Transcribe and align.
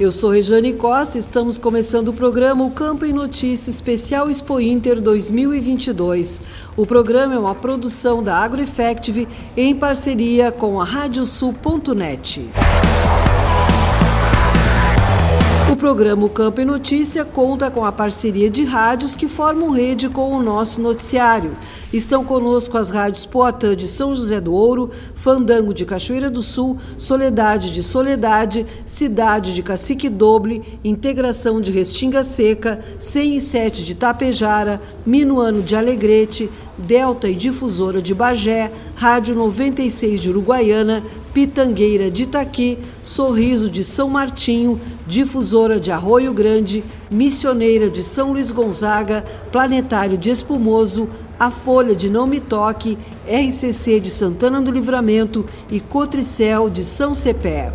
Eu 0.00 0.10
sou 0.10 0.30
Rejane 0.30 0.72
Costa 0.72 1.18
e 1.18 1.20
estamos 1.20 1.58
começando 1.58 2.08
o 2.08 2.14
programa 2.14 2.64
O 2.64 2.70
Campo 2.70 3.04
em 3.04 3.12
Notícia 3.12 3.70
Especial 3.70 4.30
Expo 4.30 4.58
Inter 4.58 4.98
2022. 4.98 6.40
O 6.74 6.86
programa 6.86 7.34
é 7.34 7.38
uma 7.38 7.54
produção 7.54 8.22
da 8.22 8.38
AgroEffective 8.38 9.28
em 9.54 9.76
parceria 9.76 10.50
com 10.50 10.80
a 10.80 10.84
Radiosul.net. 10.84 12.48
programa 15.80 16.28
Campo 16.28 16.60
em 16.60 16.66
Notícia 16.66 17.24
conta 17.24 17.70
com 17.70 17.86
a 17.86 17.90
parceria 17.90 18.50
de 18.50 18.64
rádios 18.64 19.16
que 19.16 19.26
formam 19.26 19.70
rede 19.70 20.10
com 20.10 20.30
o 20.30 20.42
nosso 20.42 20.78
noticiário. 20.78 21.56
Estão 21.90 22.22
conosco 22.22 22.76
as 22.76 22.90
rádios 22.90 23.24
Poatã 23.24 23.74
de 23.74 23.88
São 23.88 24.14
José 24.14 24.42
do 24.42 24.52
Ouro, 24.52 24.90
Fandango 25.16 25.72
de 25.72 25.86
Cachoeira 25.86 26.28
do 26.28 26.42
Sul, 26.42 26.76
Soledade 26.98 27.72
de 27.72 27.82
Soledade, 27.82 28.66
Cidade 28.84 29.54
de 29.54 29.62
Cacique 29.62 30.10
Doble, 30.10 30.62
Integração 30.84 31.62
de 31.62 31.72
Restinga 31.72 32.22
Seca, 32.22 32.84
107 32.98 33.82
de 33.82 33.94
Tapejara, 33.94 34.82
Minuano 35.06 35.62
de 35.62 35.74
Alegrete, 35.74 36.50
Delta 36.76 37.26
e 37.26 37.34
Difusora 37.34 38.02
de 38.02 38.14
Bagé, 38.14 38.70
Rádio 38.94 39.34
96 39.34 40.20
de 40.20 40.28
Uruguaiana, 40.28 41.02
Pitangueira 41.32 42.10
de 42.10 42.24
Itaqui, 42.24 42.78
Sorriso 43.02 43.70
de 43.70 43.84
São 43.84 44.08
Martinho, 44.08 44.80
Difusora 45.06 45.78
de 45.78 45.92
Arroio 45.92 46.32
Grande, 46.32 46.82
Missioneira 47.10 47.88
de 47.88 48.02
São 48.02 48.32
Luís 48.32 48.50
Gonzaga, 48.50 49.24
Planetário 49.52 50.18
de 50.18 50.30
Espumoso, 50.30 51.08
A 51.38 51.50
Folha 51.50 51.94
de 51.94 52.10
Não 52.10 52.26
Me 52.26 52.40
Toque, 52.40 52.98
RCC 53.26 54.00
de 54.00 54.10
Santana 54.10 54.60
do 54.60 54.70
Livramento 54.70 55.46
e 55.70 55.80
Cotricel 55.80 56.68
de 56.68 56.84
São 56.84 57.14
Cepé. 57.14 57.72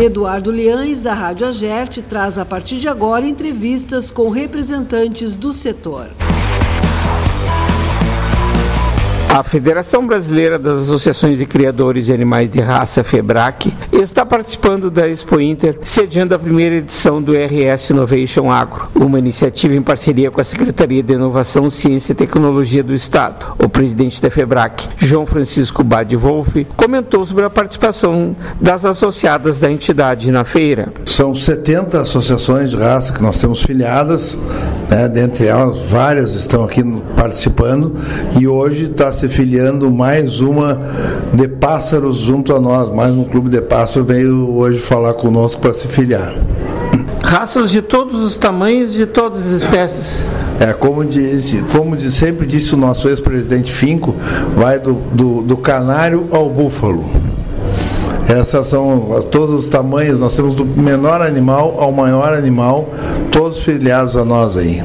Eduardo 0.00 0.52
Leães, 0.52 1.02
da 1.02 1.12
Rádio 1.12 1.48
Agerte, 1.48 2.00
traz 2.00 2.38
a 2.38 2.44
partir 2.44 2.76
de 2.76 2.86
agora 2.86 3.26
entrevistas 3.26 4.12
com 4.12 4.28
representantes 4.30 5.36
do 5.36 5.52
setor. 5.52 6.06
A 9.30 9.42
Federação 9.44 10.06
Brasileira 10.06 10.58
das 10.58 10.80
Associações 10.84 11.36
de 11.36 11.44
Criadores 11.44 12.06
de 12.06 12.14
Animais 12.14 12.50
de 12.50 12.60
Raça, 12.60 13.04
FEBRAC, 13.04 13.72
está 13.92 14.24
participando 14.24 14.90
da 14.90 15.06
Expo 15.06 15.38
Inter, 15.38 15.78
sediando 15.84 16.34
a 16.34 16.38
primeira 16.38 16.76
edição 16.76 17.20
do 17.20 17.32
RS 17.32 17.90
Innovation 17.90 18.50
Agro, 18.50 18.88
uma 18.94 19.18
iniciativa 19.18 19.74
em 19.74 19.82
parceria 19.82 20.30
com 20.30 20.40
a 20.40 20.44
Secretaria 20.44 21.02
de 21.02 21.12
Inovação, 21.12 21.68
Ciência 21.68 22.12
e 22.12 22.16
Tecnologia 22.16 22.82
do 22.82 22.94
Estado. 22.94 23.54
O 23.62 23.68
presidente 23.68 24.20
da 24.20 24.30
FEBRAC, 24.30 24.88
João 24.96 25.26
Francisco 25.26 25.84
Bade 25.84 26.16
Wolff, 26.16 26.66
comentou 26.74 27.24
sobre 27.26 27.44
a 27.44 27.50
participação 27.50 28.34
das 28.58 28.86
associadas 28.86 29.60
da 29.60 29.70
entidade 29.70 30.32
na 30.32 30.42
feira. 30.42 30.90
São 31.04 31.34
70 31.34 32.00
associações 32.00 32.70
de 32.70 32.78
raça 32.78 33.12
que 33.12 33.22
nós 33.22 33.36
temos 33.36 33.62
filiadas, 33.62 34.38
né, 34.88 35.06
dentre 35.06 35.46
elas 35.46 35.78
várias 35.90 36.34
estão 36.34 36.64
aqui 36.64 36.82
participando 37.14 37.92
e 38.38 38.48
hoje 38.48 38.84
está 38.84 39.17
se 39.18 39.28
filiando 39.28 39.90
mais 39.90 40.40
uma 40.40 40.80
de 41.34 41.48
pássaros 41.48 42.18
junto 42.18 42.54
a 42.54 42.60
nós, 42.60 42.94
mais 42.94 43.12
um 43.12 43.24
clube 43.24 43.50
de 43.50 43.60
pássaros 43.60 44.06
veio 44.06 44.56
hoje 44.56 44.78
falar 44.78 45.14
conosco 45.14 45.60
para 45.60 45.74
se 45.74 45.88
filiar. 45.88 46.36
Raças 47.20 47.70
de 47.70 47.82
todos 47.82 48.24
os 48.24 48.36
tamanhos, 48.36 48.92
de 48.92 49.06
todas 49.06 49.40
as 49.40 49.62
espécies. 49.62 50.24
É, 50.60 50.72
como, 50.72 51.04
diz, 51.04 51.62
como 51.72 51.98
sempre 52.00 52.46
disse 52.46 52.74
o 52.74 52.76
nosso 52.76 53.08
ex-presidente 53.08 53.72
Finco, 53.72 54.14
vai 54.56 54.78
do, 54.78 54.94
do, 55.12 55.42
do 55.42 55.56
canário 55.56 56.28
ao 56.30 56.48
búfalo. 56.48 57.04
Essas 58.28 58.66
são 58.66 59.22
todos 59.30 59.64
os 59.64 59.68
tamanhos, 59.68 60.20
nós 60.20 60.36
temos 60.36 60.54
do 60.54 60.64
menor 60.64 61.22
animal 61.22 61.76
ao 61.78 61.90
maior 61.90 62.34
animal, 62.34 62.88
todos 63.32 63.62
filiados 63.62 64.16
a 64.16 64.24
nós 64.24 64.56
aí. 64.56 64.82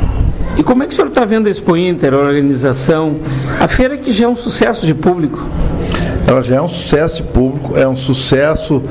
E 0.57 0.63
como 0.63 0.83
é 0.83 0.85
que 0.85 0.93
o 0.93 0.95
senhor 0.95 1.07
está 1.07 1.25
vendo 1.25 1.47
a 1.47 1.49
Expo 1.49 1.75
Inter, 1.75 2.13
a 2.13 2.17
organização, 2.17 3.15
a 3.59 3.67
feira 3.67 3.97
que 3.97 4.11
já 4.11 4.25
é 4.25 4.27
um 4.27 4.35
sucesso 4.35 4.85
de 4.85 4.93
público? 4.93 5.47
ela 6.25 6.41
já 6.41 6.55
é 6.55 6.61
um 6.61 6.67
sucesso 6.67 7.17
de 7.17 7.23
público, 7.23 7.77
é 7.77 7.87
um 7.87 7.97
sucesso 7.97 8.81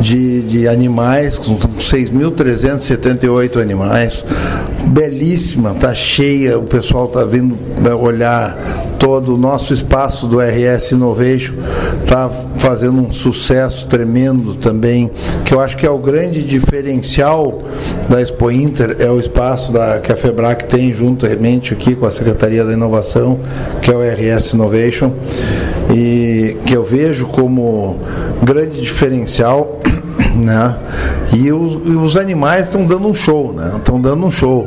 de, 0.00 0.42
de 0.42 0.68
animais, 0.68 1.38
com 1.38 1.58
6.378 1.58 3.60
animais, 3.60 4.24
belíssima, 4.88 5.72
está 5.72 5.94
cheia, 5.94 6.58
o 6.58 6.64
pessoal 6.64 7.06
está 7.06 7.24
vindo 7.24 7.56
né, 7.80 7.92
olhar 7.94 8.96
todo 8.98 9.34
o 9.34 9.38
nosso 9.38 9.72
espaço 9.72 10.26
do 10.26 10.38
RS 10.40 10.92
Innovation, 10.92 11.54
está 12.02 12.28
fazendo 12.58 13.00
um 13.00 13.12
sucesso 13.12 13.86
tremendo 13.86 14.54
também, 14.54 15.10
que 15.44 15.54
eu 15.54 15.60
acho 15.60 15.76
que 15.76 15.86
é 15.86 15.90
o 15.90 15.98
grande 15.98 16.42
diferencial 16.42 17.62
da 18.08 18.20
Expo 18.20 18.50
Inter, 18.50 18.96
é 18.98 19.10
o 19.10 19.20
espaço 19.20 19.72
da, 19.72 20.00
que 20.00 20.10
a 20.10 20.16
FEBRAC 20.16 20.64
tem 20.64 20.92
juntamente 20.92 21.72
aqui 21.72 21.94
com 21.94 22.06
a 22.06 22.10
Secretaria 22.10 22.64
da 22.64 22.72
Inovação, 22.72 23.38
que 23.80 23.90
é 23.90 23.94
o 23.94 24.00
RS 24.00 24.54
Innovation 24.54 25.12
e 25.94 26.56
que 26.66 26.74
eu 26.74 26.82
vejo 26.82 27.26
como 27.26 27.98
grande 28.42 28.80
diferencial 28.80 29.78
né? 30.48 30.74
E 31.34 31.52
os, 31.52 31.74
e 31.74 31.90
os 31.90 32.16
animais 32.16 32.64
estão 32.64 32.86
dando 32.86 33.06
um 33.06 33.14
show, 33.14 33.52
né? 33.52 33.74
Estão 33.76 34.00
dando 34.00 34.24
um 34.24 34.30
show. 34.30 34.66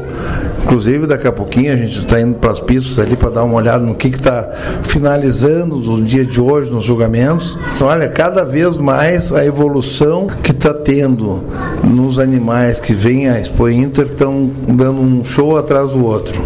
Inclusive, 0.63 1.07
daqui 1.07 1.28
a 1.28 1.31
pouquinho 1.31 1.74
a 1.74 1.75
gente 1.75 2.00
está 2.00 2.22
indo 2.22 2.36
para 2.36 2.51
as 2.51 2.60
pistas 2.60 3.00
ali 3.00 3.16
para 3.16 3.31
dar 3.31 3.44
uma 3.44 3.56
olhada 3.56 3.83
no 3.83 3.95
que 3.95 4.10
está 4.10 4.48
finalizando 4.83 5.78
no 5.78 6.04
dia 6.04 6.24
de 6.24 6.39
hoje 6.39 6.72
nos 6.72 6.83
julgamentos. 6.83 7.57
Então, 7.75 7.88
olha, 7.88 8.07
cada 8.07 8.45
vez 8.45 8.78
mais 8.78 9.33
a 9.33 9.44
evolução 9.44 10.28
que 10.44 10.51
está 10.51 10.72
tendo 10.72 11.44
nos 11.84 12.19
animais 12.19 12.80
que 12.80 12.94
vêm 12.94 13.27
a 13.27 13.39
Expo 13.39 13.68
Inter 13.68 14.06
estão 14.06 14.51
dando 14.68 15.01
um 15.01 15.25
show 15.25 15.57
atrás 15.57 15.89
do 15.89 16.06
outro. 16.06 16.44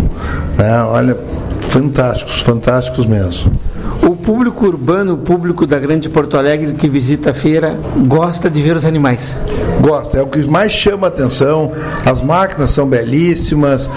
Né? 0.57 0.81
Olha, 0.83 1.17
fantásticos, 1.59 2.39
fantásticos 2.39 3.05
mesmo 3.05 3.51
público 4.25 4.65
urbano, 4.65 5.13
o 5.13 5.17
público 5.17 5.67
da 5.67 5.77
Grande 5.77 6.09
Porto 6.09 6.35
Alegre 6.35 6.73
que 6.73 6.89
visita 6.89 7.29
a 7.29 7.33
feira, 7.33 7.79
gosta 8.07 8.49
de 8.49 8.59
ver 8.59 8.75
os 8.75 8.83
animais? 8.83 9.35
Gosta, 9.79 10.17
é 10.17 10.21
o 10.21 10.25
que 10.25 10.39
mais 10.49 10.71
chama 10.71 11.07
atenção. 11.07 11.71
As 12.03 12.23
máquinas 12.23 12.71
são 12.71 12.87
belíssimas, 12.87 13.87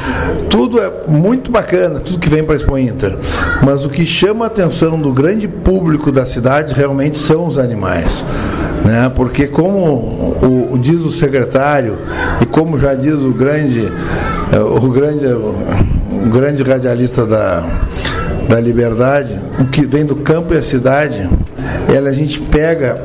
tudo 0.51 0.79
é 0.81 0.93
muito 1.09 1.51
bacana, 1.51 2.01
tudo 2.01 2.19
que 2.19 2.29
vem 2.29 2.45
para 2.45 2.55
a 2.55 2.57
Expo 2.57 2.77
Inter. 2.77 3.17
Mas 3.65 3.87
o 3.87 3.89
que 3.89 4.05
chama 4.05 4.45
a 4.45 4.49
atenção 4.49 4.99
do 4.99 5.15
grande 5.15 5.49
público 5.49 6.13
da 6.13 6.27
cidade 6.27 6.75
realmente 6.75 7.19
são 7.19 7.47
os 7.47 7.59
animais. 7.59 8.23
Né? 8.85 9.11
Porque 9.17 9.47
como 9.47 9.79
o, 10.43 10.71
o 10.75 10.79
diz 10.79 11.01
o 11.01 11.11
secretário 11.11 11.97
e 12.43 12.45
como 12.45 12.79
já 12.79 12.95
diz 12.95 13.15
o 13.15 13.33
grande, 13.33 13.91
eh, 14.53 14.61
o 14.61 14.91
grande, 14.91 15.27
o 15.27 16.31
grande 16.31 16.63
radialista 16.63 17.25
da, 17.25 17.65
da 18.49 18.59
liberdade, 18.59 19.39
o 19.61 19.67
que 19.67 19.85
vem 19.85 20.07
do 20.07 20.17
campo 20.17 20.55
e 20.55 20.57
a 20.57 20.63
cidade, 20.63 21.29
ela, 21.93 22.11
a 22.11 22.13
gente 22.13 22.41
pega 22.41 23.01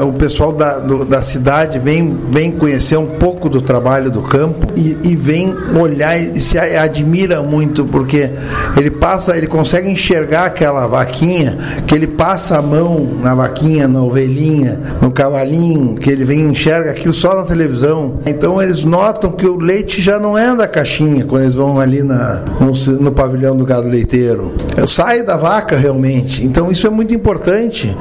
uh, 0.00 0.06
o 0.06 0.12
pessoal 0.12 0.52
da, 0.52 0.78
do, 0.78 1.04
da 1.04 1.22
cidade 1.22 1.78
vem, 1.78 2.16
vem 2.30 2.52
conhecer 2.52 2.96
um 2.96 3.06
pouco 3.06 3.48
do 3.48 3.60
trabalho 3.60 4.10
do 4.10 4.22
campo 4.22 4.66
e, 4.76 4.96
e 5.02 5.16
vem 5.16 5.54
olhar 5.78 6.18
e 6.18 6.40
se 6.40 6.58
admira 6.58 7.42
muito, 7.42 7.84
porque 7.84 8.30
ele 8.76 8.90
passa, 8.90 9.36
ele 9.36 9.46
consegue 9.46 9.90
enxergar 9.90 10.46
aquela 10.46 10.86
vaquinha, 10.86 11.58
que 11.86 11.94
ele 11.94 12.06
passa 12.06 12.58
a 12.58 12.62
mão 12.62 13.08
na 13.22 13.34
vaquinha, 13.34 13.88
na 13.88 14.02
ovelhinha, 14.02 14.80
no 15.00 15.10
cavalinho, 15.10 15.94
que 15.96 16.10
ele 16.10 16.24
vem 16.24 16.40
enxerga 16.40 16.90
aquilo 16.90 17.14
só 17.14 17.34
na 17.34 17.42
televisão. 17.42 18.20
Então 18.26 18.62
eles 18.62 18.84
notam 18.84 19.32
que 19.32 19.46
o 19.46 19.58
leite 19.58 20.00
já 20.00 20.18
não 20.18 20.36
é 20.36 20.54
da 20.54 20.66
caixinha 20.66 21.24
quando 21.24 21.42
eles 21.42 21.54
vão 21.54 21.80
ali 21.80 22.02
na, 22.02 22.42
no, 22.60 22.72
no 23.00 23.12
pavilhão 23.12 23.56
do 23.56 23.64
gado 23.64 23.88
leiteiro. 23.88 24.54
Sai 24.86 25.22
da 25.22 25.36
vaca 25.36 25.76
realmente. 25.76 26.44
Então 26.44 26.70
isso 26.70 26.86
é 26.86 26.90
muito 26.90 27.14
importante 27.14 27.91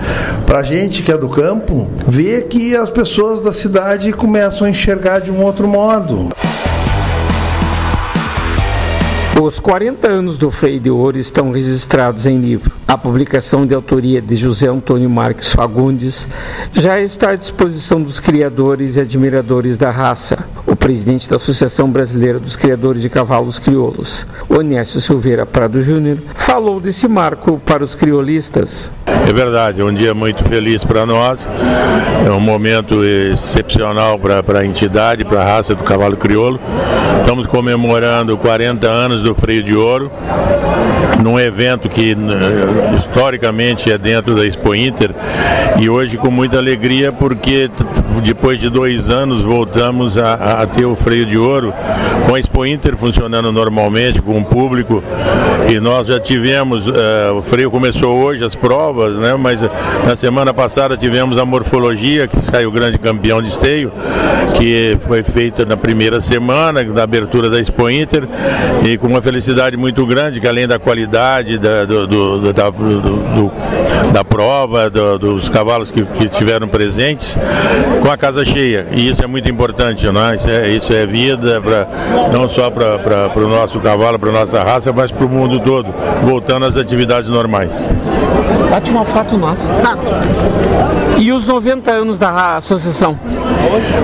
para 0.46 0.60
a 0.60 0.64
gente 0.64 1.04
que 1.04 1.12
é 1.12 1.18
do 1.18 1.30
campo 1.30 1.90
vê 2.08 2.42
que 2.42 2.76
as 2.76 2.90
pessoas 2.90 3.42
da 3.42 3.52
cidade 3.52 4.12
começam 4.12 4.68
a 4.68 4.70
enxergar 4.70 5.20
de 5.20 5.32
um 5.32 5.44
outro 5.44 5.68
modo. 5.68 6.30
Os 9.42 9.60
40 9.60 10.08
anos 10.08 10.38
do 10.38 10.52
Freio 10.52 10.80
de 10.80 10.90
Ouro 10.92 11.18
estão 11.18 11.52
registrados 11.52 12.28
em 12.28 12.38
livro. 12.38 12.72
A 12.88 12.96
publicação 12.96 13.66
de 13.66 13.74
autoria 13.74 14.22
de 14.22 14.36
José 14.36 14.68
Antônio 14.68 15.10
Marques 15.10 15.52
Fagundes 15.52 16.28
já 16.74 17.00
está 17.00 17.32
à 17.32 17.36
disposição 17.36 18.02
dos 18.02 18.20
criadores 18.20 18.98
e 18.98 19.00
admiradores 19.00 19.80
da 19.80 19.90
raça. 19.90 20.46
Presidente 20.92 21.30
da 21.30 21.38
Associação 21.38 21.90
Brasileira 21.90 22.38
dos 22.38 22.58
Criadores 22.58 23.02
de 23.02 23.10
Cavalos 23.10 23.58
Crioulos, 23.58 24.26
Onésio 24.50 25.00
Silveira 25.00 25.46
Prado 25.46 25.82
Júnior, 25.82 26.18
falou 26.36 26.82
desse 26.82 27.08
marco 27.08 27.62
para 27.66 27.82
os 27.82 27.96
criolistas. 27.96 28.92
É 29.06 29.32
verdade, 29.32 29.80
é 29.80 29.86
um 29.86 29.94
dia 29.94 30.14
muito 30.14 30.44
feliz 30.44 30.84
para 30.84 31.06
nós, 31.06 31.48
é 32.28 32.30
um 32.30 32.42
momento 32.42 33.06
excepcional 33.06 34.20
para 34.20 34.60
a 34.60 34.66
entidade, 34.66 35.24
para 35.24 35.42
a 35.42 35.46
raça 35.46 35.74
do 35.74 35.82
cavalo 35.82 36.18
crioulo. 36.18 36.60
Estamos 37.22 37.48
comemorando 37.48 38.38
40 38.38 38.86
anos 38.90 39.22
do 39.22 39.34
Freio 39.34 39.64
de 39.64 39.74
Ouro, 39.74 40.12
num 41.24 41.40
evento 41.40 41.88
que 41.88 42.18
historicamente 43.00 43.90
é 43.90 43.98
dentro 43.98 44.36
da 44.36 44.46
Expo 44.46 44.76
Inter 44.76 45.12
e 45.80 45.90
hoje 45.90 46.18
com 46.18 46.30
muita 46.30 46.58
alegria 46.58 47.14
porque 47.14 47.70
depois 48.20 48.60
de 48.60 48.70
dois 48.70 49.10
anos 49.10 49.44
voltamos 49.44 50.18
a, 50.18 50.62
a 50.62 50.68
ter 50.68 50.86
o 50.86 50.96
freio 50.96 51.26
de 51.26 51.38
ouro 51.38 51.74
com 52.26 52.36
a 52.36 52.40
Expo 52.40 52.66
Inter 52.66 52.98
funcionando 52.98 53.52
normalmente 53.52 54.22
com 54.22 54.38
o 54.40 54.44
público. 54.44 55.04
E 55.70 55.80
nós 55.80 56.08
já 56.08 56.20
tivemos 56.20 56.86
uh, 56.88 57.36
o 57.38 57.42
freio 57.42 57.72
começou 57.72 58.18
hoje 58.22 58.44
as 58.44 58.56
provas 58.56 59.14
né? 59.16 59.36
Mas 59.36 59.62
na 60.06 60.16
semana 60.16 60.54
passada 60.54 60.98
tivemos 60.98 61.38
a 61.38 61.46
morfologia 61.46 62.28
que 62.28 62.38
saiu 62.40 62.70
o 62.70 62.72
grande 62.72 62.98
campeão 62.98 63.42
de 63.42 63.50
esteio 63.50 63.92
que 64.58 64.98
foi 65.02 65.24
feita 65.24 65.66
na 65.66 65.78
primeira 65.78 66.20
semana 66.20 66.84
da 66.84 67.04
abertura 67.04 67.50
da 67.50 67.60
Expo 67.60 67.90
Inter 67.90 68.24
e 68.86 68.98
com 68.98 69.08
uma 69.08 69.22
felicidade 69.22 69.78
muito 69.78 70.06
grande 70.06 70.40
que 70.40 70.48
além 70.48 70.68
da 70.68 70.80
qualidade 70.80 71.58
da, 71.58 71.86
do, 71.86 72.08
do, 72.08 72.54
da, 72.54 72.70
do, 72.70 73.52
da 74.12 74.24
prova 74.24 74.90
dos 74.90 75.50
cavalos 75.50 75.92
que, 75.92 76.04
que 76.04 76.28
tiveram 76.30 76.68
presentes 76.68 77.38
com 78.12 78.16
a 78.16 78.18
casa 78.18 78.44
cheia. 78.44 78.88
E 78.92 79.10
isso 79.10 79.24
é 79.24 79.28
muito 79.28 79.50
importante, 79.50 80.10
né? 80.12 80.36
Isso 80.36 80.50
é, 80.50 80.70
isso 80.70 80.94
é 80.94 81.06
vida, 81.06 81.62
pra, 81.62 81.88
não 82.34 82.50
só 82.50 82.70
para 82.70 83.32
o 83.36 83.48
nosso 83.48 83.80
cavalo, 83.80 84.20
para 84.20 84.30
a 84.30 84.34
nossa 84.34 84.62
raça, 84.62 84.92
mas 84.92 85.12
para 85.12 85.26
o 85.26 85.30
mundo 85.30 85.60
todo, 85.62 85.88
voltando 86.24 86.66
às 86.66 86.76
atividades 86.76 87.30
normais. 87.30 87.88
Bate 88.70 88.92
uma 88.92 89.06
foto 89.06 89.38
nossa. 89.38 89.72
E 91.18 91.32
os 91.32 91.48
90 91.48 91.92
anos 91.92 92.20
da 92.20 92.58
associação? 92.58 93.18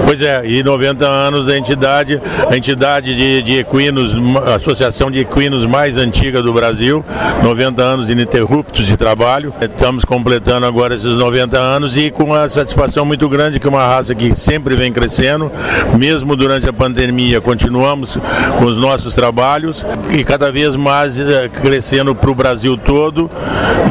Pois 0.05 0.21
é, 0.21 0.45
e 0.45 0.63
90 0.63 1.05
anos 1.05 1.45
da 1.45 1.57
entidade, 1.57 2.21
a 2.49 2.55
entidade 2.55 3.15
de, 3.15 3.41
de 3.41 3.59
equinos, 3.59 4.15
associação 4.55 5.11
de 5.11 5.19
equinos 5.19 5.65
mais 5.65 5.97
antiga 5.97 6.41
do 6.41 6.53
Brasil, 6.53 7.03
90 7.43 7.83
anos 7.83 8.09
ininterruptos 8.09 8.85
de 8.85 8.95
trabalho. 8.95 9.53
Estamos 9.61 10.05
completando 10.05 10.65
agora 10.65 10.95
esses 10.95 11.11
90 11.11 11.59
anos 11.59 11.97
e 11.97 12.09
com 12.09 12.23
uma 12.23 12.47
satisfação 12.47 13.05
muito 13.05 13.27
grande 13.27 13.59
que 13.59 13.67
uma 13.67 13.85
raça 13.85 14.15
que 14.15 14.33
sempre 14.35 14.75
vem 14.75 14.93
crescendo, 14.93 15.51
mesmo 15.97 16.35
durante 16.35 16.69
a 16.69 16.73
pandemia, 16.73 17.41
continuamos 17.41 18.17
com 18.57 18.65
os 18.65 18.77
nossos 18.77 19.13
trabalhos 19.13 19.85
e 20.09 20.23
cada 20.23 20.51
vez 20.51 20.75
mais 20.75 21.19
eh, 21.19 21.49
crescendo 21.49 22.15
para 22.15 22.31
o 22.31 22.35
Brasil 22.35 22.77
todo, 22.77 23.29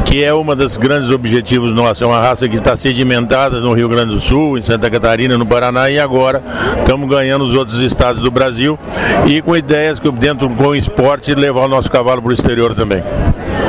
que 0.03 0.23
é 0.23 0.33
uma 0.33 0.55
das 0.55 0.77
grandes 0.77 1.11
objetivos 1.11 1.75
nossos. 1.75 2.01
É 2.01 2.05
uma 2.05 2.19
raça 2.19 2.49
que 2.49 2.57
está 2.57 2.75
sedimentada 2.75 3.59
no 3.59 3.73
Rio 3.73 3.87
Grande 3.87 4.13
do 4.13 4.19
Sul, 4.19 4.57
em 4.57 4.61
Santa 4.63 4.89
Catarina, 4.89 5.37
no 5.37 5.45
Paraná 5.45 5.66
e 5.89 5.99
agora 5.99 6.41
estamos 6.79 7.09
ganhando 7.09 7.43
os 7.43 7.57
outros 7.57 7.79
estados 7.79 8.21
do 8.21 8.31
Brasil 8.31 8.79
e 9.25 9.41
com 9.41 9.55
ideias 9.55 9.99
que 9.99 10.09
dentro 10.11 10.49
com 10.49 10.67
o 10.67 10.75
esporte 10.75 11.33
levar 11.35 11.65
o 11.65 11.67
nosso 11.67 11.91
cavalo 11.91 12.21
para 12.21 12.29
o 12.29 12.33
exterior 12.33 12.73
também. 12.73 13.03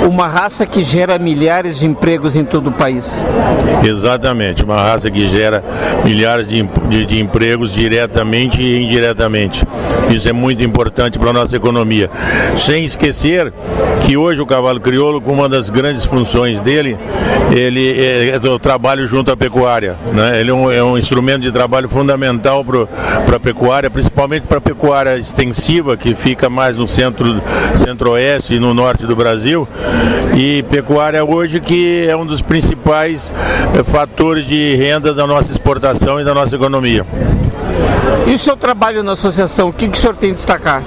Uma 0.06 0.26
raça 0.26 0.66
que 0.66 0.82
gera 0.82 1.18
milhares 1.18 1.78
de 1.78 1.86
empregos 1.86 2.36
em 2.36 2.44
todo 2.44 2.68
o 2.68 2.72
país. 2.72 3.24
Exatamente, 3.82 4.64
uma 4.64 4.76
raça 4.76 5.10
que 5.10 5.28
gera 5.28 5.62
milhares 6.04 6.48
de, 6.48 6.62
de, 6.62 7.06
de 7.06 7.20
empregos 7.20 7.72
diretamente 7.72 8.60
e 8.60 8.84
indiretamente. 8.84 9.64
Isso 10.10 10.28
é 10.28 10.32
muito 10.32 10.62
importante 10.62 11.18
para 11.18 11.30
a 11.30 11.32
nossa 11.32 11.56
economia. 11.56 12.10
Sem 12.56 12.84
esquecer 12.84 13.52
que 14.04 14.16
hoje 14.16 14.40
o 14.40 14.46
cavalo 14.46 14.80
crioulo, 14.80 15.20
com 15.20 15.32
uma 15.32 15.48
das 15.48 15.68
grandes 15.68 16.04
funções 16.04 16.60
dele, 16.62 16.96
ele 17.54 17.90
é, 18.00 18.40
é 18.42 18.48
o 18.48 18.58
trabalho 18.58 19.06
junto 19.06 19.30
à 19.30 19.36
pecuária. 19.36 19.96
Né? 20.12 20.40
Ele 20.40 20.50
é 20.50 20.54
um, 20.54 20.70
é 20.70 20.82
um 20.82 20.96
instrumento 20.96 21.42
de 21.42 21.52
trabalho 21.52 21.88
fundamental 21.88 22.64
para 22.64 23.36
a 23.36 23.40
pecuária, 23.40 23.90
principalmente 23.90 24.46
para 24.46 24.58
a 24.58 24.60
pecuária 24.60 25.18
extensiva, 25.18 25.96
que 25.96 26.14
fica 26.14 26.48
mais 26.48 26.76
no 26.76 26.88
centro, 26.88 27.40
centro-oeste 27.74 28.54
e 28.54 28.58
no 28.58 28.72
norte 28.72 29.06
do 29.06 29.14
Brasil. 29.14 29.68
E 30.36 30.62
pecuária 30.64 31.24
hoje 31.24 31.60
que 31.60 32.06
é 32.08 32.16
um 32.16 32.24
dos 32.24 32.40
principais 32.40 33.32
é, 33.78 33.82
fatores 33.82 34.46
de 34.46 34.76
renda 34.76 35.12
da 35.12 35.26
nossa 35.26 35.50
exportação 35.52 36.20
e 36.20 36.24
da 36.24 36.34
nossa 36.34 36.54
economia. 36.54 37.04
E 38.26 38.34
o 38.34 38.38
seu 38.38 38.56
trabalho 38.56 39.02
na 39.02 39.12
associação, 39.12 39.68
o 39.68 39.72
que, 39.72 39.88
que 39.88 39.96
o 39.96 40.00
senhor 40.00 40.14
tem 40.14 40.30
de 40.30 40.36
destacar? 40.36 40.82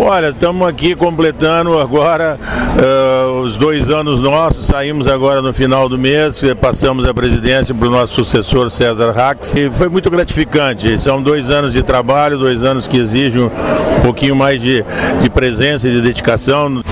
Olha, 0.00 0.28
estamos 0.28 0.66
aqui 0.68 0.94
completando 0.94 1.78
agora 1.78 2.38
uh, 2.38 3.40
os 3.40 3.56
dois 3.56 3.88
anos 3.90 4.20
nossos, 4.20 4.66
saímos 4.66 5.06
agora 5.06 5.42
no 5.42 5.52
final 5.52 5.88
do 5.88 5.98
mês, 5.98 6.40
passamos 6.60 7.06
a 7.06 7.14
presidência 7.14 7.74
para 7.74 7.88
o 7.88 7.90
nosso 7.90 8.14
sucessor 8.14 8.70
César 8.70 9.12
Rax 9.12 9.54
e 9.56 9.70
foi 9.70 9.88
muito 9.88 10.10
gratificante. 10.10 10.98
São 11.00 11.22
dois 11.22 11.50
anos 11.50 11.72
de 11.72 11.82
trabalho, 11.82 12.38
dois 12.38 12.62
anos 12.62 12.86
que 12.86 12.98
exigem 12.98 13.42
um 13.42 14.00
pouquinho 14.02 14.36
mais 14.36 14.60
de, 14.60 14.84
de 15.22 15.30
presença 15.30 15.88
e 15.88 15.92
de 15.92 16.00
dedicação. 16.00 16.82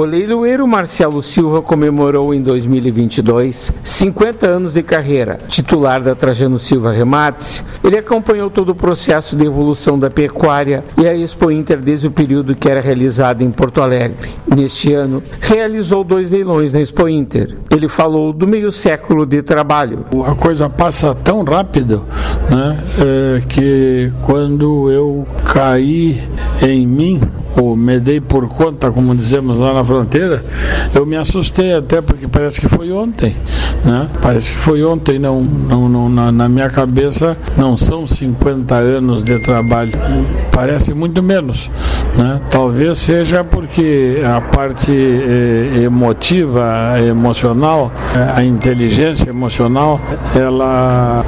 O 0.00 0.04
leiloeiro 0.06 0.66
Marcelo 0.66 1.22
Silva 1.22 1.60
comemorou 1.60 2.32
em 2.32 2.40
2022 2.40 3.70
50 3.84 4.48
anos 4.48 4.72
de 4.72 4.82
carreira. 4.82 5.36
Titular 5.46 6.00
da 6.00 6.14
Trajano 6.14 6.58
Silva 6.58 6.90
Remates, 6.90 7.62
ele 7.84 7.98
acompanhou 7.98 8.48
todo 8.48 8.70
o 8.70 8.74
processo 8.74 9.36
de 9.36 9.44
evolução 9.44 9.98
da 9.98 10.08
pecuária 10.08 10.82
e 10.96 11.06
a 11.06 11.14
Expo 11.14 11.50
Inter 11.50 11.76
desde 11.76 12.06
o 12.06 12.10
período 12.10 12.54
que 12.54 12.66
era 12.66 12.80
realizada 12.80 13.44
em 13.44 13.50
Porto 13.50 13.82
Alegre. 13.82 14.30
Neste 14.48 14.94
ano, 14.94 15.22
realizou 15.38 16.02
dois 16.02 16.30
leilões 16.30 16.72
na 16.72 16.80
Expo 16.80 17.06
Inter. 17.06 17.58
Ele 17.70 17.86
falou 17.86 18.32
do 18.32 18.46
meio 18.46 18.72
século 18.72 19.26
de 19.26 19.42
trabalho. 19.42 20.06
A 20.24 20.34
coisa 20.34 20.70
passa 20.70 21.14
tão 21.14 21.44
rápido 21.44 22.06
né, 22.48 22.82
é, 22.98 23.42
que 23.46 24.10
quando 24.22 24.90
eu 24.90 25.28
caí 25.44 26.22
em 26.62 26.86
mim, 26.86 27.20
ou 27.56 27.76
me 27.76 27.98
dei 27.98 28.20
por 28.20 28.48
conta, 28.48 28.90
como 28.90 29.14
dizemos 29.14 29.58
lá 29.58 29.72
na 29.74 29.84
fronteira, 29.84 30.44
eu 30.94 31.04
me 31.04 31.16
assustei 31.16 31.72
até 31.72 32.00
porque 32.00 32.28
parece 32.28 32.60
que 32.60 32.68
foi 32.68 32.92
ontem, 32.92 33.36
né? 33.84 34.08
Parece 34.20 34.52
que 34.52 34.58
foi 34.58 34.84
ontem, 34.84 35.18
não, 35.18 35.40
não, 35.40 35.88
não 35.88 36.08
na, 36.08 36.32
na 36.32 36.48
minha 36.48 36.68
cabeça 36.68 37.36
não 37.56 37.76
são 37.76 38.06
50 38.06 38.74
anos 38.74 39.24
de 39.24 39.38
trabalho, 39.40 39.92
parece 40.52 40.92
muito 40.94 41.22
menos, 41.22 41.70
né? 42.16 42.40
Talvez 42.50 42.98
seja 42.98 43.42
porque 43.44 44.22
a 44.24 44.40
parte 44.40 44.92
eh, 44.92 45.82
emotiva, 45.82 46.94
emocional, 47.00 47.92
eh, 48.14 48.32
a 48.36 48.44
inteligência 48.44 49.28
emocional, 49.30 50.00
ela 50.34 51.24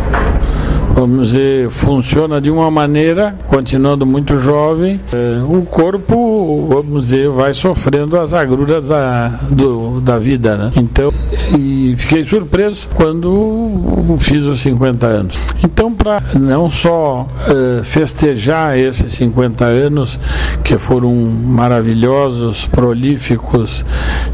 vamos 0.95 1.29
dizer, 1.29 1.71
funciona 1.71 2.41
de 2.41 2.51
uma 2.51 2.71
maneira, 2.71 3.35
continuando 3.49 4.05
muito 4.07 4.37
jovem, 4.39 5.01
é, 5.13 5.43
o 5.43 5.63
corpo, 5.63 6.67
vamos 6.69 7.05
dizer, 7.05 7.29
vai 7.29 7.53
sofrendo 7.55 8.19
as 8.19 8.35
agruras 8.35 8.89
da, 8.89 9.29
do, 9.51 10.01
da 10.01 10.19
vida, 10.19 10.57
né? 10.57 10.73
Então, 10.77 11.13
e 11.59 11.95
fiquei 11.97 12.25
surpreso 12.25 12.89
quando 12.95 14.17
fiz 14.21 14.45
os 14.45 14.61
50 14.61 15.07
anos. 15.07 15.39
Então, 15.65 15.93
para 15.93 16.21
não 16.39 16.71
só 16.71 17.27
é, 17.47 17.83
festejar 17.83 18.79
esses 18.79 19.13
50 19.15 19.65
anos, 19.65 20.19
que 20.63 20.77
foram 20.79 21.15
maravilhosos, 21.15 22.67
prolíficos, 22.67 23.85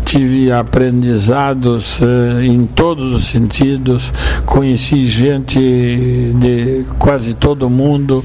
tive 0.05 0.51
aprendizados 0.51 2.01
é, 2.01 2.45
em 2.45 2.67
todos 2.67 3.13
os 3.13 3.27
sentidos, 3.27 4.13
conheci 4.45 5.07
gente 5.07 5.59
de 5.59 6.48
de 6.49 6.85
quase 6.99 7.35
todo 7.35 7.69
mundo, 7.69 8.25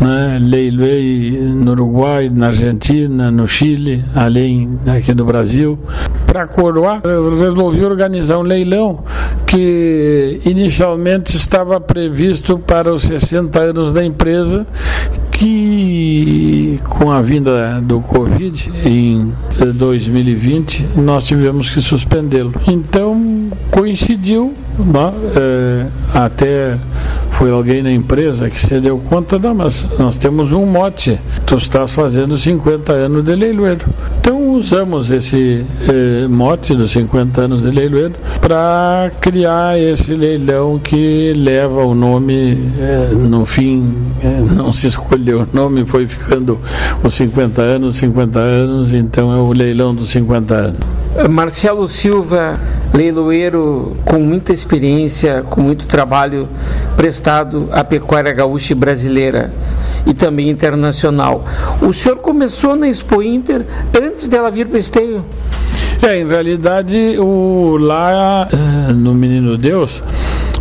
né? 0.00 0.38
leiloei 0.40 1.32
no 1.32 1.72
Uruguai, 1.72 2.30
na 2.32 2.46
Argentina, 2.46 3.30
no 3.30 3.48
Chile, 3.48 4.04
além 4.14 4.78
aqui 4.86 5.12
do 5.12 5.24
Brasil. 5.24 5.78
Para 6.26 6.46
coroar, 6.46 7.00
eu 7.04 7.36
resolvi 7.38 7.84
organizar 7.84 8.38
um 8.38 8.42
leilão 8.42 9.02
que 9.46 10.40
inicialmente 10.44 11.36
estava 11.36 11.80
previsto 11.80 12.58
para 12.58 12.92
os 12.92 13.04
60 13.04 13.58
anos 13.58 13.92
da 13.92 14.04
empresa, 14.04 14.66
que 15.32 16.80
com 16.88 17.10
a 17.10 17.22
vinda 17.22 17.80
do 17.80 18.00
Covid 18.00 18.70
em 18.84 19.32
2020 19.74 20.88
nós 20.96 21.26
tivemos 21.26 21.70
que 21.70 21.80
suspendê-lo. 21.80 22.52
Então 22.66 23.48
coincidiu, 23.70 24.52
né? 24.78 25.12
é, 25.36 25.86
até 26.12 26.76
foi 27.38 27.52
alguém 27.52 27.84
na 27.84 27.92
empresa 27.92 28.50
que 28.50 28.60
se 28.60 28.80
deu 28.80 28.98
conta, 28.98 29.38
não, 29.38 29.54
mas 29.54 29.86
nós 29.96 30.16
temos 30.16 30.50
um 30.50 30.66
mote, 30.66 31.20
tu 31.46 31.56
estás 31.56 31.92
fazendo 31.92 32.36
50 32.36 32.92
anos 32.92 33.22
de 33.22 33.32
leiloeiro. 33.36 33.86
Então 34.18 34.47
usamos 34.58 35.10
esse 35.10 35.64
eh, 35.88 36.26
mote 36.28 36.74
dos 36.74 36.90
50 36.90 37.42
anos 37.42 37.62
de 37.62 37.70
leiloeiro 37.70 38.14
para 38.40 39.10
criar 39.20 39.78
esse 39.78 40.14
leilão 40.14 40.78
que 40.78 41.32
leva 41.36 41.84
o 41.84 41.94
nome, 41.94 42.58
eh, 42.78 43.10
no 43.14 43.46
fim, 43.46 43.94
eh, 44.22 44.42
não 44.54 44.72
se 44.72 44.88
escolheu 44.88 45.42
o 45.42 45.48
nome, 45.52 45.84
foi 45.86 46.06
ficando 46.06 46.58
os 47.02 47.14
50 47.14 47.62
anos, 47.62 47.96
50 47.96 48.38
anos, 48.38 48.92
então 48.92 49.32
é 49.32 49.36
o 49.36 49.52
leilão 49.52 49.94
dos 49.94 50.10
50 50.10 50.54
anos. 50.54 50.78
Marcelo 51.30 51.88
Silva, 51.88 52.58
leiloeiro 52.92 53.96
com 54.04 54.18
muita 54.18 54.52
experiência, 54.52 55.42
com 55.42 55.60
muito 55.60 55.86
trabalho 55.86 56.48
prestado 56.96 57.68
à 57.72 57.82
pecuária 57.82 58.32
gaúcha 58.32 58.72
e 58.72 58.76
brasileira 58.76 59.50
e 60.08 60.14
também 60.14 60.48
internacional. 60.48 61.44
O 61.80 61.92
senhor 61.92 62.16
começou 62.16 62.74
na 62.74 62.88
Expo 62.88 63.22
Inter 63.22 63.64
antes 63.94 64.26
dela 64.28 64.50
vir 64.50 64.66
para 64.66 64.78
esteio? 64.78 65.24
É, 66.02 66.16
em 66.16 66.26
realidade, 66.26 67.18
o, 67.18 67.76
lá 67.76 68.48
eh, 68.52 68.92
no 68.92 69.14
Menino 69.14 69.58
Deus, 69.58 70.02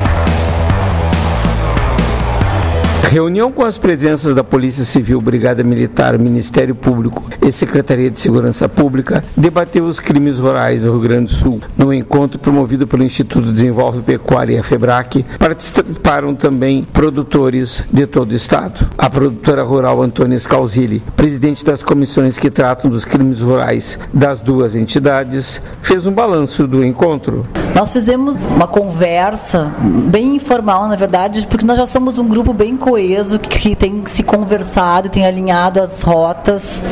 Reunião 3.12 3.52
com 3.52 3.62
as 3.62 3.76
presenças 3.76 4.34
da 4.34 4.42
Polícia 4.42 4.86
Civil, 4.86 5.20
Brigada 5.20 5.62
Militar, 5.62 6.18
Ministério 6.18 6.74
Público 6.74 7.22
e 7.46 7.52
Secretaria 7.52 8.10
de 8.10 8.18
Segurança 8.18 8.70
Pública 8.70 9.22
debateu 9.36 9.84
os 9.84 10.00
crimes 10.00 10.38
rurais 10.38 10.82
no 10.82 10.92
Rio 10.92 11.00
Grande 11.00 11.26
do 11.26 11.32
Sul. 11.32 11.60
No 11.76 11.92
encontro 11.92 12.38
promovido 12.38 12.86
pelo 12.86 13.04
Instituto 13.04 13.52
Desenvolve 13.52 14.00
Pecuária 14.00 14.54
e 14.54 14.58
a 14.58 14.62
FEBRAC, 14.62 15.26
participaram 15.38 16.34
também 16.34 16.84
produtores 16.90 17.84
de 17.92 18.06
todo 18.06 18.30
o 18.30 18.34
estado. 18.34 18.88
A 18.96 19.10
produtora 19.10 19.62
rural 19.62 20.00
Antônia 20.00 20.38
Scalzilli, 20.38 21.02
presidente 21.14 21.62
das 21.62 21.82
comissões 21.82 22.38
que 22.38 22.50
tratam 22.50 22.90
dos 22.90 23.04
crimes 23.04 23.40
rurais 23.40 23.98
das 24.10 24.40
duas 24.40 24.74
entidades, 24.74 25.60
fez 25.82 26.06
um 26.06 26.12
balanço 26.12 26.66
do 26.66 26.82
encontro. 26.82 27.46
Nós 27.74 27.92
fizemos 27.92 28.36
uma 28.36 28.66
conversa 28.66 29.70
bem 30.08 30.36
informal, 30.36 30.88
na 30.88 30.96
verdade, 30.96 31.46
porque 31.46 31.66
nós 31.66 31.76
já 31.76 31.86
somos 31.86 32.18
um 32.18 32.26
grupo 32.26 32.54
bem 32.54 32.74
coeso 32.74 33.01
coeso 33.02 33.38
que 33.40 33.74
tem 33.74 34.04
se 34.06 34.22
conversado, 34.22 35.08
tem 35.08 35.26
alinhado 35.26 35.80
as 35.80 36.02
rotas 36.02 36.84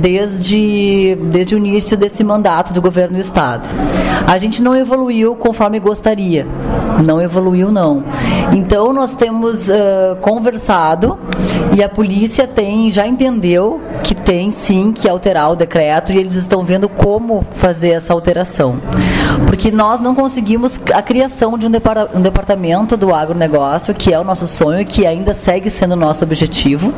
desde, 0.00 1.18
desde 1.30 1.56
o 1.56 1.58
início 1.58 1.96
desse 1.96 2.22
mandato 2.22 2.72
do 2.72 2.80
governo 2.80 3.16
do 3.16 3.20
Estado. 3.20 3.68
A 4.24 4.38
gente 4.38 4.62
não 4.62 4.76
evoluiu 4.76 5.34
conforme 5.34 5.80
gostaria, 5.80 6.46
não 7.04 7.20
evoluiu 7.20 7.72
não. 7.72 8.04
Então 8.52 8.92
nós 8.92 9.16
temos 9.16 9.68
uh, 9.68 10.16
conversado 10.20 11.18
e 11.76 11.82
a 11.82 11.88
polícia 11.88 12.46
tem 12.46 12.92
já 12.92 13.04
entendeu 13.04 13.80
que 14.04 14.14
tem 14.14 14.52
sim 14.52 14.92
que 14.92 15.08
alterar 15.08 15.50
o 15.50 15.56
decreto 15.56 16.12
e 16.12 16.18
eles 16.18 16.36
estão 16.36 16.62
vendo 16.62 16.88
como 16.88 17.44
fazer 17.50 17.90
essa 17.90 18.12
alteração. 18.12 18.80
Porque 19.46 19.70
nós 19.70 20.00
não 20.00 20.14
conseguimos 20.14 20.80
a 20.92 21.02
criação 21.02 21.56
de 21.58 21.66
um, 21.66 21.70
departamento 21.70 22.96
do 22.96 23.14
agronegócio, 23.14 23.94
que 23.94 24.12
é 24.12 24.18
o 24.18 24.24
nosso 24.24 24.46
sonho, 24.46 24.84
que 24.84 25.06
ainda 25.06 25.34
segue 25.34 25.70
sendo 25.70 25.92
o 25.92 25.96
nosso 25.96 26.24
objetivo. 26.24 26.92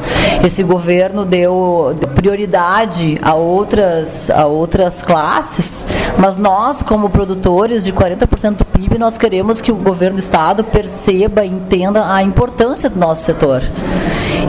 Esse 0.44 0.62
governo 0.62 1.24
deu 1.24 1.96
prioridade 2.14 3.18
a 3.22 3.34
outras, 3.34 4.30
a 4.30 4.46
outras 4.46 5.02
classes, 5.02 5.86
mas 6.18 6.38
nós, 6.38 6.82
como 6.82 7.10
produtores 7.10 7.84
de 7.84 7.92
40% 7.92 8.56
do 8.56 8.64
PIB, 8.64 8.98
nós 8.98 9.18
queremos 9.18 9.60
que 9.60 9.72
o 9.72 9.76
governo 9.76 10.16
do 10.16 10.22
Estado 10.22 10.64
perceba 10.64 11.44
entenda 11.44 12.12
a 12.12 12.22
importância 12.22 12.88
do 12.88 12.98
nosso 12.98 13.24
setor. 13.24 13.62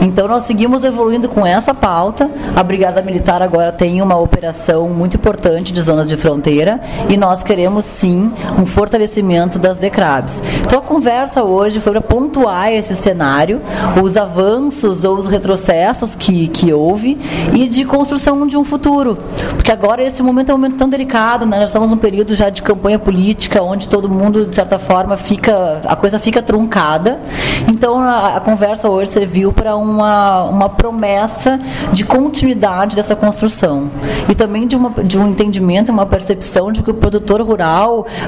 Então 0.02 0.28
nós 0.28 0.44
seguimos 0.44 0.84
evoluindo 0.84 1.28
com 1.28 1.46
essa 1.46 1.74
pauta. 1.74 2.30
A 2.56 2.64
Brigada 2.64 3.02
Militar 3.02 3.42
agora 3.42 3.72
tem 3.72 4.02
uma 4.02 4.16
operação 4.16 4.88
muito 4.90 5.18
importante 5.18 5.74
de 5.74 5.82
zonas 5.82 6.08
de 6.08 6.16
fronteira 6.16 6.80
e 7.10 7.18
nós 7.18 7.44
queremos 7.44 7.75
sim 7.82 8.32
um 8.58 8.66
fortalecimento 8.66 9.60
das 9.60 9.78
DECRABs. 9.78 10.42
Então 10.62 10.80
a 10.80 10.82
conversa 10.82 11.44
hoje 11.44 11.80
foi 11.80 11.92
para 11.92 12.02
pontuar 12.02 12.72
esse 12.72 12.96
cenário, 12.96 13.62
os 14.02 14.18
avanços 14.18 15.04
ou 15.04 15.18
os 15.18 15.28
retrocessos 15.28 16.16
que, 16.16 16.48
que 16.48 16.74
houve 16.74 17.18
e 17.54 17.68
de 17.68 17.86
construção 17.86 18.46
de 18.48 18.58
um 18.58 18.64
futuro. 18.64 19.18
Porque 19.56 19.72
agora 19.72 20.04
esse 20.04 20.22
momento 20.22 20.50
é 20.52 20.54
um 20.54 20.58
momento 20.58 20.78
tão 20.78 20.90
delicado, 20.90 21.46
né? 21.46 21.60
nós 21.60 21.70
estamos 21.70 21.90
num 21.90 21.98
período 21.98 22.36
já 22.36 22.50
de 22.50 22.62
campanha 22.62 23.00
política 23.00 23.62
onde 23.62 23.88
todo 23.88 24.10
mundo, 24.10 24.46
de 24.46 24.56
certa 24.56 24.80
forma, 24.80 25.18
fica 25.18 25.82
a 25.86 25.96
coisa 25.96 26.20
fica 26.20 26.42
truncada. 26.42 27.20
Então 27.68 28.00
a, 28.00 28.38
a 28.38 28.40
conversa 28.40 28.90
hoje 28.90 29.12
serviu 29.12 29.52
para 29.52 29.76
uma, 29.76 30.44
uma 30.44 30.70
promessa 30.70 31.60
de 31.92 32.06
continuidade 32.06 32.96
dessa 32.96 33.16
construção 33.16 33.90
e 34.30 34.36
também 34.36 34.68
de, 34.68 34.76
uma, 34.76 34.92
de 35.04 35.18
um 35.18 35.28
entendimento, 35.28 35.92
uma 35.92 36.06
percepção 36.06 36.72
de 36.72 36.84
que 36.84 36.92
o 36.92 36.94
produtor 36.94 37.42
rural 37.42 37.65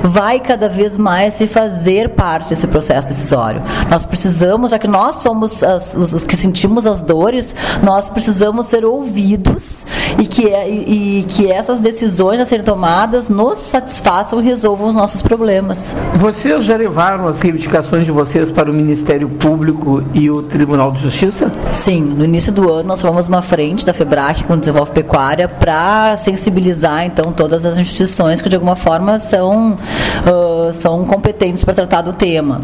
vai 0.04 0.40
cada 0.40 0.68
vez 0.68 0.98
mais 0.98 1.36
se 1.36 1.48
fazer 1.48 2.10
parte 2.10 2.50
desse 2.50 2.68
processo 2.68 3.08
decisório. 3.08 3.62
Nós 3.90 4.06
precisamos, 4.06 4.72
já 4.72 4.80
que 4.80 4.88
nós 4.88 5.18
somos 5.18 5.64
as, 5.64 5.96
os, 5.96 6.14
os, 6.14 6.24
que 6.24 6.38
sentimos 6.38 6.88
as 6.88 7.02
dores, 7.02 7.56
nós 7.84 8.10
precisamos 8.10 8.66
ser 8.68 8.86
ouvidos 8.86 9.86
e 10.18 10.26
que, 10.26 10.48
é, 10.48 10.70
e, 10.70 11.20
e 11.20 11.24
que 11.24 11.52
essas 11.52 11.80
decisões 11.80 12.40
a 12.40 12.46
serem 12.46 12.66
tomadas 12.66 13.30
nos 13.30 13.58
satisfaçam 13.58 14.40
e 14.40 14.44
resolvam 14.44 14.90
os 14.90 14.96
nossos 14.96 15.22
problemas. 15.22 15.96
Vocês 16.16 16.64
já 16.64 16.76
levaram 16.76 17.28
as 17.28 17.40
reivindicações 17.40 18.06
de 18.06 18.12
vocês 18.12 18.52
para 18.52 18.70
o 18.70 18.74
Ministério 18.74 19.30
Público 19.30 20.04
e 20.14 20.30
o 20.30 20.42
Tribunal 20.42 20.92
de 20.92 21.02
Justiça? 21.02 21.52
Sim, 21.72 22.02
no 22.02 22.24
início 22.24 22.52
do 22.52 22.72
ano 22.72 22.88
nós 22.90 23.02
fomos 23.02 23.28
uma 23.28 23.42
frente 23.42 23.86
da 23.86 23.94
FEBRAC 23.94 24.44
com 24.44 24.58
Desenvolve 24.58 24.92
Pecuária 24.92 25.48
para 25.48 26.16
sensibilizar 26.18 27.06
então 27.06 27.32
todas 27.32 27.66
as 27.66 27.78
instituições 27.78 28.42
que 28.42 28.50
de 28.50 28.56
alguma 28.56 28.76
forma 28.76 29.20
são, 29.28 29.74
uh, 29.74 30.74
são 30.74 31.06
competentes 31.06 31.64
para 31.64 31.74
tratar 31.74 32.02
do 32.02 32.14
tema. 32.14 32.62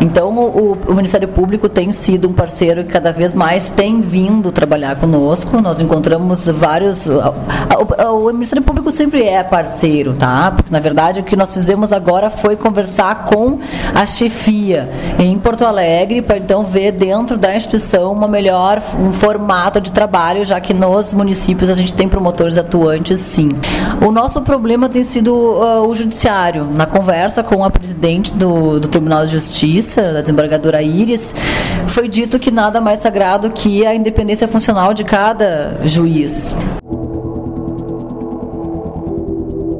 Então 0.00 0.36
o, 0.36 0.78
o, 0.86 0.94
Ministério 0.94 1.28
Público 1.28 1.68
tem 1.68 1.92
sido 1.92 2.28
um 2.28 2.32
parceiro 2.32 2.84
que 2.84 2.90
cada 2.90 3.12
vez 3.12 3.34
mais 3.34 3.70
tem 3.70 4.00
vindo 4.00 4.52
trabalhar 4.52 4.96
conosco. 4.96 5.60
Nós 5.60 5.80
encontramos 5.80 6.46
vários. 6.46 7.06
O, 7.06 8.28
o 8.28 8.32
Ministério 8.32 8.62
Público 8.62 8.90
sempre 8.90 9.22
é 9.22 9.42
parceiro, 9.42 10.14
tá? 10.14 10.52
Porque 10.54 10.72
na 10.72 10.80
verdade 10.80 11.20
o 11.20 11.22
que 11.22 11.36
nós 11.36 11.52
fizemos 11.52 11.92
agora 11.92 12.30
foi 12.30 12.56
conversar 12.56 13.24
com 13.24 13.58
a 13.94 14.06
chefia 14.06 14.90
em 15.18 15.38
Porto 15.38 15.64
Alegre 15.64 16.22
para 16.22 16.38
então 16.38 16.64
ver 16.64 16.92
dentro 16.92 17.36
da 17.36 17.54
instituição 17.54 18.12
uma 18.12 18.28
melhor 18.28 18.82
um 18.98 19.12
formato 19.12 19.80
de 19.80 19.92
trabalho, 19.92 20.44
já 20.44 20.60
que 20.60 20.74
nos 20.74 21.12
municípios 21.12 21.70
a 21.70 21.74
gente 21.74 21.94
tem 21.94 22.08
promotores 22.08 22.58
atuantes, 22.58 23.18
sim. 23.20 23.50
O 24.06 24.10
nosso 24.10 24.40
problema 24.42 24.88
tem 24.88 25.04
sido 25.04 25.32
uh, 25.32 25.86
o 25.86 25.94
judiciário. 25.94 26.05
Na 26.74 26.86
conversa 26.86 27.42
com 27.42 27.64
a 27.64 27.70
presidente 27.70 28.32
do, 28.34 28.78
do 28.80 28.88
Tribunal 28.88 29.26
de 29.26 29.32
Justiça, 29.32 30.12
da 30.12 30.20
desembargadora 30.20 30.82
Iris, 30.82 31.34
foi 31.88 32.08
dito 32.08 32.38
que 32.38 32.50
nada 32.50 32.80
mais 32.80 33.00
sagrado 33.00 33.50
que 33.50 33.84
a 33.84 33.94
independência 33.94 34.46
funcional 34.46 34.94
de 34.94 35.04
cada 35.04 35.80
juiz. 35.84 36.54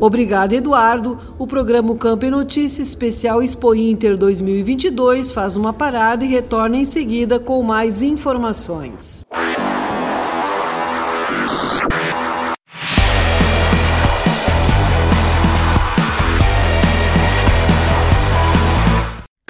Obrigado, 0.00 0.52
Eduardo. 0.52 1.18
O 1.38 1.47
programa 1.47 1.97
Campo 1.97 2.25
e 2.25 2.30
Notícia 2.30 2.83
Especial 2.83 3.42
Expo 3.42 3.75
Inter 3.75 4.16
2022 4.16 5.33
faz 5.33 5.56
uma 5.56 5.73
parada 5.73 6.25
e 6.25 6.28
retorna 6.28 6.76
em 6.76 6.85
seguida 6.85 7.40
com 7.40 7.62
mais 7.62 8.02
informações. 8.02 9.26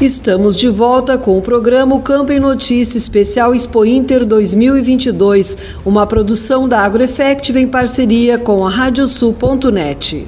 Estamos 0.00 0.58
de 0.58 0.68
volta 0.68 1.16
com 1.16 1.38
o 1.38 1.42
programa 1.42 1.98
Campo 2.02 2.30
em 2.30 2.38
Notícia 2.38 2.98
Especial 2.98 3.54
Expo 3.54 3.82
Inter 3.82 4.26
2022, 4.26 5.56
uma 5.86 6.06
produção 6.06 6.68
da 6.68 6.80
AgroEffective 6.80 7.58
em 7.58 7.66
parceria 7.66 8.38
com 8.38 8.66
a 8.66 8.68
Radiosul.net. 8.68 10.26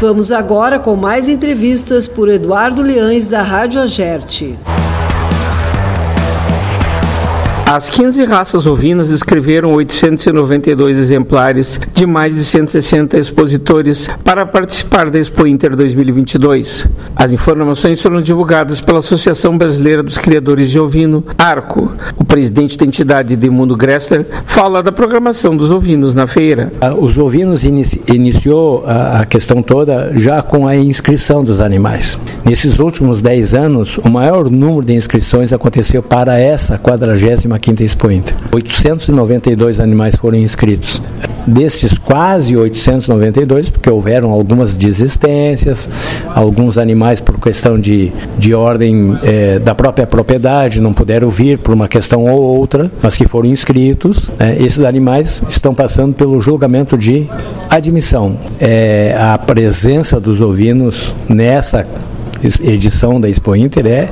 Vamos 0.00 0.30
agora 0.30 0.78
com 0.78 0.94
mais 0.94 1.28
entrevistas 1.28 2.06
por 2.06 2.28
Eduardo 2.28 2.80
Leães 2.80 3.26
da 3.26 3.42
Rádio 3.42 3.80
Agerte. 3.80 4.56
As 7.74 7.88
15 7.88 8.24
raças 8.24 8.66
ovinas 8.66 9.08
escreveram 9.08 9.72
892 9.72 10.98
exemplares 10.98 11.80
de 11.94 12.04
mais 12.04 12.34
de 12.34 12.44
160 12.44 13.16
expositores 13.16 14.10
para 14.22 14.44
participar 14.44 15.08
da 15.08 15.18
Expo 15.18 15.46
Inter 15.46 15.74
2022. 15.74 16.86
As 17.16 17.32
informações 17.32 18.02
foram 18.02 18.20
divulgadas 18.20 18.82
pela 18.82 18.98
Associação 18.98 19.56
Brasileira 19.56 20.02
dos 20.02 20.18
Criadores 20.18 20.70
de 20.70 20.78
Ovino, 20.78 21.24
ARCO. 21.38 21.90
O 22.18 22.26
presidente 22.26 22.76
da 22.76 22.84
entidade, 22.84 23.36
Demundo 23.36 23.74
Gressler, 23.74 24.26
fala 24.44 24.82
da 24.82 24.92
programação 24.92 25.56
dos 25.56 25.70
ovinos 25.70 26.14
na 26.14 26.26
feira. 26.26 26.70
Ah, 26.78 26.94
os 26.94 27.16
ovinos 27.16 27.64
inici 27.64 28.02
iniciou 28.06 28.84
a 28.86 29.24
questão 29.24 29.62
toda 29.62 30.12
já 30.14 30.42
com 30.42 30.68
a 30.68 30.76
inscrição 30.76 31.42
dos 31.42 31.58
animais. 31.58 32.18
Nesses 32.44 32.78
últimos 32.78 33.22
10 33.22 33.54
anos, 33.54 33.96
o 33.96 34.10
maior 34.10 34.50
número 34.50 34.84
de 34.84 34.92
inscrições 34.92 35.54
aconteceu 35.54 36.02
para 36.02 36.38
essa 36.38 36.76
45 36.76 37.61
Quinta 37.62 37.84
Expo 37.84 38.10
Inter. 38.10 38.34
892 38.52 39.78
animais 39.78 40.16
foram 40.16 40.36
inscritos. 40.36 41.00
Destes 41.46 41.96
quase 41.96 42.56
892, 42.56 43.70
porque 43.70 43.88
houveram 43.88 44.30
algumas 44.30 44.74
desistências, 44.74 45.88
alguns 46.34 46.76
animais 46.76 47.20
por 47.20 47.38
questão 47.40 47.78
de, 47.78 48.12
de 48.36 48.52
ordem 48.52 49.16
é, 49.22 49.58
da 49.58 49.74
própria 49.74 50.06
propriedade 50.06 50.80
não 50.80 50.92
puderam 50.92 51.30
vir 51.30 51.58
por 51.58 51.72
uma 51.72 51.88
questão 51.88 52.24
ou 52.24 52.42
outra, 52.42 52.90
mas 53.00 53.16
que 53.16 53.26
foram 53.26 53.48
inscritos. 53.48 54.28
Né? 54.38 54.56
Esses 54.60 54.84
animais 54.84 55.42
estão 55.48 55.72
passando 55.72 56.14
pelo 56.14 56.40
julgamento 56.40 56.98
de 56.98 57.28
admissão. 57.70 58.36
É, 58.60 59.16
a 59.18 59.38
presença 59.38 60.18
dos 60.18 60.40
ovinos 60.40 61.14
nessa 61.28 61.86
edição 62.62 63.20
da 63.20 63.28
Expo 63.28 63.54
Inter 63.54 63.86
é 63.86 64.08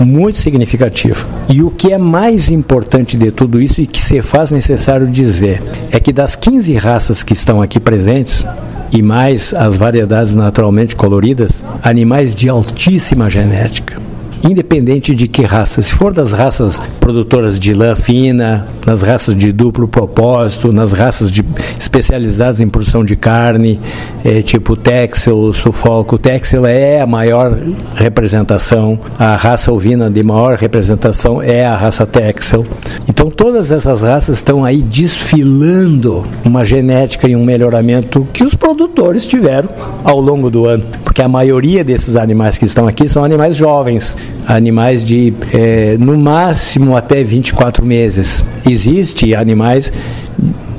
muito 0.00 0.38
significativo. 0.38 1.26
E 1.48 1.62
o 1.62 1.70
que 1.70 1.92
é 1.92 1.98
mais 1.98 2.48
importante 2.48 3.16
de 3.16 3.30
tudo 3.30 3.60
isso 3.60 3.80
e 3.80 3.86
que 3.86 4.02
se 4.02 4.20
faz 4.22 4.50
necessário 4.50 5.06
dizer 5.06 5.62
é 5.90 6.00
que 6.00 6.12
das 6.12 6.34
15 6.34 6.74
raças 6.74 7.22
que 7.22 7.32
estão 7.32 7.62
aqui 7.62 7.78
presentes, 7.78 8.44
e 8.90 9.00
mais 9.00 9.54
as 9.54 9.76
variedades 9.76 10.34
naturalmente 10.34 10.94
coloridas, 10.94 11.62
animais 11.82 12.34
de 12.34 12.48
altíssima 12.48 13.30
genética 13.30 14.01
independente 14.42 15.14
de 15.14 15.28
que 15.28 15.42
raça. 15.42 15.80
Se 15.80 15.92
for 15.92 16.12
das 16.12 16.32
raças 16.32 16.80
produtoras 17.00 17.58
de 17.58 17.74
lã 17.74 17.94
fina, 17.94 18.66
nas 18.86 19.02
raças 19.02 19.36
de 19.36 19.52
duplo 19.52 19.86
propósito, 19.86 20.72
nas 20.72 20.92
raças 20.92 21.30
de, 21.30 21.44
especializadas 21.78 22.60
em 22.60 22.68
produção 22.68 23.04
de 23.04 23.16
carne, 23.16 23.80
é, 24.24 24.42
tipo 24.42 24.76
Texel, 24.76 25.52
Suffolk. 25.52 26.14
O 26.14 26.18
Texel 26.18 26.66
é 26.66 27.00
a 27.00 27.06
maior 27.06 27.56
representação, 27.94 28.98
a 29.18 29.36
raça 29.36 29.72
ovina 29.72 30.10
de 30.10 30.22
maior 30.22 30.56
representação 30.56 31.42
é 31.42 31.64
a 31.64 31.76
raça 31.76 32.06
Texel. 32.06 32.64
Então 33.08 33.30
todas 33.30 33.70
essas 33.70 34.02
raças 34.02 34.36
estão 34.36 34.64
aí 34.64 34.82
desfilando 34.82 36.24
uma 36.44 36.64
genética 36.64 37.28
e 37.28 37.36
um 37.36 37.44
melhoramento 37.44 38.26
que 38.32 38.44
os 38.44 38.54
produtores 38.54 39.26
tiveram 39.26 39.68
ao 40.04 40.20
longo 40.20 40.50
do 40.50 40.66
ano, 40.66 40.84
porque 41.04 41.22
a 41.22 41.28
maioria 41.28 41.84
desses 41.84 42.16
animais 42.16 42.58
que 42.58 42.64
estão 42.64 42.86
aqui 42.86 43.08
são 43.08 43.24
animais 43.24 43.56
jovens, 43.56 44.16
animais 44.46 45.04
de 45.04 45.32
é, 45.52 45.96
no 45.98 46.16
máximo 46.16 46.96
até 46.96 47.22
24 47.22 47.84
meses. 47.84 48.44
Existe 48.68 49.34
animais 49.34 49.92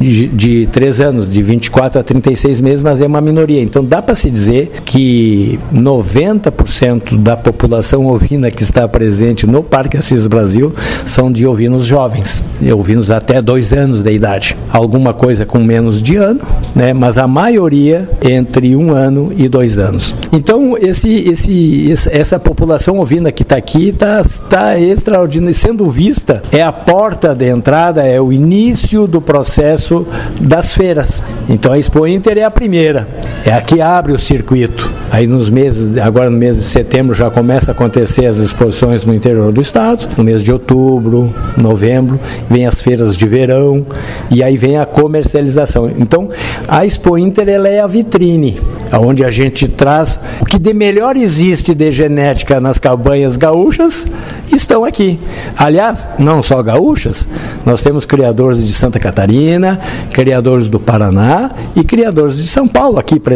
de, 0.04 0.28
de 0.28 0.68
3 0.68 1.02
anos, 1.02 1.32
de 1.32 1.42
24 1.42 2.00
a 2.00 2.04
36 2.04 2.62
meses, 2.62 2.84
mas 2.84 3.02
é 3.02 3.06
uma 3.06 3.22
minoria. 3.22 3.62
Então 3.62 3.84
dá 3.84 4.02
para 4.02 4.16
se 4.16 4.30
dizer 4.30 4.72
que 4.86 5.60
90% 5.74 7.18
da 7.18 7.38
população 7.38 8.08
ovina 8.08 8.52
que 8.52 8.63
está 8.63 8.88
presente 8.88 9.48
no 9.48 9.63
Parque 9.63 9.98
Assis 9.98 10.28
Brasil 10.28 10.74
são 11.06 11.32
de 11.32 11.46
ovinos 11.46 11.86
jovens, 11.86 12.44
ovinos 12.76 13.12
até 13.12 13.42
dois 13.42 13.72
anos 13.74 14.04
de 14.04 14.12
idade. 14.12 14.58
Alguma 14.72 15.13
coisa 15.13 15.46
com 15.46 15.60
menos 15.60 16.02
de 16.02 16.16
ano, 16.16 16.42
né? 16.76 16.94
mas 16.94 17.18
a 17.18 17.28
maioria 17.28 18.10
entre 18.22 18.76
um 18.76 18.92
ano 18.92 19.32
e 19.36 19.48
dois 19.48 19.78
anos. 19.80 20.16
Então, 20.32 20.78
esse, 20.78 21.30
esse, 21.30 22.10
essa 22.12 22.39
população 22.39 23.00
ovina 23.00 23.32
que 23.32 23.44
está 23.44 23.58
aqui 23.58 23.89
está 23.89 24.24
tá 24.50 24.80
extraordinária, 24.80 25.54
sendo 25.54 25.89
vista, 25.89 26.42
é 26.52 26.62
a 26.62 26.72
porta 26.72 27.34
de 27.36 27.48
entrada, 27.48 28.06
é 28.06 28.20
o 28.20 28.32
início 28.32 29.08
do 29.08 29.22
processo 29.22 29.92
das 30.39 30.73
feiras. 30.73 31.21
Então, 31.47 31.73
a 31.73 31.79
Expo 31.79 32.08
Inter 32.08 32.38
é 32.38 32.43
a 32.43 32.51
primeira, 32.51 33.08
é 33.45 33.53
a 33.53 33.62
que 33.62 33.82
abre 33.82 34.13
o 34.13 34.19
circuito. 34.19 34.91
Aí, 35.12 35.27
nos 35.27 35.49
meses, 35.49 35.97
agora 35.97 36.29
no 36.29 36.38
mês 36.38 36.58
de 36.58 36.63
setembro, 36.63 37.13
já 37.13 37.29
começa 37.29 37.71
a 37.71 37.73
acontecer 37.73 38.25
as 38.25 38.38
exposições 38.38 39.03
no 39.03 39.13
interior 39.13 39.51
do 39.51 39.62
estado, 39.62 40.08
no 40.17 40.23
mês 40.23 40.41
de 40.41 40.51
outubro, 40.51 41.34
novembro, 41.58 42.19
vem 42.49 42.65
as 42.65 42.82
feiras 42.82 43.15
de 43.15 43.27
verão 43.27 43.86
e 44.32 44.41
aí 44.41 44.58
vem 44.58 44.77
a 44.77 44.86
comercialização. 44.86 45.91
Então, 45.97 46.29
a 46.67 46.86
Expo 46.86 47.17
Inter 47.17 47.49
ela 47.49 47.67
é 47.67 47.79
a 47.79 47.88
vitrine, 47.88 48.60
onde 48.91 49.23
a 49.23 49.29
gente 49.29 49.67
traz 49.67 50.19
o 50.39 50.45
que 50.45 50.58
de 50.58 50.73
melhor 50.73 51.15
existe 51.15 51.75
de 51.75 51.91
genética 51.91 52.60
nas 52.60 52.79
cabanhas 52.79 53.38
gaúchas, 53.38 54.08
estão 54.51 54.84
aqui. 54.84 55.19
Aliás, 55.58 56.08
não 56.17 56.41
só 56.41 56.62
gaúchas, 56.63 57.27
nós 57.65 57.82
temos 57.82 58.06
criadores 58.06 58.65
de 58.65 58.73
Santa 58.73 58.99
Catarina, 58.99 59.79
criadores 60.12 60.69
do 60.69 60.79
Paraná 60.79 61.51
e 61.75 61.84
criadores 61.84 62.38
de 62.38 62.47
São 62.47 62.67
Paulo 62.67 62.99
aqui 62.99 63.19
presentes, 63.19 63.33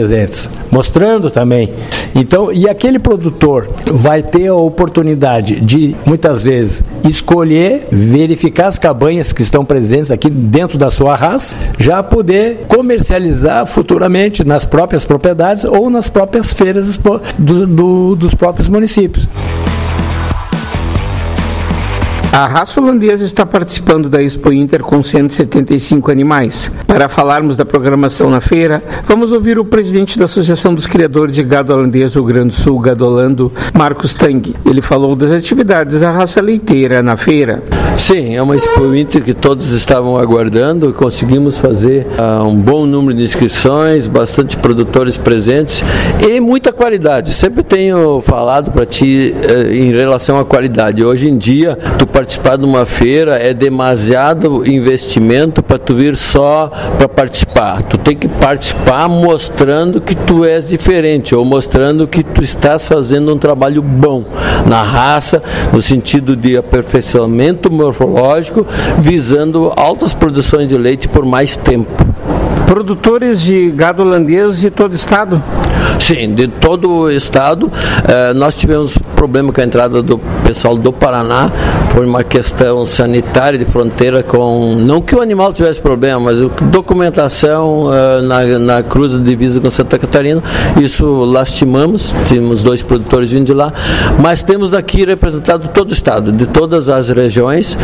mostrando 0.71 1.29
também. 1.29 1.71
Então, 2.15 2.51
e 2.51 2.67
aquele 2.67 2.99
produtor 2.99 3.69
vai 3.86 4.23
ter 4.23 4.47
a 4.47 4.55
oportunidade 4.55 5.60
de 5.60 5.95
muitas 6.05 6.41
vezes 6.41 6.83
escolher, 7.07 7.88
verificar 7.91 8.67
as 8.67 8.79
cabanhas 8.79 9.31
que 9.31 9.41
estão 9.41 9.63
presentes 9.63 10.12
aqui 10.12 10.29
dentro 10.29 10.77
da 10.77 10.89
sua 10.89 11.15
raça, 11.15 11.55
já 11.77 12.01
poder 12.01 12.65
comercializar 12.67 13.65
futuramente 13.65 14.43
nas 14.43 14.65
próprias 14.65 15.05
propriedades 15.05 15.63
ou 15.63 15.89
nas 15.89 16.10
próprias 16.10 16.51
feiras 16.51 16.97
do, 17.38 17.67
do, 17.67 18.15
dos 18.15 18.33
próprios 18.33 18.67
municípios. 18.67 19.27
A 22.31 22.45
raça 22.45 22.79
holandesa 22.79 23.23
está 23.23 23.45
participando 23.45 24.09
da 24.09 24.21
Expo 24.21 24.53
Inter 24.53 24.81
com 24.81 25.01
175 25.01 26.11
animais. 26.11 26.71
Para 26.85 27.09
falarmos 27.09 27.57
da 27.57 27.65
programação 27.65 28.29
na 28.29 28.39
feira, 28.39 28.83
vamos 29.07 29.31
ouvir 29.31 29.57
o 29.57 29.65
presidente 29.65 30.19
da 30.19 30.25
Associação 30.25 30.75
dos 30.75 30.85
Criadores 30.85 31.33
de 31.33 31.43
Gado 31.43 31.73
Holandês 31.73 32.13
Rio 32.13 32.23
Grande 32.23 32.49
do 32.49 32.61
Sul, 32.61 32.79
Gadolando, 32.79 33.51
Marcos 33.73 34.13
Tang. 34.13 34.55
Ele 34.65 34.81
falou 34.81 35.15
das 35.15 35.31
atividades 35.31 35.99
da 35.99 36.11
raça 36.11 36.39
leiteira 36.39 37.01
na 37.01 37.17
feira. 37.17 37.63
Sim, 37.97 38.35
é 38.35 38.41
uma 38.41 38.55
Expo 38.55 38.93
Inter 38.93 39.23
que 39.23 39.33
todos 39.33 39.71
estavam 39.71 40.17
aguardando. 40.17 40.93
Conseguimos 40.93 41.57
fazer 41.57 42.05
uh, 42.19 42.43
um 42.43 42.55
bom 42.55 42.85
número 42.85 43.17
de 43.17 43.23
inscrições, 43.23 44.05
bastante 44.07 44.55
produtores 44.55 45.17
presentes 45.17 45.83
e 46.21 46.39
muita 46.39 46.71
qualidade. 46.71 47.33
Sempre 47.33 47.63
tenho 47.63 48.21
falado 48.21 48.71
para 48.71 48.85
ti 48.85 49.33
uh, 49.33 49.73
em 49.73 49.91
relação 49.91 50.37
à 50.39 50.45
qualidade. 50.45 51.03
Hoje 51.03 51.27
em 51.27 51.37
dia, 51.37 51.75
tu 51.97 52.05
participar 52.17 52.58
de 52.58 52.65
uma 52.65 52.84
feira 52.84 53.38
é 53.38 53.53
demasiado 53.53 54.67
investimento 54.67 55.62
para 55.62 55.77
tu 55.77 55.93
vir 55.93 56.17
só 56.17 56.71
para 56.97 57.08
participar. 57.08 57.84
Tu 57.84 57.95
tem 57.95 58.15
que 58.15 58.27
participar 58.27 59.08
mostrando 59.08 60.01
que 60.01 60.15
tu 60.15 60.43
és 60.43 60.67
diferente 60.67 61.36
ou 61.36 61.45
mostrando 61.45 62.08
que 62.08 62.23
tu 62.23 62.41
estás 62.41 62.88
fazendo 62.88 63.32
um 63.32 63.38
trabalho 63.38 63.84
bom 63.84 64.25
na 64.65 64.82
raça, 64.82 65.43
no 65.71 65.80
sentido 65.80 66.36
de 66.36 66.58
aperfeiçoamento 66.58 67.71
morfológico, 67.71 68.65
visando 68.97 69.71
altas 69.75 70.12
produções 70.12 70.69
de 70.69 70.75
leite 70.75 71.08
por 71.08 71.23
mais 71.23 71.56
tempo. 71.56 72.03
Produtores 72.65 73.39
de 73.43 73.69
gado 73.69 74.01
holandês 74.01 74.58
de 74.60 74.71
todo 74.71 74.93
o 74.93 74.95
estado? 74.95 75.39
Sim, 75.99 76.33
de 76.33 76.47
todo 76.47 76.89
o 76.89 77.11
estado. 77.11 77.71
Eh, 78.07 78.33
nós 78.33 78.55
tivemos 78.57 78.97
problema 79.15 79.51
com 79.51 79.59
a 79.59 79.63
entrada 79.63 80.01
do 80.01 80.19
pessoal 80.43 80.75
do 80.75 80.93
Paraná 80.93 81.51
por 81.91 82.05
uma 82.05 82.23
questão 82.23 82.85
sanitária 82.85 83.57
de 83.57 83.65
fronteira 83.65 84.21
com. 84.21 84.75
Não 84.75 85.01
que 85.01 85.15
o 85.15 85.21
animal 85.21 85.51
tivesse 85.51 85.81
problema, 85.81 86.19
mas 86.19 86.39
documentação 86.69 87.89
eh, 87.91 88.21
na, 88.21 88.59
na 88.59 88.83
cruz 88.83 89.13
de 89.13 89.19
divisa 89.19 89.59
com 89.59 89.69
Santa 89.69 89.97
Catarina. 89.97 90.41
Isso 90.79 91.05
lastimamos. 91.25 92.13
Temos 92.27 92.63
dois 92.63 92.83
produtores 92.83 93.31
vindo 93.31 93.45
de 93.45 93.53
lá. 93.53 93.73
Mas 94.19 94.43
temos 94.43 94.73
aqui 94.73 95.03
representado 95.05 95.69
todo 95.69 95.89
o 95.89 95.93
estado, 95.93 96.31
de 96.31 96.45
todas 96.45 96.89
as 96.89 97.09
regiões. 97.09 97.77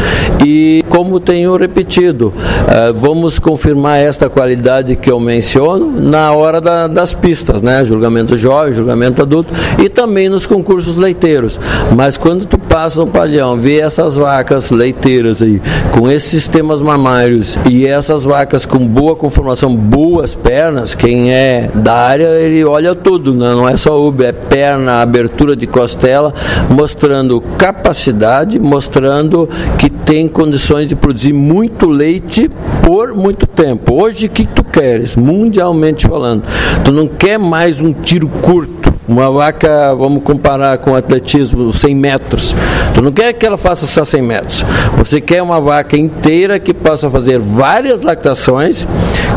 E 0.46 0.84
como 0.90 1.20
tenho 1.20 1.56
repetido, 1.56 2.34
eh, 2.68 2.94
vamos 2.96 3.40
confirmar 3.40 4.00
esta 4.00 4.30
qualidade 4.30 4.96
que 4.96 5.10
eu 5.10 5.20
menciono 5.20 5.92
na 6.00 6.32
hora 6.34 6.62
da, 6.62 6.88
das 6.88 7.14
pistas, 7.14 7.62
né? 7.62 7.83
Julgamento 7.86 8.38
jovem, 8.38 8.74
julgamento 8.74 9.22
adulto 9.22 9.54
e 9.84 9.90
também 9.90 10.30
nos 10.30 10.46
concursos 10.46 10.96
leiteiros. 10.96 11.60
Mas 11.96 12.18
quando 12.18 12.46
tu 12.46 12.58
passa 12.58 13.02
no 13.02 13.08
palhão, 13.08 13.58
vê 13.58 13.80
essas 13.80 14.16
vacas 14.16 14.72
leiteiras 14.72 15.42
aí, 15.42 15.62
com 15.92 16.10
esses 16.10 16.30
sistemas 16.30 16.82
mamários 16.82 17.58
e 17.70 17.86
essas 17.86 18.24
vacas 18.24 18.66
com 18.66 18.80
boa 18.80 19.16
conformação, 19.16 19.76
boas 19.76 20.34
pernas, 20.34 20.96
quem 20.96 21.32
é 21.32 21.70
da 21.74 21.96
área, 21.96 22.40
ele 22.40 22.64
olha 22.64 22.96
tudo, 22.96 23.34
né? 23.34 23.54
não 23.54 23.68
é 23.68 23.78
só 23.78 24.02
uber, 24.02 24.28
é 24.28 24.32
perna, 24.32 25.02
abertura 25.02 25.56
de 25.56 25.68
costela, 25.68 26.34
mostrando 26.70 27.42
capacidade, 27.58 28.60
mostrando 28.60 29.50
que 29.78 29.90
tem 29.90 30.28
condições 30.28 30.90
de 30.90 30.96
produzir 30.96 31.34
muito 31.34 31.90
leite 31.90 32.50
por 32.84 33.14
muito 33.14 33.48
tempo. 33.48 34.02
Hoje, 34.02 34.28
o 34.28 34.30
que 34.30 34.46
tu 34.46 34.64
queres, 34.64 35.16
mundialmente 35.16 36.08
falando? 36.08 36.44
Tu 36.84 36.92
não 36.92 37.08
quer 37.08 37.38
mais 37.38 37.73
um 37.82 37.94
tiro 37.94 38.28
curto. 38.28 38.94
Uma 39.06 39.30
vaca, 39.30 39.94
vamos 39.96 40.24
comparar 40.24 40.78
com 40.78 40.96
atletismo, 40.96 41.74
100 41.74 41.94
metros. 41.94 42.56
Tu 42.94 43.02
não 43.02 43.12
quer 43.12 43.34
que 43.34 43.46
ela 43.46 43.58
faça 43.58 43.86
só 43.86 44.06
100 44.06 44.22
metros. 44.22 44.66
Você 44.98 45.20
quer 45.20 45.42
uma 45.42 45.60
vaca 45.60 45.98
inteira 45.98 46.58
que 46.58 46.74
possa 46.74 47.10
fazer 47.10 47.38
várias 47.38 48.00
lactações 48.00 48.88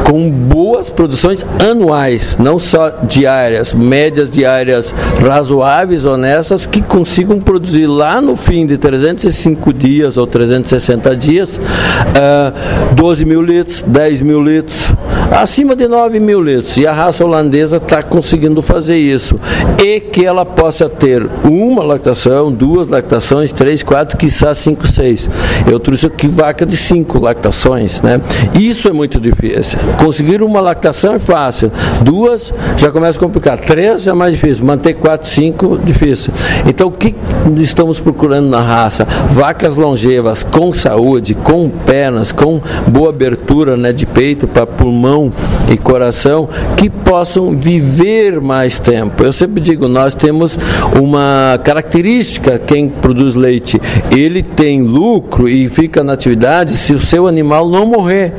com 0.05 0.31
boas 0.31 0.89
produções 0.89 1.45
anuais, 1.59 2.37
não 2.39 2.61
só 2.61 2.91
diárias, 3.03 3.75
médias 3.75 4.31
diárias 4.31 4.95
razoáveis, 5.21 6.05
honestas, 6.05 6.65
que 6.65 6.81
consigam 6.81 7.41
produzir 7.41 7.87
lá 7.87 8.21
no 8.21 8.37
fim 8.37 8.67
de 8.67 8.79
305 8.79 9.73
dias 9.73 10.17
ou 10.17 10.27
360 10.27 11.17
dias 11.17 11.57
uh, 11.57 12.95
12 12.95 13.25
mil 13.25 13.43
litros, 13.43 13.83
10 13.83 14.23
mil 14.23 14.43
litros, 14.43 14.93
acima 15.31 15.77
de 15.77 15.87
9 15.87 16.19
mil 16.21 16.43
litros. 16.43 16.77
E 16.77 16.87
a 16.87 16.93
raça 16.93 17.25
holandesa 17.25 17.77
está 17.77 18.03
conseguindo 18.03 18.63
fazer 18.63 18.97
isso. 18.97 19.39
E 19.83 20.01
que 20.01 20.25
ela 20.25 20.45
possa 20.45 20.89
ter 20.89 21.27
uma 21.45 21.83
lactação, 21.83 22.51
duas 22.53 22.89
lactações, 22.89 23.53
três, 23.53 23.83
quatro, 23.83 24.17
quiçá 24.17 24.55
cinco, 24.55 24.87
seis. 24.87 25.29
Eu 25.71 25.79
trouxe 25.79 26.07
aqui 26.07 26.29
vaca 26.29 26.65
de 26.65 26.77
cinco 26.77 27.19
lactações, 27.19 28.01
né? 28.03 28.21
Isso 28.59 28.89
é 28.89 28.93
muito 28.93 29.21
difícil. 29.21 29.79
Conseguir 29.99 30.43
uma 30.43 30.61
lactação 30.61 31.15
é 31.15 31.19
fácil. 31.19 31.71
Duas 32.03 32.53
já 32.77 32.91
começa 32.91 33.19
a 33.19 33.21
complicar. 33.21 33.59
Três 33.59 34.07
é 34.07 34.13
mais 34.13 34.35
difícil. 34.35 34.65
Manter 34.65 34.95
quatro, 34.95 35.29
cinco, 35.29 35.79
difícil. 35.79 36.33
Então 36.67 36.89
o 36.89 36.93
que 36.93 37.15
estamos 37.57 37.99
procurando 37.99 38.49
na 38.49 38.61
raça? 38.61 39.07
Vacas 39.31 39.77
longevas, 39.77 40.43
com 40.43 40.73
saúde, 40.73 41.35
com 41.35 41.69
pernas, 41.69 42.33
com 42.33 42.61
boa 42.87 43.11
abertura 43.11 43.77
né, 43.77 43.93
de 43.93 44.07
peito 44.07 44.47
para 44.47 44.67
pulmão 44.87 45.33
e 45.69 45.77
coração, 45.77 46.49
que 46.77 46.89
possam 46.89 47.51
viver 47.57 48.41
mais 48.41 48.79
tempo. 48.79 49.25
Eu 49.25 49.33
sempre 49.33 49.61
digo, 49.61 49.89
nós 49.89 50.15
temos 50.15 50.57
uma 50.97 51.59
característica, 51.65 52.57
quem 52.57 52.89
produz 52.89 53.35
leite, 53.35 53.81
ele 54.17 54.45
tem 54.45 54.83
lucro 54.83 55.49
e 55.49 55.69
fica 55.69 56.05
na 56.05 56.13
atividade 56.13 56.77
se 56.77 56.95
o 56.95 57.01
seu 57.01 57.27
animal 57.27 57.69
não 57.69 57.85
morrer. 57.85 58.33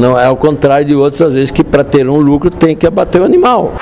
Não 0.00 0.18
é 0.18 0.24
ao 0.24 0.36
contrário 0.36 0.86
de 0.86 0.94
outras 0.94 1.34
vezes 1.34 1.50
que 1.50 1.62
para 1.62 1.84
ter 1.84 2.08
um 2.08 2.16
lucro 2.16 2.48
tem 2.48 2.74
que 2.74 2.86
abater 2.86 3.20
o 3.20 3.24
animal. 3.24 3.74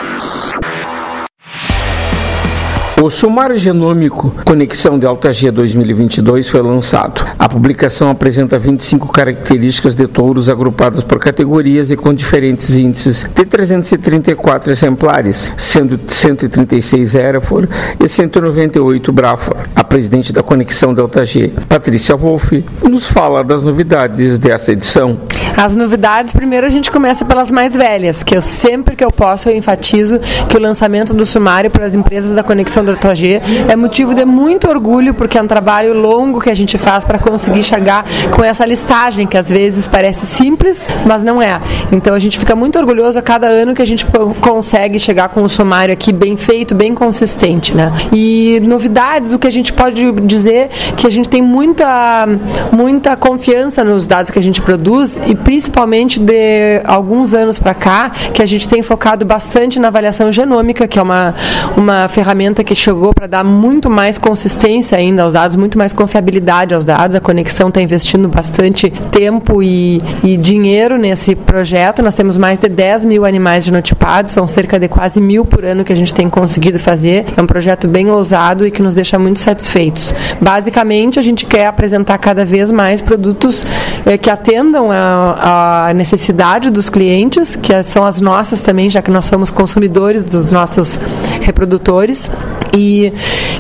O 3.01 3.09
Sumário 3.11 3.57
Genômico 3.57 4.35
Conexão 4.45 4.99
de 4.99 5.07
Alta 5.07 5.33
G 5.33 5.53
2022 5.53 6.49
foi 6.49 6.61
lançado. 6.61 7.25
A 7.39 7.49
publicação 7.49 8.11
apresenta 8.11 8.59
25 8.59 9.13
características 9.13 9.95
de 9.95 10.09
touros 10.09 10.49
agrupadas 10.49 11.05
por 11.05 11.21
categorias 11.21 11.93
e 11.93 11.97
com 11.97 12.13
diferentes 12.13 12.77
índices 12.77 13.25
de 13.33 13.47
334 13.47 14.73
exemplares, 14.73 15.49
sendo 15.57 15.99
136 16.09 17.15
Hereford 17.15 17.69
e 18.03 18.09
198 18.09 19.13
Braford. 19.13 19.71
A 19.77 19.85
presidente 19.85 20.33
da 20.33 20.43
Conexão 20.43 20.93
Delta 20.93 21.25
G, 21.25 21.53
Patrícia 21.69 22.17
Wolff, 22.17 22.65
nos 22.83 23.07
fala 23.07 23.45
das 23.45 23.63
novidades 23.63 24.41
dessa 24.41 24.73
edição. 24.73 25.21
As 25.57 25.77
novidades, 25.77 26.35
primeiro 26.35 26.67
a 26.67 26.71
gente 26.71 26.91
começa 26.91 27.25
pelas 27.25 27.53
mais 27.53 27.75
velhas, 27.75 28.25
que 28.25 28.37
eu 28.37 28.43
sempre 28.43 28.97
que 28.97 29.05
eu 29.05 29.11
posso 29.13 29.49
eu 29.49 29.57
enfatizo 29.57 30.19
que 30.49 30.57
o 30.57 30.61
lançamento 30.61 31.15
do 31.15 31.25
sumário 31.25 31.71
para 31.71 31.87
as 31.87 31.95
empresas 31.95 32.35
da 32.35 32.43
Conexão 32.43 32.88
da 32.97 33.15
G 33.15 33.41
é 33.69 33.77
motivo 33.77 34.15
de 34.15 34.25
muito 34.25 34.69
orgulho, 34.69 35.15
porque 35.15 35.39
é 35.39 35.43
um 35.43 35.47
trabalho 35.47 35.99
longo 35.99 36.41
que 36.41 36.51
a 36.51 36.55
gente 36.55 36.79
faz 36.79 37.05
para 37.05 37.19
conseguir 37.19 37.63
chegar 37.63 38.05
com 38.35 38.43
essa 38.43 38.65
listagem 38.65 39.27
que 39.27 39.37
às 39.37 39.49
vezes 39.49 39.89
parece 39.89 40.27
simples, 40.27 40.87
mas 41.07 41.25
não 41.25 41.41
é. 41.41 41.61
Então 41.93 42.15
a 42.15 42.19
gente 42.19 42.39
fica 42.39 42.55
muito 42.55 42.79
orgulhoso 42.79 43.19
a 43.19 43.23
cada 43.23 43.47
ano 43.47 43.75
que 43.75 43.83
a 43.83 43.87
gente 43.87 44.07
consegue 44.41 44.99
chegar 44.99 45.29
com 45.29 45.43
o 45.43 45.49
sumário 45.49 45.93
aqui 45.93 46.13
bem 46.13 46.37
feito, 46.37 46.75
bem 46.75 46.95
consistente, 46.95 47.75
né? 47.75 47.93
E 48.13 48.61
novidades, 48.63 49.33
o 49.33 49.39
que 49.39 49.47
a 49.47 49.53
gente 49.53 49.73
pode 49.73 50.13
dizer 50.23 50.71
que 50.97 51.07
a 51.07 51.11
gente 51.11 51.29
tem 51.29 51.43
muita 51.43 52.27
muita 52.73 53.17
confiança 53.17 53.85
nos 53.85 54.07
dados 54.07 54.31
que 54.31 54.39
a 54.39 54.43
gente 54.43 54.61
produz 54.61 55.19
e 55.27 55.35
principalmente 55.35 56.21
de 56.21 56.81
alguns 56.85 57.35
anos 57.35 57.59
para 57.59 57.75
cá 57.75 58.11
que 58.33 58.43
a 58.43 58.47
gente 58.47 58.69
tem 58.69 58.83
focado 58.83 59.25
bastante 59.25 59.79
na 59.79 59.89
avaliação 59.89 60.31
genômica, 60.31 60.87
que 60.87 60.99
é 60.99 61.03
uma 61.03 61.35
uma 61.77 62.09
ferramenta 62.09 62.63
que 62.65 62.75
chegou 62.79 63.13
para 63.13 63.27
dar 63.27 63.45
muito 63.45 63.91
mais 63.91 64.19
consistência 64.19 64.97
ainda 64.97 65.25
aos 65.25 65.33
dados, 65.33 65.57
muito 65.57 65.77
mais 65.77 65.93
confiabilidade 65.93 66.75
aos 66.75 66.85
dados. 66.85 67.17
A 67.17 67.21
Conexão 67.21 67.69
está 67.69 67.83
investindo 67.83 68.29
bastante 68.29 68.89
tempo 69.11 69.63
e, 69.63 70.01
e 70.23 70.37
dinheiro 70.37 70.97
nesse 70.97 71.35
projeto. 71.35 72.03
Nós 72.03 72.15
temos 72.15 72.37
mais 72.37 72.59
de 72.59 72.69
10 72.69 73.05
mil 73.05 73.25
animais 73.25 73.65
genotipados, 73.65 74.33
são 74.33 74.47
cerca 74.47 74.79
de 74.79 74.89
quase 74.89 75.21
mil 75.21 75.45
por 75.45 75.65
ano 75.65 75.85
que 75.85 75.93
a 75.93 75.97
gente 75.97 76.15
tem 76.15 76.31
conseguido 76.31 76.79
fazer. 76.79 77.27
É 77.37 77.43
um 77.43 77.47
projeto 77.47 77.89
bem 77.89 78.11
ousado 78.11 78.65
e 78.65 78.71
que 78.71 78.81
nos 78.81 78.95
deixa 78.95 79.19
muito 79.19 79.41
satisfeitos. 79.41 80.15
Basicamente, 80.41 81.19
a 81.19 81.23
gente 81.23 81.47
quer 81.47 81.67
apresentar 81.67 82.17
cada 82.19 82.45
vez 82.45 82.71
mais 82.71 83.03
produtos 83.03 83.65
eh, 84.07 84.17
que 84.17 84.31
atendam 84.31 84.91
a, 84.93 85.89
a, 85.89 85.95
necessidade 85.95 86.71
dos 86.71 86.89
clientes, 86.89 87.57
que 87.57 87.83
são 87.83 88.05
as 88.05 88.21
nossas 88.21 88.61
também, 88.61 88.89
já 88.89 89.03
que 89.03 89.11
nós 89.11 89.25
somos 89.25 89.51
consumidores 89.51 90.23
dos 90.23 90.53
nossos 90.53 91.01
reprodutores 91.41 92.31
e 92.77 93.13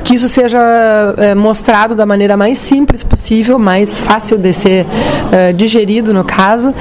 que 0.04 0.14
isso 0.14 0.28
seja 0.28 0.58
é, 1.18 1.34
mostrado 1.34 1.94
da 1.94 2.06
maneira 2.06 2.36
mais 2.36 2.58
simples 2.58 3.02
possível, 3.02 3.58
mais 3.58 4.00
fácil 4.00 4.38
de 4.38 4.52
ser 4.52 4.86
é, 5.30 5.52
digerido 5.52 6.12
no 6.12 6.24
caso 6.24 6.74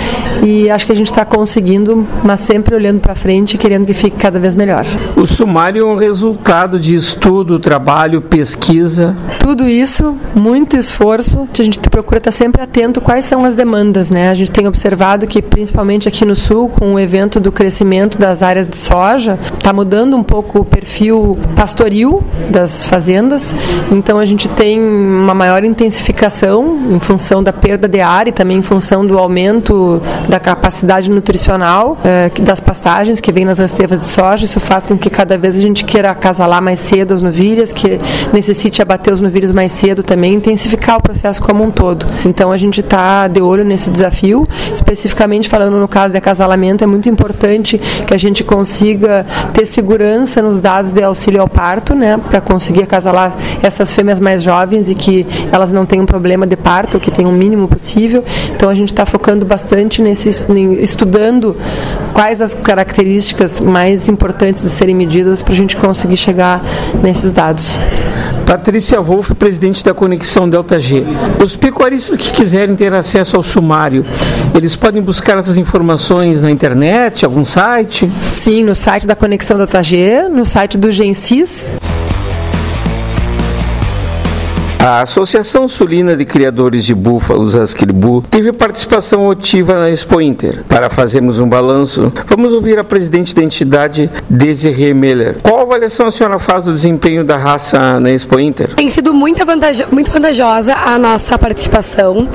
e 0.44 0.70
acho 0.70 0.86
que 0.86 0.92
a 0.92 0.96
gente 0.96 1.08
está 1.08 1.26
conseguindo, 1.26 2.08
mas 2.24 2.40
sempre 2.40 2.76
olhando 2.76 3.00
para 3.00 3.16
frente 3.16 3.56
e 3.56 3.58
querendo 3.58 3.86
que 3.86 3.94
fique 3.94 4.18
cada 4.18 4.40
vez 4.40 4.56
melhor. 4.56 4.86
O 5.16 5.26
sumário 5.26 5.82
é 5.82 5.86
um 5.86 5.96
resultado 5.96 6.80
de 6.80 6.96
estudo, 6.96 7.60
trabalho, 7.60 8.22
pesquisa. 8.22 9.16
Tudo 9.40 9.68
isso, 9.68 10.16
muito 10.36 10.78
esforço. 10.78 11.48
A 11.58 11.64
gente 11.64 11.80
procura 11.90 12.20
estar 12.20 12.32
sempre 12.32 12.62
atento 12.62 13.02
quais 13.02 13.26
são 13.26 13.44
as 13.44 13.56
demandas, 13.56 14.10
né? 14.10 14.30
A 14.30 14.34
gente 14.34 14.52
tem 14.52 14.68
observado 14.68 15.28
que 15.28 15.42
principalmente 15.42 16.08
aqui 16.08 16.26
no 16.26 16.36
sul, 16.36 16.70
com 16.70 16.94
o 16.94 17.00
evento 17.00 17.40
do 17.40 17.52
crescimento 17.52 18.18
das 18.18 18.42
áreas 18.42 18.68
de 18.68 18.78
soja, 18.78 19.40
está 19.54 19.74
mudando 19.74 20.16
um 20.16 20.24
pouco 20.24 20.60
o 20.60 20.66
perfil 20.66 21.38
pastoril 21.56 22.17
das 22.50 22.88
fazendas, 22.88 23.54
então 23.92 24.20
a 24.20 24.26
gente 24.26 24.48
tem 24.50 24.80
uma 24.80 25.34
maior 25.34 25.64
intensificação 25.64 26.78
em 26.92 27.00
função 27.00 27.44
da 27.44 27.52
perda 27.52 27.88
de 27.88 28.00
ar 28.00 28.28
e 28.28 28.32
também 28.32 28.58
em 28.58 28.62
função 28.62 29.06
do 29.06 29.18
aumento 29.18 30.02
da 30.30 30.40
capacidade 30.40 31.10
nutricional 31.10 31.98
eh, 32.04 32.32
das 32.42 32.60
pastagens 32.60 33.20
que 33.20 33.32
vem 33.32 33.46
nas 33.46 33.60
estevas 33.60 34.02
de 34.02 34.06
soja. 34.08 34.46
Isso 34.46 34.60
faz 34.60 34.88
com 34.88 34.98
que 34.98 35.10
cada 35.10 35.38
vez 35.38 35.58
a 35.58 35.62
gente 35.62 35.84
queira 35.84 36.12
acasalar 36.12 36.62
mais 36.62 36.80
cedo 36.80 37.14
as 37.14 37.22
novilhas, 37.22 37.74
que 37.74 37.98
necessite 38.32 38.82
abater 38.82 39.14
os 39.14 39.22
novilhos 39.22 39.52
mais 39.52 39.72
cedo 39.72 40.04
também, 40.04 40.34
intensificar 40.36 40.98
o 40.98 41.02
processo 41.02 41.42
como 41.42 41.64
um 41.64 41.72
todo. 41.72 42.06
Então 42.26 42.52
a 42.52 42.58
gente 42.58 42.82
está 42.82 43.28
de 43.28 43.42
olho 43.42 43.64
nesse 43.64 43.90
desafio, 43.90 44.48
especificamente 44.72 45.50
falando 45.50 45.78
no 45.80 45.88
caso 45.88 46.12
de 46.12 46.18
acasalamento, 46.18 46.84
é 46.84 46.88
muito 46.88 47.10
importante 47.10 47.78
que 47.78 48.14
a 48.14 48.18
gente 48.18 48.44
consiga 48.44 49.26
ter 49.54 49.66
segurança 49.66 50.42
nos 50.42 50.60
dados 50.60 50.92
de 50.92 51.04
auxílio 51.04 51.42
ao 51.42 51.48
parto, 51.48 51.94
né? 51.94 52.07
Né, 52.08 52.18
para 52.30 52.40
conseguir 52.40 52.84
acasalar 52.84 53.36
essas 53.62 53.94
fêmeas 53.94 54.20
mais 54.20 54.42
jovens 54.42 54.90
e 54.90 54.96
que 54.96 55.28
elas 55.52 55.74
não 55.74 55.86
tenham 55.86 56.06
problema 56.06 56.48
de 56.48 56.56
parto, 56.56 57.00
que 57.00 57.12
tenham 57.12 57.32
o 57.32 57.34
mínimo 57.34 57.68
possível. 57.68 58.24
Então 58.56 58.70
a 58.70 58.76
gente 58.76 58.94
está 58.94 59.06
focando 59.06 59.46
bastante 59.46 60.02
nesse 60.02 60.30
estudando 60.30 61.56
quais 62.14 62.42
as 62.42 62.56
características 62.56 63.60
mais 63.60 64.08
importantes 64.08 64.62
de 64.62 64.70
serem 64.70 64.96
medidas 64.96 65.44
para 65.44 65.54
a 65.54 65.58
gente 65.58 65.76
conseguir 65.76 66.18
chegar 66.18 66.64
nesses 67.04 67.34
dados. 67.34 67.78
Patrícia 68.46 69.02
Wolff, 69.02 69.36
presidente 69.36 69.84
da 69.84 69.94
Conexão 69.94 70.48
Delta 70.48 70.80
G. 70.80 71.04
Os 71.44 71.58
pecuaristas 71.58 72.16
que 72.16 72.32
quiserem 72.32 72.78
ter 72.78 72.94
acesso 72.94 73.36
ao 73.36 73.44
sumário, 73.44 74.06
eles 74.56 74.74
podem 74.74 75.02
buscar 75.02 75.38
essas 75.38 75.58
informações 75.58 76.42
na 76.42 76.50
internet, 76.50 77.26
algum 77.26 77.44
site? 77.44 78.10
Sim, 78.32 78.64
no 78.64 78.74
site 78.74 79.06
da 79.06 79.18
Conexão 79.18 79.58
Delta 79.58 79.84
G, 79.84 80.30
no 80.30 80.46
site 80.46 80.78
do 80.78 80.90
Gensis. 80.94 81.70
A 84.80 85.02
Associação 85.02 85.68
Sulina 85.68 86.16
de 86.16 86.24
Criadores 86.24 86.86
de 86.86 86.94
Búfalos, 86.94 87.56
Ascribu, 87.56 88.24
teve 88.30 88.54
participação 88.54 89.32
ativa 89.32 89.74
na 89.74 89.90
Expo 89.90 90.22
Inter. 90.22 90.64
Para 90.70 90.88
fazermos 90.88 91.40
um 91.40 91.50
balanço, 91.50 92.14
vamos 92.28 92.54
ouvir 92.54 92.78
a 92.78 92.84
presidente 92.84 93.34
da 93.34 93.42
entidade, 93.42 94.10
Desiree 94.30 94.94
Miller. 94.94 95.38
Qual 95.42 95.62
avaliação 95.62 96.06
a 96.06 96.12
senhora 96.12 96.38
faz 96.38 96.64
do 96.64 96.72
desempenho 96.72 97.24
da 97.24 97.38
raça 97.38 98.00
na 98.00 98.12
Expo 98.12 98.40
Inter? 98.40 98.76
Tem 98.76 98.88
sido 98.88 99.14
muito, 99.16 99.42
muito 99.92 100.12
vantajosa 100.12 100.76
a 100.76 100.98
nossa 101.00 101.40
participação, 101.40 102.28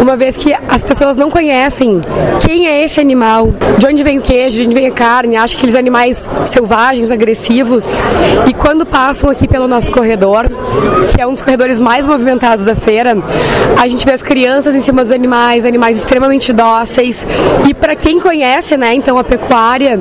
uma 0.00 0.16
vez 0.16 0.36
que 0.36 0.54
as 0.68 0.84
pessoas 0.84 1.16
não 1.16 1.28
conhecem 1.28 2.00
quem 2.46 2.68
é 2.68 2.84
esse 2.84 3.00
animal, 3.00 3.52
de 3.78 3.86
onde 3.86 4.04
vem 4.04 4.18
o 4.18 4.22
queijo, 4.22 4.58
de 4.58 4.66
onde 4.66 4.74
vem 4.74 4.86
a 4.86 4.92
carne, 4.92 5.36
acham 5.36 5.58
aqueles 5.58 5.74
animais 5.74 6.24
selvagens, 6.44 7.10
agressivos. 7.10 7.84
E 8.46 8.54
quando 8.54 8.86
passam 8.86 9.28
aqui 9.28 9.48
pelo 9.48 9.66
nosso 9.66 9.90
corredor, 9.90 10.48
que 11.12 11.20
é 11.20 11.26
um 11.26 11.32
dos 11.32 11.42
corredores 11.42 11.79
mais 11.80 12.06
movimentados 12.06 12.64
da 12.64 12.74
feira, 12.74 13.16
a 13.76 13.88
gente 13.88 14.04
vê 14.04 14.12
as 14.12 14.22
crianças 14.22 14.74
em 14.74 14.82
cima 14.82 15.02
dos 15.02 15.12
animais, 15.12 15.64
animais 15.64 15.98
extremamente 15.98 16.52
dóceis. 16.52 17.26
E 17.68 17.74
para 17.74 17.96
quem 17.96 18.20
conhece, 18.20 18.76
né, 18.76 18.94
então 18.94 19.18
a 19.18 19.24
pecuária, 19.24 19.98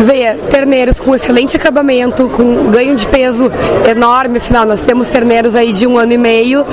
vê 0.00 0.34
terneiros 0.50 1.00
com 1.00 1.14
excelente 1.14 1.56
acabamento, 1.56 2.28
com 2.28 2.70
ganho 2.70 2.94
de 2.94 3.06
peso 3.08 3.50
enorme. 3.88 4.38
Afinal, 4.38 4.66
nós 4.66 4.82
temos 4.82 5.08
terneiros 5.08 5.54
aí 5.54 5.72
de 5.72 5.86
um 5.86 5.98
ano 5.98 6.12
e 6.12 6.18
meio 6.18 6.64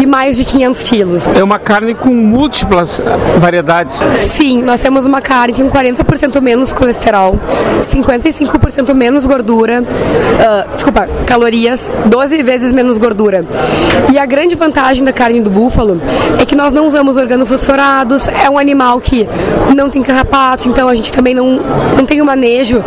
e 0.00 0.06
mais 0.06 0.36
de 0.36 0.44
500 0.44 0.82
quilos. 0.82 1.26
É 1.28 1.42
uma 1.42 1.58
carne 1.58 1.94
com 1.94 2.10
múltiplas 2.10 3.02
variedades. 3.38 3.96
Sim, 4.14 4.62
nós 4.62 4.80
temos 4.80 5.06
uma 5.06 5.20
carne 5.20 5.54
com 5.54 5.68
40% 5.68 6.40
menos 6.40 6.72
colesterol, 6.72 7.38
55% 7.82 8.94
menos 8.94 9.26
gordura, 9.26 9.82
uh, 9.82 10.74
desculpa, 10.74 11.08
calorias, 11.26 11.90
12 12.06 12.42
vezes 12.42 12.72
menos 12.72 12.98
gordura. 12.98 13.44
E 14.12 14.18
a 14.18 14.26
grande 14.26 14.54
vantagem 14.54 15.04
da 15.04 15.12
carne 15.12 15.40
do 15.40 15.50
búfalo 15.50 16.00
é 16.40 16.44
que 16.44 16.54
nós 16.54 16.72
não 16.72 16.86
usamos 16.86 17.16
organofosforados, 17.16 18.28
é 18.28 18.48
um 18.48 18.58
animal 18.58 19.00
que 19.00 19.28
não 19.74 19.90
tem 19.90 20.02
carrapatos, 20.02 20.66
então 20.66 20.88
a 20.88 20.94
gente 20.94 21.12
também 21.12 21.34
não, 21.34 21.60
não 21.96 22.04
tem 22.04 22.20
o 22.20 22.24
manejo 22.24 22.84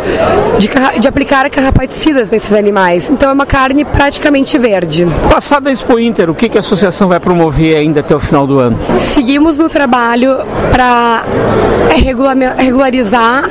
de, 0.58 0.68
de 1.00 1.08
aplicar 1.08 1.48
carrapaticidas 1.50 2.30
nesses 2.30 2.52
animais. 2.52 3.10
Então 3.10 3.30
é 3.30 3.32
uma 3.32 3.46
carne 3.46 3.84
praticamente 3.84 4.56
verde. 4.58 5.06
Passada 5.30 5.70
a 5.70 5.72
Expo 5.72 5.98
Inter, 5.98 6.30
o 6.30 6.34
que, 6.34 6.48
que 6.48 6.58
a 6.58 6.60
associação 6.60 7.08
vai 7.08 7.20
promover 7.20 7.76
ainda 7.76 8.00
até 8.00 8.14
o 8.14 8.20
final 8.20 8.46
do 8.46 8.58
ano? 8.58 8.78
Seguimos 8.98 9.58
no 9.58 9.68
trabalho 9.68 10.38
para 10.72 11.24
regularizar 12.56 13.48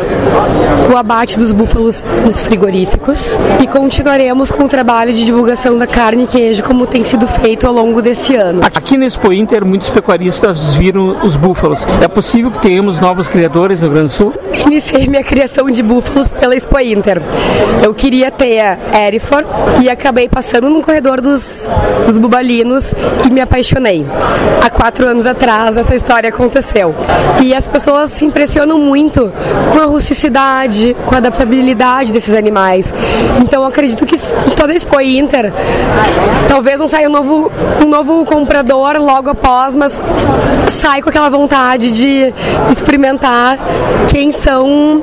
o 0.91 0.97
abate 0.97 1.37
dos 1.37 1.51
búfalos 1.51 2.05
nos 2.25 2.41
frigoríficos 2.41 3.37
e 3.61 3.67
continuaremos 3.67 4.51
com 4.51 4.63
o 4.63 4.67
trabalho 4.67 5.13
de 5.13 5.25
divulgação 5.25 5.77
da 5.77 5.85
carne 5.85 6.23
e 6.23 6.27
queijo 6.27 6.63
como 6.63 6.87
tem 6.87 7.03
sido 7.03 7.27
feito 7.27 7.48
feito 7.49 7.65
ao 7.65 7.73
longo 7.73 7.99
desse 7.99 8.35
ano. 8.35 8.61
Aqui 8.63 8.95
no 8.95 9.03
Expo 9.03 9.33
Inter, 9.33 9.65
muitos 9.65 9.89
pecuaristas 9.89 10.75
viram 10.75 11.25
os 11.25 11.35
búfalos. 11.35 11.83
É 11.99 12.07
possível 12.07 12.51
que 12.51 12.59
tenhamos 12.59 12.99
novos 12.99 13.27
criadores 13.27 13.81
no 13.81 13.87
Rio 13.87 13.95
Grande 13.95 14.09
do 14.09 14.13
Sul? 14.13 14.33
Iniciei 14.53 15.07
minha 15.07 15.23
criação 15.23 15.65
de 15.71 15.81
búfalos 15.81 16.31
pela 16.31 16.55
Expo 16.55 16.79
Inter. 16.79 17.19
Eu 17.83 17.91
queria 17.91 18.29
ter 18.29 18.59
a 18.59 19.07
Erifor 19.07 19.43
e 19.81 19.89
acabei 19.89 20.29
passando 20.29 20.69
no 20.69 20.79
corredor 20.79 21.21
dos, 21.21 21.67
dos 22.05 22.19
bubalinos 22.19 22.93
e 23.25 23.31
me 23.31 23.41
apaixonei. 23.41 24.05
Há 24.63 24.69
quatro 24.69 25.07
anos 25.07 25.25
atrás 25.25 25.75
essa 25.75 25.95
história 25.95 26.29
aconteceu. 26.29 26.93
E 27.41 27.55
as 27.55 27.67
pessoas 27.67 28.11
se 28.11 28.25
impressionam 28.25 28.77
muito 28.77 29.31
com 29.71 29.79
a 29.79 29.85
rusticidade, 29.85 30.95
com 31.03 31.15
a 31.15 31.17
adaptabilidade 31.17 32.13
desses 32.13 32.35
animais. 32.35 32.93
Então 33.41 33.65
acredito 33.65 34.05
que 34.05 34.15
toda 34.55 34.71
a 34.71 34.75
Expo 34.75 35.01
Inter 35.01 35.51
talvez 36.47 36.79
não 36.79 36.87
saia 36.87 37.09
um 37.09 37.11
novo 37.11 37.38
novo, 37.39 37.51
um 37.81 37.85
novo 37.85 38.25
comprador 38.25 38.97
logo 38.97 39.29
após, 39.29 39.75
mas 39.75 39.99
sai 40.69 41.01
com 41.01 41.09
aquela 41.09 41.29
vontade 41.29 41.91
de 41.91 42.33
experimentar 42.71 43.57
quem 44.09 44.31
são 44.31 45.01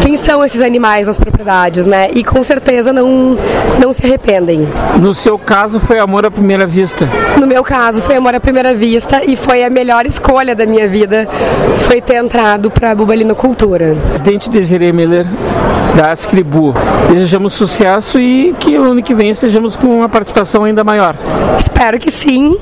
quem 0.00 0.16
são 0.16 0.42
esses 0.42 0.62
animais 0.62 1.06
nas 1.06 1.18
propriedades, 1.18 1.84
né? 1.84 2.10
E 2.14 2.24
com 2.24 2.42
certeza 2.42 2.92
não, 2.92 3.36
não 3.78 3.92
se 3.92 4.04
arrependem. 4.04 4.66
No 4.98 5.14
seu 5.14 5.38
caso 5.38 5.78
foi 5.78 5.98
amor 5.98 6.24
à 6.24 6.30
primeira 6.30 6.66
vista? 6.66 7.06
No 7.38 7.46
meu 7.46 7.62
caso 7.62 8.00
foi 8.00 8.16
amor 8.16 8.34
à 8.34 8.40
primeira 8.40 8.74
vista 8.74 9.22
e 9.24 9.36
foi 9.36 9.62
a 9.62 9.68
melhor 9.68 10.06
escolha 10.06 10.54
da 10.54 10.64
minha 10.64 10.88
vida, 10.88 11.28
foi 11.76 12.00
ter 12.00 12.16
entrado 12.16 12.70
para 12.70 12.92
a 12.92 12.94
Bubalinocultura. 12.94 13.96
Presidente 14.10 14.48
Desiree 14.48 14.92
Miller 14.92 15.26
da 15.94 16.12
Ascribu. 16.12 16.74
Desejamos 17.10 17.52
sucesso 17.52 18.18
e 18.18 18.54
que 18.58 18.78
o 18.78 18.84
ano 18.84 19.02
que 19.02 19.14
vem 19.14 19.30
estejamos 19.30 19.76
com 19.76 19.88
uma 19.88 20.08
participação 20.08 20.64
ainda 20.64 20.82
maior. 20.84 21.14
Espero 21.58 21.98
que 21.98 22.10
sim. 22.10 22.56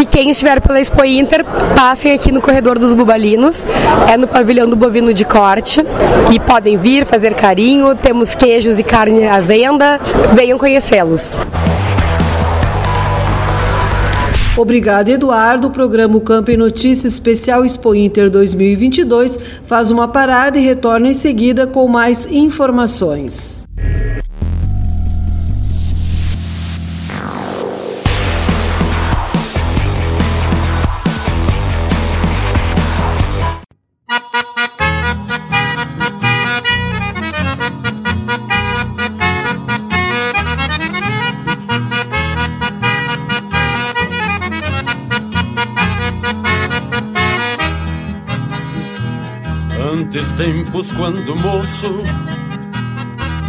E 0.00 0.04
quem 0.04 0.30
estiver 0.30 0.60
pela 0.60 0.80
Expo 0.80 1.04
Inter, 1.04 1.44
passem 1.76 2.12
aqui 2.12 2.30
no 2.30 2.40
corredor 2.40 2.78
dos 2.78 2.94
Bubalinos, 2.94 3.66
é 4.12 4.16
no 4.16 4.26
pavilhão 4.26 4.68
do 4.68 4.76
bovino 4.76 5.12
de 5.12 5.24
corte 5.24 5.80
e 6.32 6.38
podem 6.38 6.76
vir 6.76 7.04
fazer 7.04 7.34
carinho. 7.34 7.94
Temos 7.94 8.34
queijos 8.34 8.78
e 8.78 8.82
carne 8.82 9.26
à 9.26 9.40
venda. 9.40 10.00
Venham 10.34 10.58
conhecê-los. 10.58 11.38
Obrigado, 14.56 15.08
Eduardo. 15.08 15.68
O 15.68 15.70
programa 15.70 16.20
Campo 16.20 16.50
em 16.50 16.56
Notícias 16.56 17.14
Especial 17.14 17.64
Expo 17.64 17.94
Inter 17.94 18.28
2022 18.28 19.38
faz 19.66 19.90
uma 19.90 20.06
parada 20.06 20.58
e 20.58 20.62
retorna 20.62 21.08
em 21.08 21.14
seguida 21.14 21.66
com 21.66 21.88
mais 21.88 22.26
informações. 22.26 23.66
Tempos 50.72 50.90
quando 50.92 51.36
moço 51.36 51.98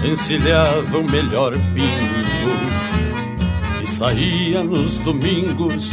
encilhava 0.06 0.98
o 0.98 1.10
melhor 1.10 1.54
pingo 1.74 2.52
e 3.82 3.88
saía 3.88 4.62
nos 4.62 4.98
domingos 5.00 5.90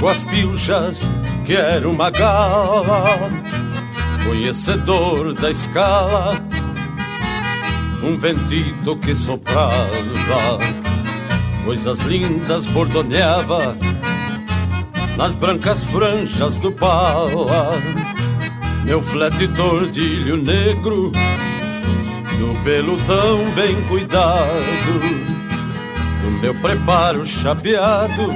com 0.00 0.08
as 0.08 0.24
pilchas 0.24 1.02
que 1.44 1.54
era 1.54 1.88
uma 1.88 2.10
gala, 2.10 3.18
conhecedor 4.24 5.34
da 5.34 5.50
escala, 5.50 6.42
um 8.02 8.14
ventito 8.16 8.96
que 8.96 9.14
soprava, 9.14 9.92
coisas 11.64 12.00
lindas 12.00 12.64
bordoneava 12.66 13.76
nas 15.16 15.34
brancas 15.34 15.84
franjas 15.84 16.56
do 16.58 16.72
pala 16.72 18.07
meu 18.88 19.02
flete 19.02 19.46
tordilho 19.48 20.38
negro, 20.38 21.12
do 22.38 22.64
pelo 22.64 22.96
tão 23.02 23.50
bem 23.50 23.76
cuidado, 23.82 25.00
do 26.22 26.30
meu 26.40 26.54
preparo 26.54 27.22
chapeado, 27.22 28.30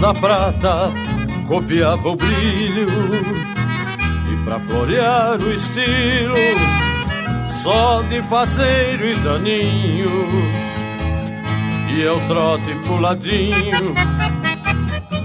da 0.00 0.14
prata 0.14 0.90
copiava 1.46 2.08
o 2.08 2.16
brilho, 2.16 2.88
e 4.32 4.44
pra 4.46 4.58
florear 4.60 5.38
o 5.38 5.52
estilo, 5.52 6.34
só 7.62 8.00
de 8.04 8.22
faceiro 8.22 9.06
e 9.08 9.14
daninho, 9.16 10.10
e 11.94 12.00
eu 12.00 12.18
trote 12.28 12.74
puladinho, 12.86 13.94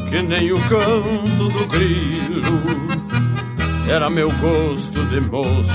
que 0.10 0.22
nem 0.22 0.52
o 0.52 0.60
canto 0.68 1.48
do 1.48 1.66
grilo 1.68 2.85
era 3.88 4.10
meu 4.10 4.32
gosto 4.32 5.04
de 5.06 5.22
moço. 5.22 5.72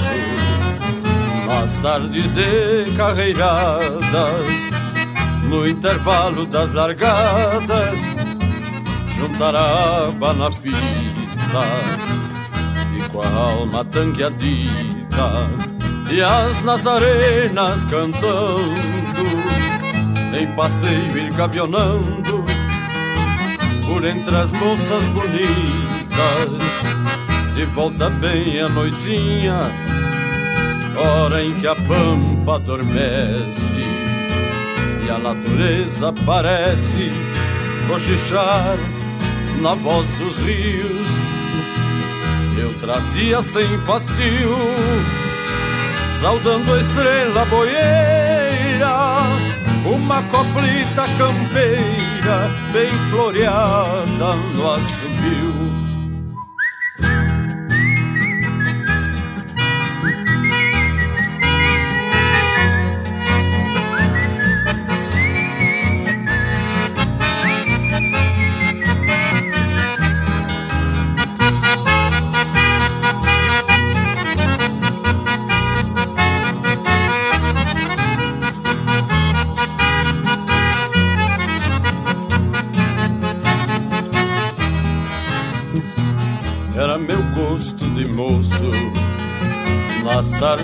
Nas 1.47 1.75
tardes 1.77 2.31
de 2.33 2.93
carreiradas, 2.97 4.01
no 5.49 5.67
intervalo 5.67 6.47
das 6.47 6.73
largadas, 6.73 7.99
juntar 9.17 9.55
a 9.55 10.07
aba 10.07 10.33
na 10.33 10.51
fita 10.51 11.65
e 12.97 13.09
com 13.09 13.23
a 13.23 13.29
alma 13.29 13.85
tangueadita 13.85 15.51
e 16.11 16.23
as 16.23 16.63
nazarenas 16.63 17.85
cantando, 17.85 19.23
em 20.39 20.47
passeio 20.55 21.19
ir 21.19 21.33
gavionando 21.33 22.45
por 23.87 24.05
entre 24.05 24.37
as 24.37 24.53
moças 24.53 25.07
bonitas 25.09 27.00
de 27.61 27.67
volta 27.67 28.09
bem 28.09 28.59
a 28.59 28.71
noitinha, 28.71 29.71
hora 30.97 31.45
em 31.45 31.53
que 31.61 31.67
a 31.67 31.75
pampa 31.75 32.55
adormece 32.55 33.85
e 35.05 35.11
a 35.11 35.19
natureza 35.19 36.11
parece 36.25 37.13
cochichar 37.87 38.79
na 39.61 39.75
voz 39.75 40.09
dos 40.19 40.39
rios. 40.39 41.07
Eu 42.59 42.73
trazia 42.81 43.43
sem 43.43 43.69
fastio, 43.81 44.57
saudando 46.19 46.73
a 46.73 46.81
estrela 46.81 47.45
boieira, 47.45 48.97
uma 49.85 50.23
coplita 50.23 51.05
campeira 51.19 52.49
bem 52.73 52.91
floreada 53.11 54.35
no 54.55 54.73
assobio. 54.73 55.60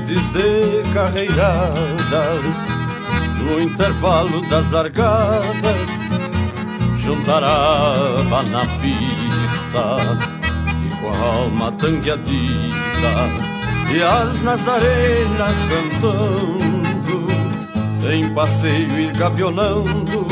Tardes 0.06 0.30
de 0.30 0.82
carreiradas, 0.92 1.74
no 3.42 3.60
intervalo 3.60 4.40
das 4.48 4.70
largadas, 4.70 5.88
juntar 6.96 7.42
a 7.42 8.42
na 8.50 8.64
fita 8.66 9.96
e 10.84 10.94
com 10.96 11.08
a 11.08 11.18
alma 11.18 11.72
tangueadita 11.72 12.36
e 13.92 14.02
as 14.02 14.40
nazarenas 14.42 15.54
cantando, 16.00 17.26
em 18.12 18.32
passeio 18.32 19.00
e 19.00 19.12
gavionando 19.12 20.26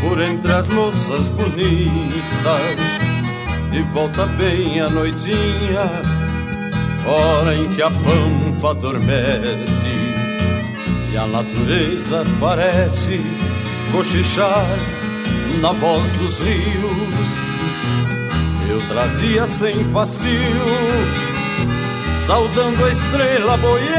por 0.00 0.20
entre 0.20 0.52
as 0.52 0.68
moças 0.70 1.28
bonitas, 1.28 2.76
de 3.70 3.82
volta 3.92 4.24
bem 4.26 4.80
a 4.80 4.88
noitinha 4.88 6.09
hora 7.06 7.54
em 7.56 7.64
que 7.68 7.82
a 7.82 7.90
pampa 7.90 8.70
adormece 8.70 9.90
e 11.12 11.16
a 11.16 11.26
natureza 11.26 12.24
parece 12.38 13.20
cochichar 13.92 14.76
na 15.60 15.72
voz 15.72 16.10
dos 16.12 16.38
rios. 16.38 17.30
Eu 18.68 18.80
trazia 18.88 19.46
sem 19.46 19.84
fastio, 19.84 20.30
saudando 22.26 22.84
a 22.84 22.90
estrela 22.90 23.56
boieira, 23.56 23.90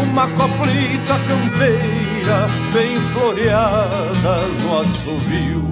uma 0.00 0.28
coplita 0.28 1.18
campeira 1.26 2.48
bem 2.72 2.96
floreada 3.12 4.46
no 4.62 4.78
assovio. 4.78 5.71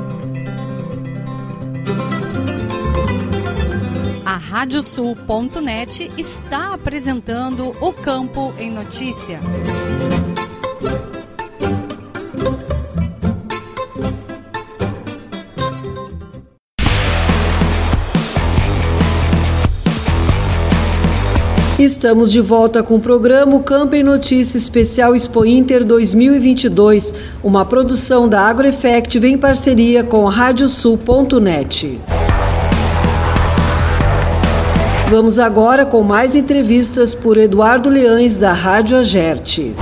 Radiosul.net 4.61 6.11
está 6.19 6.75
apresentando 6.75 7.75
o 7.81 7.91
Campo 7.91 8.53
em 8.59 8.69
Notícia. 8.69 9.39
Estamos 21.79 22.31
de 22.31 22.39
volta 22.39 22.83
com 22.83 22.97
o 22.97 22.99
programa 22.99 23.59
Campo 23.63 23.95
em 23.95 24.03
Notícia 24.03 24.59
Especial 24.59 25.15
Expo 25.15 25.43
Inter 25.43 25.83
2022, 25.83 27.15
uma 27.43 27.65
produção 27.65 28.29
da 28.29 28.41
AgroEffect 28.41 29.17
em 29.25 29.39
parceria 29.39 30.03
com 30.03 30.23
Radiosul.net. 30.25 31.99
Vamos 35.11 35.37
agora 35.39 35.85
com 35.85 36.03
mais 36.03 36.37
entrevistas 36.37 37.13
por 37.13 37.37
Eduardo 37.37 37.89
Leães, 37.89 38.37
da 38.37 38.53
Rádio 38.53 38.95
Agerte. 38.97 39.75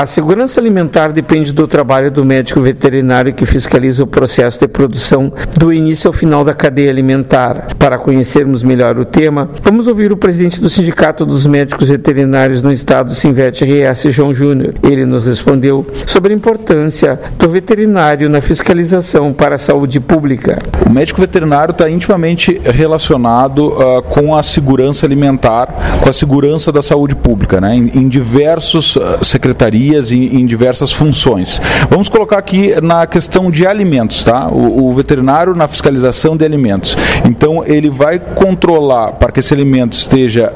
A 0.00 0.06
segurança 0.06 0.58
alimentar 0.58 1.12
depende 1.12 1.52
do 1.52 1.68
trabalho 1.68 2.10
do 2.10 2.24
médico 2.24 2.58
veterinário 2.62 3.34
que 3.34 3.44
fiscaliza 3.44 4.02
o 4.02 4.06
processo 4.06 4.58
de 4.58 4.66
produção 4.66 5.30
do 5.58 5.70
início 5.70 6.08
ao 6.08 6.12
final 6.14 6.42
da 6.42 6.54
cadeia 6.54 6.88
alimentar. 6.88 7.76
Para 7.78 7.98
conhecermos 7.98 8.62
melhor 8.62 8.98
o 8.98 9.04
tema, 9.04 9.50
vamos 9.62 9.86
ouvir 9.86 10.10
o 10.10 10.16
presidente 10.16 10.58
do 10.58 10.70
Sindicato 10.70 11.26
dos 11.26 11.46
Médicos 11.46 11.88
Veterinários 11.88 12.62
no 12.62 12.72
estado, 12.72 13.14
Sinvet 13.14 13.62
RS, 13.62 14.04
João 14.10 14.32
Júnior. 14.32 14.72
Ele 14.82 15.04
nos 15.04 15.26
respondeu 15.26 15.86
sobre 16.06 16.32
a 16.32 16.36
importância 16.36 17.20
do 17.38 17.50
veterinário 17.50 18.30
na 18.30 18.40
fiscalização 18.40 19.34
para 19.34 19.56
a 19.56 19.58
saúde 19.58 20.00
pública. 20.00 20.62
O 20.86 20.88
médico 20.88 21.20
veterinário 21.20 21.72
está 21.72 21.90
intimamente 21.90 22.58
relacionado 22.64 23.68
uh, 23.68 24.00
com 24.04 24.34
a 24.34 24.42
segurança 24.42 25.04
alimentar, 25.04 26.00
com 26.02 26.08
a 26.08 26.12
segurança 26.14 26.72
da 26.72 26.80
saúde 26.80 27.14
pública, 27.14 27.60
né? 27.60 27.76
em, 27.76 27.90
em 27.94 28.08
diversos 28.08 28.96
uh, 28.96 29.22
secretarias 29.22 29.89
em, 29.94 30.46
diversas 30.46 30.92
funções. 30.92 31.60
Vamos 31.88 32.08
colocar 32.08 32.38
aqui 32.38 32.74
na 32.80 33.06
questão 33.06 33.50
de 33.50 33.66
alimentos, 33.66 34.22
tá? 34.24 34.48
O, 34.48 34.88
o, 34.88 34.94
veterinário 34.94 35.54
na 35.54 35.68
fiscalização 35.68 36.36
de 36.36 36.44
alimentos. 36.44 36.96
Então 37.24 37.64
ele 37.64 37.90
vai 37.90 38.18
controlar 38.18 39.12
para 39.12 39.32
que 39.32 39.40
esse 39.40 39.52
alimento 39.52 39.92
esteja 39.92 40.52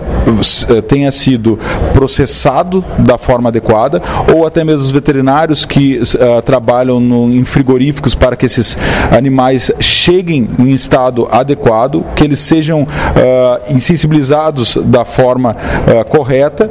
tenha 0.89 1.11
sido 1.13 1.59
processado 1.93 2.85
da 2.99 3.19
forma 3.19 3.49
adequada, 3.49 4.03
ou 4.35 4.47
até 4.47 4.65
mesmo 4.65 4.83
os 4.83 4.91
veterinários 4.91 5.65
que 5.65 5.99
uh, 5.99 6.43
trabalham 6.43 7.01
no, 7.01 7.31
em 7.31 7.45
frigoríficos 7.45 8.15
para 8.15 8.37
que 8.37 8.47
esses 8.47 8.77
animais 9.11 9.71
cheguem 9.81 10.49
em 10.59 10.71
estado 10.71 11.29
adequado, 11.31 12.05
que 12.15 12.25
eles 12.25 12.41
sejam 12.41 12.83
uh, 12.83 13.73
insensibilizados 13.73 14.79
da 14.85 15.05
forma 15.05 15.57
uh, 15.57 16.05
correta, 16.09 16.71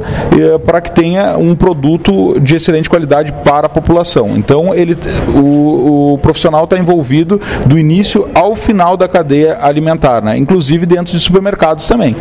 para 0.64 0.80
que 0.80 0.92
tenha 0.92 1.36
um 1.36 1.54
produto 1.54 2.38
de 2.40 2.56
excelente 2.56 2.88
qualidade 2.88 3.32
para 3.44 3.66
a 3.66 3.70
população. 3.70 4.36
Então, 4.36 4.74
ele, 4.74 4.96
o, 5.34 6.14
o 6.14 6.18
profissional 6.18 6.64
está 6.64 6.78
envolvido 6.78 7.40
do 7.66 7.78
início 7.78 8.28
ao 8.34 8.56
final 8.56 8.96
da 8.96 9.08
cadeia 9.08 9.58
alimentar, 9.60 10.22
né? 10.22 10.36
inclusive 10.36 10.86
dentro 10.86 11.12
de 11.12 11.20
supermercados 11.20 11.86
também. 11.86 12.16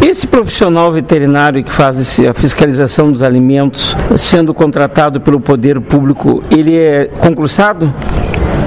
Esse 0.00 0.26
profissional 0.36 0.92
veterinário 0.92 1.64
que 1.64 1.72
faz 1.72 2.20
a 2.20 2.34
fiscalização 2.34 3.10
dos 3.10 3.22
alimentos, 3.22 3.96
sendo 4.18 4.52
contratado 4.52 5.18
pelo 5.18 5.40
poder 5.40 5.80
público, 5.80 6.42
ele 6.50 6.76
é 6.76 7.06
concursado? 7.06 7.90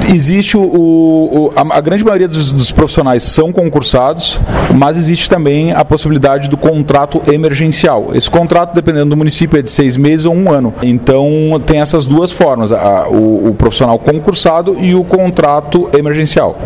Existe 0.10 0.57
o, 0.57 0.62
o 0.62 1.53
a, 1.55 1.78
a, 1.78 1.82
grande 1.82 2.03
maioria 2.03 2.28
dos, 2.28 2.51
dos, 2.51 2.72
profissionais 2.72 3.24
são 3.24 3.51
concursados, 3.51 4.39
mas 4.74 4.97
existe 4.97 5.30
também 5.30 5.72
a 5.72 5.86
possibilidade 5.86 6.49
do 6.49 6.57
contrato 6.57 7.22
emergencial. 7.32 8.10
Esse 8.14 8.30
contrato, 8.30 8.74
dependendo 8.74 9.10
do 9.10 9.18
município, 9.18 9.60
é 9.60 9.62
de 9.62 9.72
seis 9.72 9.95
meses 9.95 10.26
ou 10.26 10.34
um 10.34 10.51
ano. 10.51 10.74
Então 10.82 11.28
tem 11.66 11.82
essas 11.82 12.05
duas 12.05 12.32
formas: 12.32 12.72
a, 12.72 13.07
o, 13.07 13.49
o 13.49 13.55
profissional 13.55 13.97
concursado 13.99 14.78
e 14.80 14.95
o 14.95 15.03
contrato 15.03 15.89
emergencial. 15.97 16.57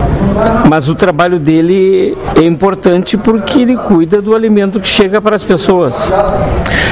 Mas 0.67 0.87
o 0.87 0.95
trabalho 0.95 1.39
dele 1.39 2.17
é 2.35 2.45
importante 2.45 3.17
porque 3.17 3.59
ele 3.59 3.77
cuida 3.77 4.21
do 4.21 4.35
alimento 4.35 4.79
que 4.79 4.87
chega 4.87 5.21
para 5.21 5.35
as 5.35 5.43
pessoas. 5.43 5.95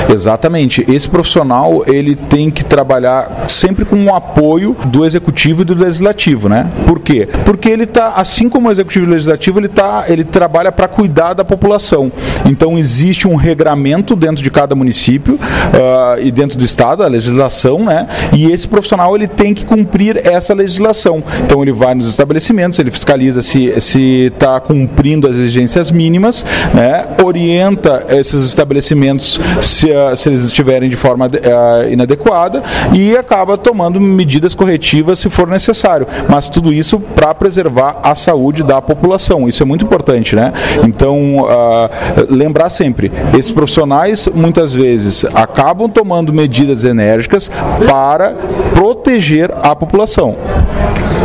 Exatamente. 0.09 0.85
Esse 0.89 1.09
profissional 1.09 1.83
ele 1.87 2.15
tem 2.15 2.49
que 2.51 2.63
trabalhar 2.65 3.45
sempre 3.47 3.85
com 3.85 4.03
o 4.05 4.13
apoio 4.13 4.75
do 4.85 5.05
executivo 5.05 5.61
e 5.61 5.65
do 5.65 5.73
legislativo, 5.73 6.40
né? 6.49 6.69
Por 6.85 6.99
quê? 6.99 7.27
Porque 7.45 7.69
ele 7.69 7.83
está, 7.83 8.13
assim 8.13 8.49
como 8.49 8.69
o 8.69 8.71
executivo 8.71 9.09
legislativo, 9.09 9.59
ele 9.59 9.67
tá, 9.67 10.05
ele 10.07 10.23
trabalha 10.23 10.71
para 10.71 10.87
cuidar 10.87 11.33
da 11.33 11.43
população. 11.43 12.11
Então 12.45 12.77
existe 12.77 13.27
um 13.27 13.35
regramento 13.35 14.15
dentro 14.15 14.43
de 14.43 14.49
cada 14.49 14.75
município 14.75 15.35
uh, 15.35 16.21
e 16.21 16.31
dentro 16.31 16.57
do 16.57 16.63
estado, 16.63 17.03
a 17.03 17.07
legislação, 17.07 17.85
né? 17.85 18.07
E 18.33 18.51
esse 18.51 18.67
profissional 18.67 19.15
ele 19.15 19.27
tem 19.27 19.53
que 19.53 19.65
cumprir 19.65 20.21
essa 20.25 20.53
legislação. 20.53 21.23
Então 21.43 21.61
ele 21.61 21.71
vai 21.71 21.95
nos 21.95 22.07
estabelecimentos, 22.07 22.79
ele 22.79 22.91
fiscaliza 22.91 23.41
se 23.41 23.79
se 23.79 24.27
está 24.27 24.59
cumprindo 24.59 25.27
as 25.27 25.37
exigências 25.37 25.91
mínimas, 25.91 26.45
né? 26.73 27.05
Orienta 27.23 28.05
esses 28.09 28.45
estabelecimentos 28.45 29.39
se, 29.61 29.89
uh, 29.91 30.15
se 30.15 30.29
eles 30.29 30.43
estiverem 30.43 30.89
de 30.89 30.95
forma 30.95 31.27
uh, 31.27 31.91
inadequada 31.91 32.63
e 32.93 33.15
acaba 33.15 33.57
tomando 33.57 33.99
medidas 33.99 34.53
corretivas 34.53 35.19
se 35.19 35.29
for 35.29 35.47
necessário 35.47 36.07
mas 36.31 36.47
tudo 36.47 36.71
isso 36.71 36.97
para 36.97 37.35
preservar 37.35 37.97
a 38.01 38.15
saúde 38.15 38.63
da 38.63 38.81
população. 38.81 39.49
Isso 39.49 39.61
é 39.61 39.65
muito 39.65 39.83
importante, 39.83 40.33
né? 40.33 40.53
Então, 40.81 41.39
uh, 41.39 41.89
lembrar 42.29 42.69
sempre, 42.69 43.11
esses 43.37 43.51
profissionais 43.51 44.29
muitas 44.33 44.73
vezes 44.73 45.25
acabam 45.25 45.89
tomando 45.89 46.31
medidas 46.31 46.85
enérgicas 46.85 47.51
para 47.85 48.33
proteger 48.73 49.51
a 49.61 49.75
população. 49.75 50.37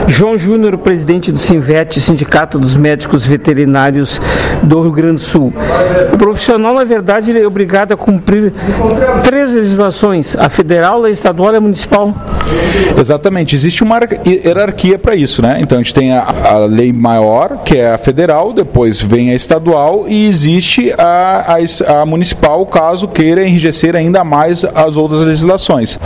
João 0.08 0.38
Júnior, 0.38 0.78
presidente 0.78 1.32
do 1.32 1.38
Sinvet, 1.38 2.00
Sindicato 2.00 2.58
dos 2.58 2.76
Médicos 2.76 3.24
Veterinários 3.24 4.20
do 4.62 4.82
Rio 4.82 4.92
Grande 4.92 5.16
do 5.16 5.20
Sul. 5.20 5.52
O 6.12 6.18
profissional, 6.18 6.74
na 6.74 6.84
verdade, 6.84 7.30
ele 7.30 7.40
é 7.40 7.46
obrigado 7.46 7.92
a 7.92 7.96
cumprir 7.96 8.52
três 9.22 9.52
legislações: 9.52 10.36
a 10.36 10.48
federal, 10.48 11.04
a 11.04 11.10
estadual 11.10 11.52
e 11.52 11.56
a 11.56 11.60
municipal. 11.60 12.14
Exatamente. 12.98 13.54
Existe 13.54 13.82
uma 13.82 14.00
hierarquia 14.26 14.98
para 14.98 15.14
isso, 15.14 15.42
né? 15.42 15.58
Então 15.60 15.78
a 15.78 15.82
gente 15.82 15.94
tem 15.94 16.12
a, 16.12 16.22
a, 16.22 16.58
lei 16.58 16.92
maior, 16.92 17.62
que 17.64 17.76
é 17.76 17.92
a 17.92 17.98
federal, 17.98 18.52
depois 18.52 19.00
vem 19.00 19.30
a 19.30 19.34
estadual 19.34 20.04
e 20.08 20.26
existe 20.26 20.92
a, 20.96 21.56
a, 21.56 22.00
a 22.00 22.06
municipal, 22.06 22.64
caso 22.66 23.08
queira 23.08 23.46
enrijecer 23.46 23.96
ainda 23.96 24.22
mais 24.22 24.64
as 24.64 24.96
outras 24.96 25.20
legislações. 25.20 25.98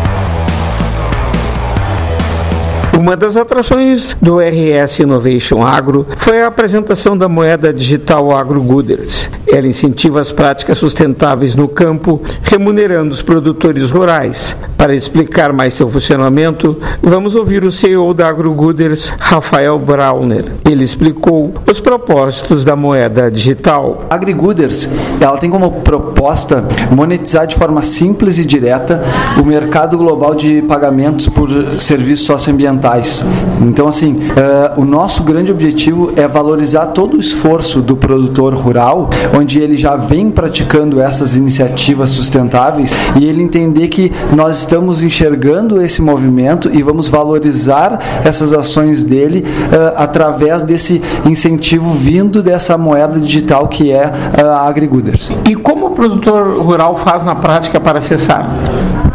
Uma 3.00 3.16
das 3.16 3.34
atrações 3.34 4.14
do 4.20 4.36
RS 4.40 5.00
Innovation 5.00 5.66
Agro 5.66 6.04
foi 6.18 6.42
a 6.42 6.48
apresentação 6.48 7.16
da 7.16 7.30
moeda 7.30 7.72
digital 7.72 8.30
Agro 8.30 8.60
Gooders. 8.60 9.26
Ela 9.48 9.66
incentiva 9.66 10.20
as 10.20 10.30
práticas 10.30 10.76
sustentáveis 10.76 11.56
no 11.56 11.66
campo, 11.66 12.20
remunerando 12.42 13.10
os 13.10 13.22
produtores 13.22 13.90
rurais. 13.90 14.54
Para 14.76 14.94
explicar 14.94 15.50
mais 15.50 15.72
seu 15.72 15.88
funcionamento, 15.88 16.76
vamos 17.02 17.34
ouvir 17.34 17.64
o 17.64 17.72
CEO 17.72 18.12
da 18.12 18.28
Agro 18.28 18.52
Gooders, 18.52 19.12
Rafael 19.18 19.78
Brauner. 19.78 20.52
Ele 20.70 20.84
explicou 20.84 21.54
os 21.70 21.80
propósitos 21.80 22.66
da 22.66 22.76
moeda 22.76 23.30
digital. 23.30 24.04
A 24.10 24.14
AgriGooders, 24.14 24.88
ela 25.18 25.38
tem 25.38 25.48
como 25.48 25.80
proposta 25.80 26.66
monetizar 26.90 27.46
de 27.46 27.56
forma 27.56 27.80
simples 27.80 28.36
e 28.36 28.44
direta 28.44 29.02
o 29.40 29.44
mercado 29.44 29.96
global 29.96 30.34
de 30.34 30.60
pagamentos 30.62 31.26
por 31.28 31.48
serviços 31.78 32.26
socioambientais 32.26 32.89
sustentáveis. 32.98 33.24
Então, 33.60 33.88
assim, 33.88 34.14
uh, 34.14 34.80
o 34.80 34.84
nosso 34.84 35.22
grande 35.22 35.52
objetivo 35.52 36.12
é 36.16 36.26
valorizar 36.26 36.86
todo 36.86 37.16
o 37.16 37.20
esforço 37.20 37.80
do 37.80 37.96
produtor 37.96 38.54
rural, 38.54 39.10
onde 39.36 39.60
ele 39.60 39.76
já 39.76 39.96
vem 39.96 40.30
praticando 40.30 41.00
essas 41.00 41.36
iniciativas 41.36 42.10
sustentáveis 42.10 42.92
e 43.18 43.24
ele 43.24 43.42
entender 43.42 43.88
que 43.88 44.12
nós 44.34 44.58
estamos 44.58 45.02
enxergando 45.02 45.82
esse 45.82 46.00
movimento 46.00 46.70
e 46.72 46.82
vamos 46.82 47.08
valorizar 47.08 47.98
essas 48.24 48.52
ações 48.52 49.04
dele 49.04 49.44
uh, 49.44 49.94
através 49.96 50.62
desse 50.62 51.02
incentivo 51.24 51.90
vindo 51.92 52.42
dessa 52.42 52.76
moeda 52.78 53.20
digital 53.20 53.68
que 53.68 53.92
é 53.92 54.10
a 54.42 54.66
AgriGooders. 54.66 55.30
E 55.48 55.54
como 55.54 55.86
o 55.86 55.90
produtor 55.90 56.60
rural 56.60 56.96
faz 56.96 57.24
na 57.24 57.34
prática 57.34 57.78
para 57.78 57.98
acessar? 57.98 58.48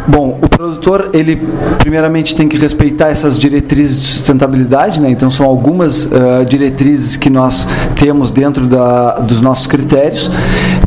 Bom, 0.08 0.38
o 0.40 0.48
produtor, 0.48 1.10
ele 1.12 1.36
primeiramente 1.78 2.34
tem 2.34 2.48
que 2.48 2.56
respeitar 2.56 3.08
essas 3.08 3.38
diretrizes 3.38 4.00
de 4.00 4.06
sustentabilidade, 4.06 5.00
né? 5.00 5.10
Então 5.10 5.30
são 5.30 5.44
algumas 5.44 6.04
uh, 6.04 6.44
diretrizes 6.48 7.16
que 7.16 7.28
nós 7.28 7.66
temos 7.96 8.30
dentro 8.30 8.66
da, 8.66 9.18
dos 9.18 9.40
nossos 9.40 9.66
critérios. 9.66 10.30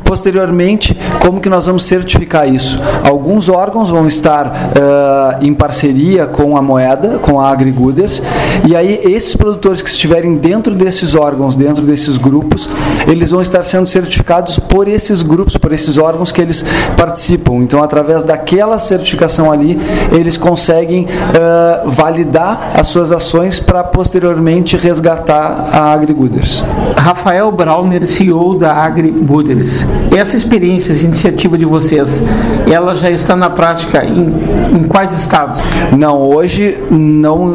Posteriormente, 0.09 0.97
como 1.21 1.39
que 1.39 1.47
nós 1.47 1.67
vamos 1.67 1.85
certificar 1.85 2.51
isso? 2.51 2.79
Alguns 3.03 3.47
órgãos 3.47 3.91
vão 3.91 4.07
estar 4.07 4.47
uh, 4.47 5.45
em 5.45 5.53
parceria 5.53 6.25
com 6.25 6.57
a 6.57 6.63
moeda, 6.63 7.19
com 7.19 7.39
a 7.39 7.47
AgriGooders, 7.51 8.19
e 8.67 8.75
aí 8.75 9.01
esses 9.03 9.35
produtores 9.35 9.83
que 9.83 9.89
estiverem 9.89 10.35
dentro 10.37 10.73
desses 10.73 11.13
órgãos, 11.13 11.55
dentro 11.55 11.83
desses 11.83 12.17
grupos, 12.17 12.67
eles 13.07 13.29
vão 13.29 13.39
estar 13.39 13.61
sendo 13.61 13.85
certificados 13.85 14.57
por 14.57 14.87
esses 14.87 15.21
grupos, 15.21 15.55
por 15.57 15.71
esses 15.71 15.95
órgãos 15.99 16.31
que 16.31 16.41
eles 16.41 16.65
participam. 16.97 17.57
Então, 17.57 17.83
através 17.83 18.23
daquela 18.23 18.79
certificação 18.79 19.51
ali, 19.51 19.79
eles 20.11 20.39
conseguem 20.39 21.03
uh, 21.05 21.87
validar 21.87 22.71
as 22.73 22.87
suas 22.87 23.11
ações 23.11 23.59
para 23.59 23.83
posteriormente 23.83 24.75
resgatar 24.75 25.69
a 25.71 25.93
AgriGooders. 25.93 26.65
Rafael 26.97 27.51
Brauner, 27.51 28.07
CEO 28.07 28.57
da 28.57 28.73
AgriGooders. 28.73 29.85
Essa 30.15 30.35
experiência, 30.35 30.91
essa 30.91 31.05
iniciativa 31.05 31.57
de 31.57 31.65
vocês, 31.65 32.21
ela 32.69 32.95
já 32.95 33.09
está 33.09 33.35
na 33.35 33.49
prática 33.49 34.03
em, 34.03 34.27
em 34.75 34.83
quais 34.85 35.11
estados? 35.17 35.59
Não, 35.95 36.21
hoje 36.21 36.77
não, 36.89 37.47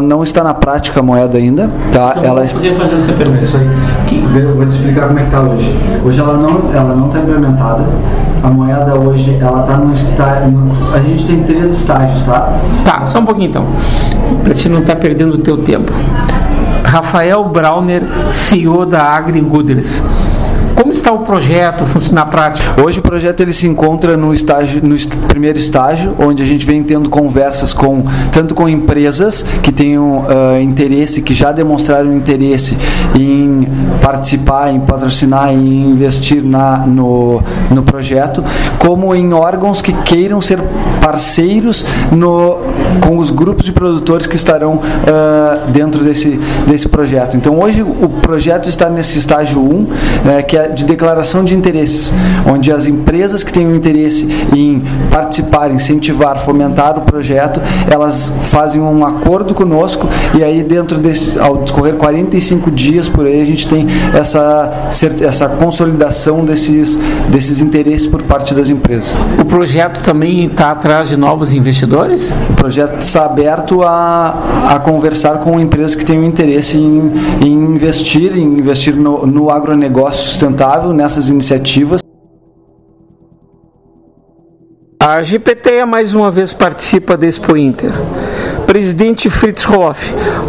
não 0.00 0.22
está 0.22 0.44
na 0.44 0.52
prática 0.52 1.00
a 1.00 1.02
moeda 1.02 1.38
ainda, 1.38 1.68
tá? 1.90 2.14
Então, 2.16 2.24
ela 2.24 2.44
eu 2.44 2.48
podia 2.48 2.74
fazer 2.74 2.96
essa 2.96 3.12
pergunta. 3.12 3.42
Isso 3.42 3.56
aí. 3.56 3.68
Eu 4.34 4.54
vou 4.54 4.66
te 4.66 4.72
explicar 4.72 5.08
como 5.08 5.18
é 5.18 5.22
que 5.22 5.28
está 5.28 5.40
hoje. 5.40 5.78
Hoje 6.04 6.20
ela 6.20 6.36
não 6.36 6.62
ela 6.74 6.94
não 6.94 7.06
está 7.06 7.18
implementada. 7.20 7.84
A 8.42 8.48
moeda 8.48 8.98
hoje 8.98 9.38
ela 9.40 9.60
está 9.60 9.76
no 9.76 9.92
estágio. 9.92 10.58
A 10.94 10.98
gente 10.98 11.26
tem 11.26 11.42
três 11.44 11.72
estágios, 11.72 12.22
tá? 12.22 12.58
Tá, 12.84 13.06
só 13.06 13.20
um 13.20 13.24
pouquinho 13.24 13.48
então, 13.48 13.66
para 14.42 14.54
te 14.54 14.68
não 14.68 14.80
estar 14.80 14.94
tá 14.94 15.00
perdendo 15.00 15.34
o 15.34 15.38
teu 15.38 15.58
tempo. 15.58 15.92
Rafael 16.84 17.44
Brauner, 17.44 18.02
CEO 18.32 18.84
da 18.84 19.02
AgriGooders. 19.02 20.02
Como 20.82 20.92
está 20.92 21.12
o 21.12 21.20
projeto 21.20 21.84
na 22.10 22.26
prática? 22.26 22.82
Hoje 22.82 22.98
o 22.98 23.02
projeto 23.02 23.40
ele 23.40 23.52
se 23.52 23.68
encontra 23.68 24.16
no 24.16 24.34
estágio, 24.34 24.82
no 24.84 24.96
est 24.96 25.16
primeiro 25.28 25.56
estágio, 25.56 26.16
onde 26.18 26.42
a 26.42 26.44
gente 26.44 26.66
vem 26.66 26.82
tendo 26.82 27.08
conversas 27.08 27.72
com 27.72 28.02
tanto 28.32 28.52
com 28.52 28.68
empresas 28.68 29.46
que 29.62 29.70
tenham 29.70 30.22
uh, 30.22 30.60
interesse, 30.60 31.22
que 31.22 31.34
já 31.34 31.52
demonstraram 31.52 32.12
interesse 32.12 32.76
em 33.14 33.68
participar, 34.00 34.72
em 34.72 34.80
patrocinar, 34.80 35.52
em 35.52 35.92
investir 35.92 36.42
na, 36.42 36.78
no, 36.78 37.40
no 37.70 37.84
projeto, 37.84 38.42
como 38.76 39.14
em 39.14 39.32
órgãos 39.32 39.80
que 39.80 39.92
queiram 39.92 40.40
ser 40.40 40.58
parceiros 41.00 41.86
no, 42.10 42.58
com 43.06 43.18
os 43.18 43.30
grupos 43.30 43.66
de 43.66 43.72
produtores 43.72 44.26
que 44.26 44.34
estarão 44.34 44.74
uh, 44.74 45.70
dentro 45.70 46.02
desse, 46.02 46.40
desse 46.66 46.88
projeto. 46.88 47.36
Então 47.36 47.60
hoje 47.60 47.82
o 47.82 48.08
projeto 48.20 48.68
está 48.68 48.90
nesse 48.90 49.16
estágio 49.16 49.60
1, 49.60 49.64
um, 49.64 49.82
uh, 49.82 49.88
que 50.44 50.56
é 50.56 50.71
de 50.74 50.84
declaração 50.84 51.44
de 51.44 51.54
interesses, 51.54 52.12
onde 52.46 52.72
as 52.72 52.86
empresas 52.86 53.42
que 53.42 53.52
tenham 53.52 53.74
interesse 53.74 54.26
em 54.54 54.82
participar, 55.10 55.70
incentivar, 55.70 56.38
fomentar 56.38 56.98
o 56.98 57.02
projeto, 57.02 57.60
elas 57.90 58.32
fazem 58.50 58.80
um 58.80 59.04
acordo 59.04 59.54
conosco 59.54 60.08
e 60.34 60.42
aí 60.42 60.62
dentro 60.62 60.98
desse, 60.98 61.38
ao 61.38 61.58
discorrer 61.58 61.94
45 61.94 62.70
dias 62.70 63.08
por 63.08 63.26
aí, 63.26 63.40
a 63.40 63.44
gente 63.44 63.66
tem 63.68 63.86
essa, 64.14 64.90
essa 65.20 65.48
consolidação 65.48 66.44
desses, 66.44 66.96
desses 67.28 67.60
interesses 67.60 68.06
por 68.06 68.22
parte 68.22 68.54
das 68.54 68.68
empresas. 68.68 69.16
O 69.38 69.44
projeto 69.44 70.02
também 70.02 70.46
está 70.46 70.70
atrás 70.70 71.08
de 71.08 71.16
novos 71.16 71.52
investidores? 71.52 72.32
O 72.50 72.54
projeto 72.54 73.02
está 73.02 73.24
aberto 73.24 73.82
a, 73.82 74.70
a 74.70 74.78
conversar 74.78 75.38
com 75.38 75.58
empresas 75.60 75.94
que 75.94 76.04
tenham 76.04 76.24
interesse 76.24 76.76
em, 76.76 77.12
em 77.40 77.52
investir, 77.52 78.36
em 78.36 78.58
investir 78.58 78.96
no, 78.96 79.26
no 79.26 79.50
agronegócio 79.50 80.28
sustentável, 80.28 80.61
nessas 80.92 81.28
iniciativas. 81.28 82.00
A 85.02 85.20
GPT 85.20 85.84
mais 85.84 86.14
uma 86.14 86.30
vez 86.30 86.52
participa 86.52 87.16
da 87.16 87.26
Expo 87.26 87.56
Inter. 87.56 87.90
Presidente 88.64 89.28
Fritz 89.28 89.66
Hoff, 89.66 90.00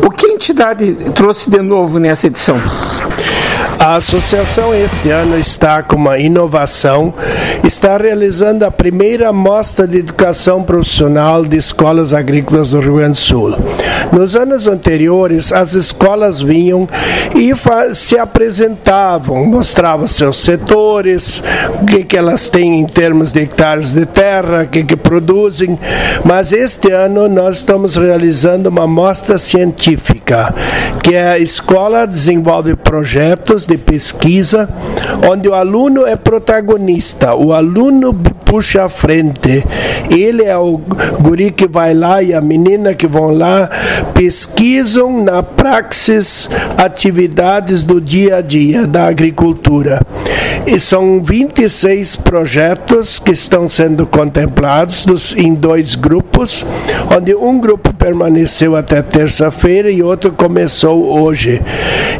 o 0.05 0.11
que 0.11 0.27
a 0.27 0.33
entidade 0.33 0.95
trouxe 1.15 1.49
de 1.49 1.59
novo 1.63 1.97
nessa 1.97 2.27
edição? 2.27 2.57
A 3.79 3.95
associação 3.95 4.73
este 4.73 5.09
ano 5.09 5.37
está 5.37 5.83
com 5.83 5.97
uma 5.97 6.17
inovação, 6.17 7.13
está 7.63 7.97
realizando 7.97 8.63
a 8.63 8.71
primeira 8.71 9.33
mostra 9.33 9.85
de 9.85 9.97
educação 9.97 10.63
profissional 10.63 11.43
de 11.43 11.57
escolas 11.57 12.13
agrícolas 12.13 12.69
do 12.69 12.79
Rio 12.79 12.95
Grande 12.95 13.13
do 13.13 13.17
Sul. 13.17 13.55
Nos 14.11 14.35
anos 14.35 14.67
anteriores, 14.67 15.51
as 15.51 15.73
escolas 15.73 16.41
vinham 16.41 16.87
e 17.35 17.51
se 17.93 18.17
apresentavam, 18.17 19.45
mostravam 19.45 20.07
seus 20.07 20.37
setores, 20.37 21.43
o 21.81 21.85
que, 21.85 22.03
que 22.03 22.17
elas 22.17 22.49
têm 22.49 22.79
em 22.79 22.85
termos 22.85 23.33
de 23.33 23.41
hectares 23.41 23.91
de 23.91 24.05
terra, 24.05 24.63
o 24.63 24.67
que, 24.67 24.83
que 24.83 24.95
produzem, 24.95 25.77
mas 26.23 26.51
este 26.51 26.91
ano 26.91 27.27
nós 27.27 27.57
estamos 27.57 27.95
realizando 27.95 28.69
uma 28.69 28.87
mostra 28.87 29.37
científica, 29.37 30.53
que 31.01 31.15
é 31.15 31.31
a 31.31 31.39
escola 31.39 32.05
desenvolve 32.05 32.75
projetos 32.75 33.62
de 33.65 33.77
pesquisa, 33.77 34.69
onde 35.29 35.47
o 35.47 35.53
aluno 35.53 36.05
é 36.05 36.15
protagonista, 36.15 37.35
o 37.35 37.53
aluno 37.53 38.13
puxa 38.45 38.85
a 38.85 38.89
frente, 38.89 39.65
ele 40.11 40.43
é 40.43 40.57
o 40.57 40.77
guri 41.19 41.51
que 41.51 41.67
vai 41.67 41.93
lá 41.93 42.21
e 42.21 42.33
a 42.33 42.41
menina 42.41 42.93
que 42.93 43.07
vão 43.07 43.31
lá, 43.31 43.69
pesquisam 44.13 45.23
na 45.23 45.41
praxis 45.41 46.49
atividades 46.77 47.83
do 47.83 47.99
dia 47.99 48.37
a 48.37 48.41
dia 48.41 48.85
da 48.85 49.07
agricultura. 49.07 50.01
E 50.65 50.79
são 50.79 51.21
26 51.21 52.15
projetos 52.17 53.19
que 53.19 53.31
estão 53.31 53.67
sendo 53.67 54.05
contemplados 54.05 55.05
dos, 55.05 55.35
em 55.35 55.53
dois 55.53 55.95
grupos, 55.95 56.65
onde 57.13 57.35
um 57.35 57.59
grupo 57.59 57.93
permaneceu 57.93 58.75
até 58.75 59.01
terça-feira 59.01 59.91
e 59.91 60.01
outro 60.01 60.31
começou 60.31 61.19
hoje. 61.19 61.61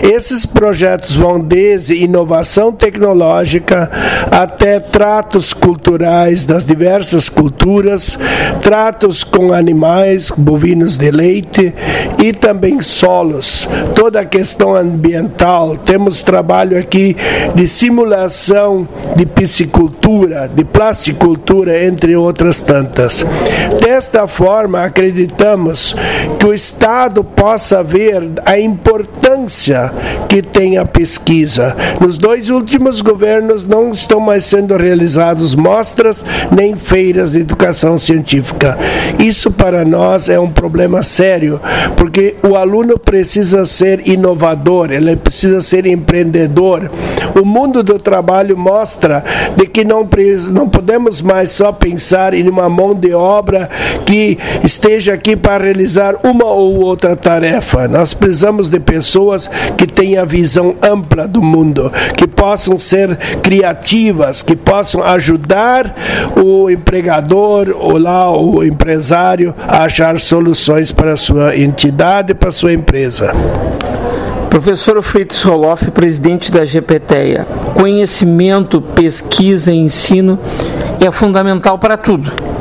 Esses 0.01 0.45
projetos 0.45 1.15
vão 1.15 1.32
desde 1.39 1.95
inovação 1.95 2.71
tecnológica 2.71 3.89
até 4.31 4.79
tratos 4.79 5.53
culturais 5.53 6.45
das 6.45 6.65
diversas 6.65 7.29
culturas, 7.29 8.17
tratos 8.61 9.23
com 9.23 9.53
animais, 9.53 10.31
bovinos 10.31 10.97
de 10.97 11.11
leite 11.11 11.73
e 12.23 12.33
também 12.33 12.81
solos. 12.81 13.67
Toda 13.95 14.21
a 14.21 14.25
questão 14.25 14.75
ambiental. 14.75 15.77
Temos 15.77 16.21
trabalho 16.21 16.77
aqui 16.77 17.15
de 17.53 17.67
simulação 17.67 18.87
de 19.15 19.25
piscicultura, 19.25 20.49
de 20.53 20.63
plasticultura, 20.63 21.85
entre 21.85 22.15
outras 22.15 22.61
tantas. 22.61 23.25
Desta 23.79 24.27
forma, 24.27 24.83
acreditamos 24.83 25.95
que 26.39 26.45
o 26.45 26.53
Estado 26.53 27.23
possa 27.23 27.83
ver 27.83 28.23
a 28.45 28.59
importância 28.59 29.91
que 30.27 30.41
tem 30.41 30.77
a 30.77 30.85
pesquisa. 30.85 31.22
Nos 31.99 32.17
dois 32.17 32.49
últimos 32.49 33.01
governos 33.01 33.67
não 33.67 33.89
estão 33.91 34.19
mais 34.19 34.45
sendo 34.45 34.77
realizados 34.77 35.55
mostras 35.55 36.23
nem 36.51 36.75
feiras 36.75 37.33
de 37.33 37.39
educação 37.39 37.97
científica. 37.97 38.77
Isso 39.19 39.51
para 39.51 39.83
nós 39.83 40.29
é 40.29 40.39
um 40.39 40.49
problema 40.49 41.03
sério, 41.03 41.59
porque 41.97 42.35
o 42.47 42.55
aluno 42.55 42.97
precisa 42.97 43.65
ser 43.65 44.07
inovador, 44.07 44.91
ele 44.91 45.15
precisa 45.15 45.61
ser 45.61 45.85
empreendedor. 45.85 46.89
O 47.39 47.45
mundo 47.45 47.83
do 47.83 47.99
trabalho 47.99 48.57
mostra 48.57 49.23
de 49.57 49.65
que 49.65 49.83
não, 49.83 50.07
não 50.51 50.69
podemos 50.69 51.21
mais 51.21 51.51
só 51.51 51.71
pensar 51.71 52.33
em 52.33 52.47
uma 52.47 52.69
mão 52.69 52.93
de 52.93 53.13
obra 53.13 53.69
que 54.05 54.37
esteja 54.63 55.13
aqui 55.13 55.35
para 55.35 55.63
realizar 55.63 56.15
uma 56.23 56.45
ou 56.45 56.81
outra 56.81 57.15
tarefa. 57.15 57.87
Nós 57.87 58.13
precisamos 58.13 58.69
de 58.69 58.79
pessoas 58.79 59.49
que 59.77 59.87
tenham 59.87 60.13
tenha 60.13 60.25
visão 60.25 60.75
ampla 60.81 61.12
do 61.27 61.41
mundo, 61.41 61.91
que 62.17 62.27
possam 62.27 62.77
ser 62.77 63.15
criativas, 63.41 64.41
que 64.41 64.55
possam 64.55 65.03
ajudar 65.03 65.95
o 66.35 66.69
empregador 66.69 67.75
ou 67.79 67.97
lá 67.97 68.29
o 68.35 68.63
empresário 68.63 69.55
a 69.67 69.83
achar 69.83 70.19
soluções 70.19 70.91
para 70.91 71.13
a 71.13 71.17
sua 71.17 71.55
entidade, 71.55 72.33
para 72.33 72.49
a 72.49 72.53
sua 72.53 72.73
empresa. 72.73 73.33
Professor 74.49 75.01
Freitas 75.01 75.41
Roloff, 75.41 75.89
presidente 75.91 76.51
da 76.51 76.63
GPTEA, 76.63 77.47
conhecimento, 77.73 78.79
pesquisa 78.79 79.71
e 79.71 79.77
ensino 79.77 80.37
é 81.01 81.11
fundamental 81.11 81.79
para 81.79 81.97
tudo. 81.97 82.52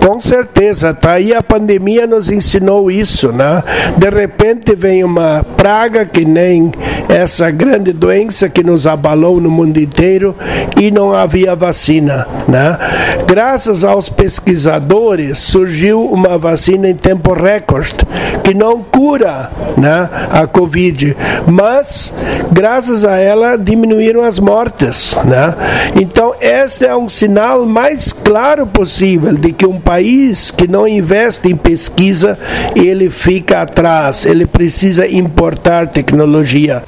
Com 0.00 0.20
certeza, 0.20 0.94
tá 0.94 1.12
aí 1.12 1.34
a 1.34 1.42
pandemia 1.42 2.06
nos 2.06 2.30
ensinou 2.30 2.90
isso, 2.90 3.32
né? 3.32 3.62
De 3.96 4.08
repente 4.08 4.74
vem 4.74 5.04
uma 5.04 5.44
praga 5.56 6.04
que 6.04 6.24
nem 6.24 6.72
essa 7.08 7.50
grande 7.50 7.92
doença 7.92 8.48
que 8.48 8.62
nos 8.62 8.86
abalou 8.86 9.40
no 9.40 9.50
mundo 9.50 9.78
inteiro 9.78 10.34
e 10.76 10.90
não 10.90 11.14
havia 11.14 11.54
vacina, 11.54 12.26
né? 12.48 12.78
Graças 13.26 13.84
aos 13.84 14.08
pesquisadores 14.08 15.38
surgiu 15.38 16.04
uma 16.04 16.38
vacina 16.38 16.88
em 16.88 16.94
tempo 16.94 17.32
recorde 17.32 17.94
que 18.42 18.54
não 18.54 18.82
cura, 18.82 19.50
né, 19.76 20.08
a 20.30 20.46
COVID, 20.46 21.16
mas 21.46 22.12
graças 22.50 23.04
a 23.04 23.16
ela 23.16 23.56
diminuíram 23.56 24.22
as 24.22 24.38
mortes, 24.38 25.16
né? 25.24 25.54
Então 26.00 26.34
esse 26.40 26.86
é 26.86 26.94
um 26.96 27.08
sinal 27.08 27.66
mais 27.66 28.12
claro 28.12 28.66
possível 28.66 29.36
de 29.36 29.49
que 29.52 29.66
um 29.66 29.80
país 29.80 30.50
que 30.50 30.68
não 30.68 30.86
investe 30.86 31.48
em 31.48 31.56
pesquisa, 31.56 32.38
ele 32.74 33.10
fica 33.10 33.62
atrás, 33.62 34.24
ele 34.24 34.46
precisa 34.46 35.06
importar 35.06 35.88
tecnologia. 35.88 36.82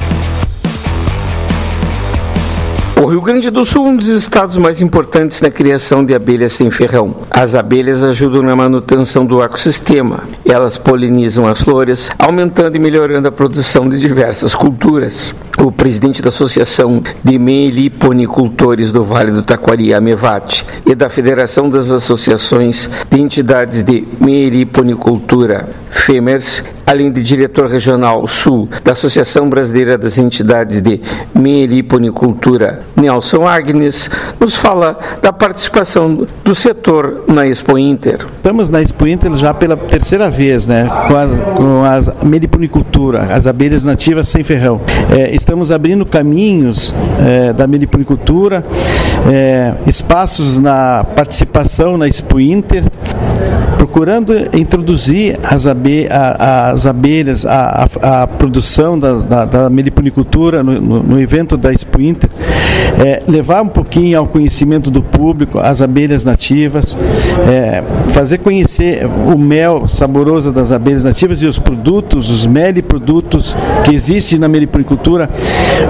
O 3.03 3.07
Rio 3.07 3.21
Grande 3.21 3.51
do 3.51 3.65
Sul 3.65 3.85
é 3.85 3.91
um 3.91 3.97
dos 3.97 4.07
estados 4.07 4.57
mais 4.57 4.81
importantes 4.81 5.41
na 5.41 5.51
criação 5.51 6.05
de 6.05 6.15
abelhas 6.15 6.53
sem 6.53 6.71
ferrão. 6.71 7.17
As 7.29 7.53
abelhas 7.57 8.01
ajudam 8.01 8.43
na 8.43 8.55
manutenção 8.55 9.27
do 9.27 9.43
ecossistema. 9.43 10.21
Elas 10.45 10.79
polinizam 10.79 11.45
as 11.45 11.61
flores, 11.61 12.09
aumentando 12.17 12.77
e 12.77 12.79
melhorando 12.79 13.27
a 13.27 13.33
produção 13.33 13.89
de 13.89 13.99
diversas 13.99 14.55
culturas. 14.55 15.35
O 15.59 15.73
presidente 15.73 16.23
da 16.23 16.29
Associação 16.29 17.03
de 17.25 17.39
Meliponicultores 17.41 18.93
do 18.93 19.03
Vale 19.03 19.33
do 19.33 19.43
Taquari, 19.43 19.93
Amevate, 19.93 20.65
e 20.87 20.95
da 20.95 21.11
Federação 21.11 21.69
das 21.69 21.91
Associações 21.91 22.89
de 23.11 23.21
Entidades 23.21 23.83
de 23.83 24.07
Meliponicultura, 24.21 25.71
FEMERS, 25.91 26.63
além 26.87 27.11
de 27.11 27.23
diretor 27.23 27.69
regional 27.69 28.27
sul 28.27 28.69
da 28.85 28.93
Associação 28.93 29.49
Brasileira 29.49 29.97
das 29.97 30.19
Entidades 30.19 30.81
de 30.81 31.01
Meliponicultura, 31.35 32.81
Nelson 32.97 33.47
Agnes, 33.47 34.11
nos 34.39 34.55
fala 34.55 34.99
da 35.21 35.33
participação 35.33 36.27
do 36.45 36.55
setor 36.55 37.25
na 37.29 37.47
Expo 37.47 37.79
Inter. 37.79 38.27
Estamos 38.37 38.71
na 38.71 38.81
Expo 38.81 39.07
Inter 39.07 39.35
já 39.35 39.55
pela 39.55 39.77
terceira 39.77 40.31
vez, 40.31 40.69
né, 40.69 40.89
com 41.09 41.17
a, 41.17 41.27
com 41.57 41.85
a 41.85 42.25
meliponicultura, 42.25 43.27
as 43.31 43.47
abelhas 43.47 43.85
nativas 43.85 44.29
sem 44.29 44.43
ferrão. 44.43 44.81
É, 45.11 45.35
estamos 45.35 45.71
abrindo 45.71 46.05
caminhos 46.05 46.95
é, 47.21 47.53
da 47.53 47.67
meliponicultura, 47.67 48.65
é, 49.31 49.75
espaços 49.87 50.59
na 50.59 51.05
participação 51.05 51.97
na 51.97 52.09
Expo 52.09 52.41
Inter, 52.41 52.85
procurando 53.83 54.33
introduzir 54.57 55.41
as, 55.43 55.67
abe, 55.67 56.07
a, 56.09 56.71
as 56.71 56.87
abelhas, 56.87 57.45
a, 57.45 57.89
a, 58.01 58.23
a 58.23 58.27
produção 58.29 58.97
das, 58.97 59.25
da, 59.25 59.45
da 59.45 59.69
meliponicultura 59.69 60.63
no, 60.63 60.81
no, 60.81 61.03
no, 61.03 61.21
evento 61.21 61.57
da 61.57 61.73
Expo 61.73 62.01
Inter, 62.01 62.31
é, 63.05 63.25
levar 63.27 63.61
um 63.61 63.67
pouquinho 63.67 64.21
ao 64.21 64.29
conhecimento 64.29 64.89
do 64.89 65.03
público 65.03 65.59
as 65.59 65.83
abelhas 65.83 66.25
nativas, 66.25 66.97
é, 67.51 67.83
fazer 68.11 68.39
conhecer 68.39 69.05
o 69.05 69.37
mel 69.37 69.89
saboroso 69.89 70.53
das 70.53 70.71
abelhas 70.71 71.03
nativas 71.03 71.43
e 71.43 71.47
os 71.47 71.59
produtos, 71.59 72.31
os 72.31 72.47
meliprodutos 72.47 73.57
que 73.83 73.93
existem 73.93 74.39
na 74.39 74.47
meliponicultura. 74.47 75.29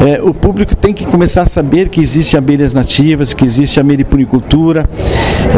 É, 0.08 0.22
o 0.22 0.32
público 0.32 0.74
tem 0.74 0.94
que 0.94 1.04
começar 1.04 1.42
a 1.42 1.46
saber 1.46 1.90
que 1.90 2.00
existem 2.00 2.38
abelhas 2.38 2.74
nativas, 2.74 3.34
que 3.34 3.44
existe 3.44 3.78
a 3.78 3.84
meliponicultura, 3.84 4.88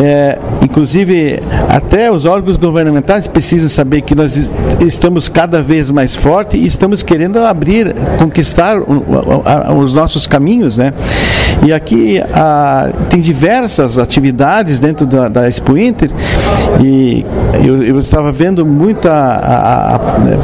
é, 0.02 0.36
inclusive 0.60 1.38
até 1.68 2.10
os 2.10 2.23
órgãos 2.24 2.56
governamentais 2.56 3.26
precisam 3.26 3.68
saber 3.68 4.02
que 4.02 4.14
nós 4.14 4.54
estamos 4.80 5.28
cada 5.28 5.62
vez 5.62 5.90
mais 5.90 6.14
fortes 6.14 6.60
e 6.60 6.66
estamos 6.66 7.02
querendo 7.02 7.38
abrir, 7.38 7.94
conquistar 8.18 8.76
os 8.78 9.94
nossos 9.94 10.26
caminhos, 10.26 10.78
né? 10.78 10.92
E 11.64 11.72
aqui 11.72 12.20
a, 12.32 12.90
tem 13.08 13.20
diversas 13.20 13.98
atividades 13.98 14.80
dentro 14.80 15.06
da, 15.06 15.28
da 15.28 15.48
Expo 15.48 15.76
Inter 15.76 16.10
e 16.82 17.24
eu, 17.64 17.82
eu 17.82 17.98
estava 17.98 18.32
vendo 18.32 18.66
muita, 18.66 19.12
a, 19.12 19.94
a, 19.96 20.00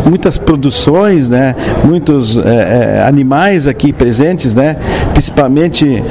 muitas 0.09 0.39
produções, 0.39 1.29
né? 1.29 1.55
Muitos 1.85 2.39
é, 2.39 2.99
é, 2.99 3.05
animais 3.07 3.67
aqui 3.67 3.93
presentes, 3.93 4.55
né? 4.55 4.77
Principalmente 5.13 6.03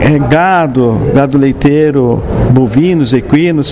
é, 0.00 0.18
gado, 0.18 0.98
gado 1.14 1.38
leiteiro, 1.38 2.22
bovinos, 2.50 3.12
equinos 3.12 3.67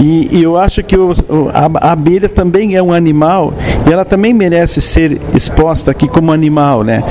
e, 0.00 0.28
e 0.32 0.42
eu 0.42 0.56
acho 0.56 0.82
que 0.82 0.96
o, 0.96 1.12
a, 1.52 1.88
a 1.88 1.92
abelha 1.92 2.28
também 2.28 2.76
é 2.76 2.82
um 2.82 2.92
animal 2.92 3.52
e 3.88 3.92
ela 3.92 4.04
também 4.04 4.32
merece 4.32 4.80
ser 4.80 5.20
exposta 5.34 5.90
aqui 5.90 6.08
como 6.08 6.32
animal, 6.32 6.82
né? 6.82 7.02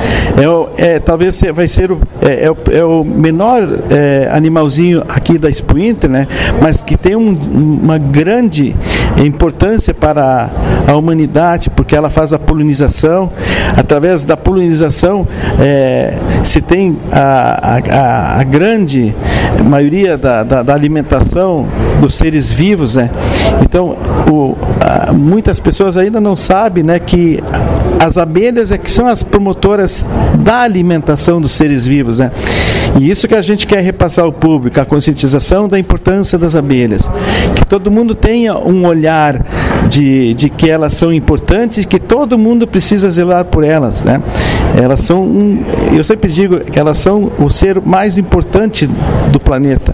É, 0.78 0.96
é 0.96 1.00
talvez 1.00 1.42
vai 1.54 1.68
ser 1.68 1.92
o, 1.92 2.00
é, 2.22 2.48
é, 2.48 2.78
é 2.78 2.86
o 2.86 3.04
menor 3.04 3.68
é, 3.90 4.30
animalzinho 4.32 5.04
aqui 5.08 5.38
da 5.38 5.50
Expo 5.50 5.78
Inter, 5.78 6.10
né? 6.10 6.28
Mas 6.62 6.82
que 6.82 6.98
tem 6.98 7.16
um, 7.16 7.30
uma 7.82 7.98
grande 7.98 8.76
importância 9.18 9.94
para 9.94 10.50
a 10.88 10.96
humanidade, 10.96 11.70
porque 11.70 11.96
ela 11.96 12.10
faz 12.10 12.32
a 12.32 12.40
polinização. 12.40 13.30
Através 13.76 14.26
da 14.26 14.38
polinização 14.38 15.28
é, 15.60 16.18
se 16.44 16.62
tem 16.62 16.98
a, 17.12 17.80
a, 17.92 18.40
a 18.40 18.44
grande 18.44 19.14
maioria 19.66 20.18
da, 20.18 20.44
da, 20.44 20.64
da 20.64 20.74
alimentação 20.74 21.68
dos 22.00 22.16
seres 22.16 22.52
vivos, 22.52 22.96
né? 22.96 23.10
Então, 23.62 23.98
o, 24.32 24.56
a, 24.80 25.12
muitas 25.12 25.60
pessoas 25.60 25.98
ainda 25.98 26.22
não 26.22 26.38
sabem, 26.38 26.84
né, 26.84 27.00
que 27.00 27.44
as 28.00 28.18
abelhas 28.18 28.72
é 28.72 28.78
que 28.78 28.90
são 28.92 29.08
as 29.08 29.24
promotoras 29.24 30.06
da 30.40 30.60
alimentação 30.60 31.42
dos 31.42 31.52
seres 31.52 31.86
vivos, 31.86 32.20
né? 32.20 32.32
E 33.00 33.10
isso 33.10 33.28
que 33.28 33.36
a 33.36 33.42
gente 33.42 33.68
quer 33.68 33.82
repassar 33.82 34.26
ao 34.26 34.32
público, 34.32 34.80
a 34.80 34.86
conscientização 34.86 35.68
da 35.68 35.78
importância 35.78 36.38
das 36.38 36.56
abelhas, 36.56 37.10
que 37.56 37.66
todo 37.66 37.92
mundo 37.92 38.16
tenha 38.16 38.58
um 38.58 38.86
olhar 38.86 39.46
de, 39.90 40.34
de 40.34 40.50
que 40.50 40.70
elas 40.70 40.94
são 40.94 41.14
importantes 41.14 41.86
que 41.86 42.00
todo 42.00 42.38
mundo 42.38 42.68
precisa 42.68 43.10
zelar 43.10 43.46
por 43.46 43.64
elas, 43.64 44.04
né? 44.04 44.22
Elas 44.76 45.02
são 45.02 45.24
um, 45.24 45.64
eu 45.96 46.04
sempre 46.04 46.32
digo 46.32 46.60
que 46.60 46.80
elas 46.80 46.98
são 46.98 47.32
o 47.40 47.50
ser 47.50 47.82
mais 47.82 48.18
importante 48.18 48.90
do 49.32 49.40
planeta 49.40 49.94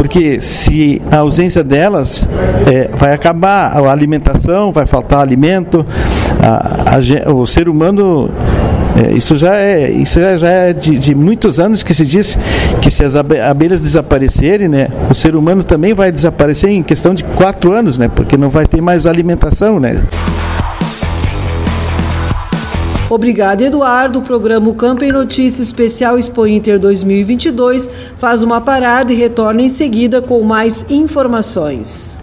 porque 0.00 0.40
se 0.40 0.98
a 1.10 1.18
ausência 1.18 1.62
delas 1.62 2.26
é, 2.72 2.88
vai 2.96 3.12
acabar 3.12 3.66
a 3.76 3.92
alimentação, 3.92 4.72
vai 4.72 4.86
faltar 4.86 5.20
alimento, 5.20 5.84
a, 6.42 6.96
a, 6.96 7.32
o 7.34 7.46
ser 7.46 7.68
humano 7.68 8.30
é, 8.96 9.12
isso 9.12 9.36
já 9.36 9.56
é, 9.56 9.90
isso 9.90 10.18
já 10.38 10.48
é 10.48 10.72
de, 10.72 10.98
de, 10.98 11.14
muitos 11.14 11.60
anos 11.60 11.82
que 11.82 11.92
se 11.92 12.06
diz 12.06 12.38
que 12.80 12.90
se 12.90 13.04
as 13.04 13.14
abelhas 13.14 13.82
desaparecerem, 13.82 14.68
né, 14.68 14.88
o 15.10 15.14
ser 15.14 15.36
humano 15.36 15.62
também 15.62 15.92
vai 15.92 16.10
desaparecer 16.10 16.70
em 16.70 16.82
questão 16.82 17.12
de 17.12 17.22
quatro 17.22 17.74
anos, 17.74 17.98
né, 17.98 18.08
porque 18.08 18.38
não 18.38 18.48
vai 18.48 18.64
ter 18.64 18.80
mais 18.80 19.04
alimentação, 19.04 19.78
né. 19.78 20.02
Obrigada, 23.10 23.64
Eduardo. 23.64 24.20
O 24.20 24.22
programa 24.22 24.72
Campo 24.72 25.02
em 25.04 25.10
Notícias 25.10 25.66
Especial 25.66 26.16
Expo 26.16 26.46
Inter 26.46 26.78
2022 26.78 27.90
faz 28.16 28.44
uma 28.44 28.60
parada 28.60 29.12
e 29.12 29.16
retorna 29.16 29.62
em 29.62 29.68
seguida 29.68 30.22
com 30.22 30.40
mais 30.42 30.86
informações. 30.88 32.22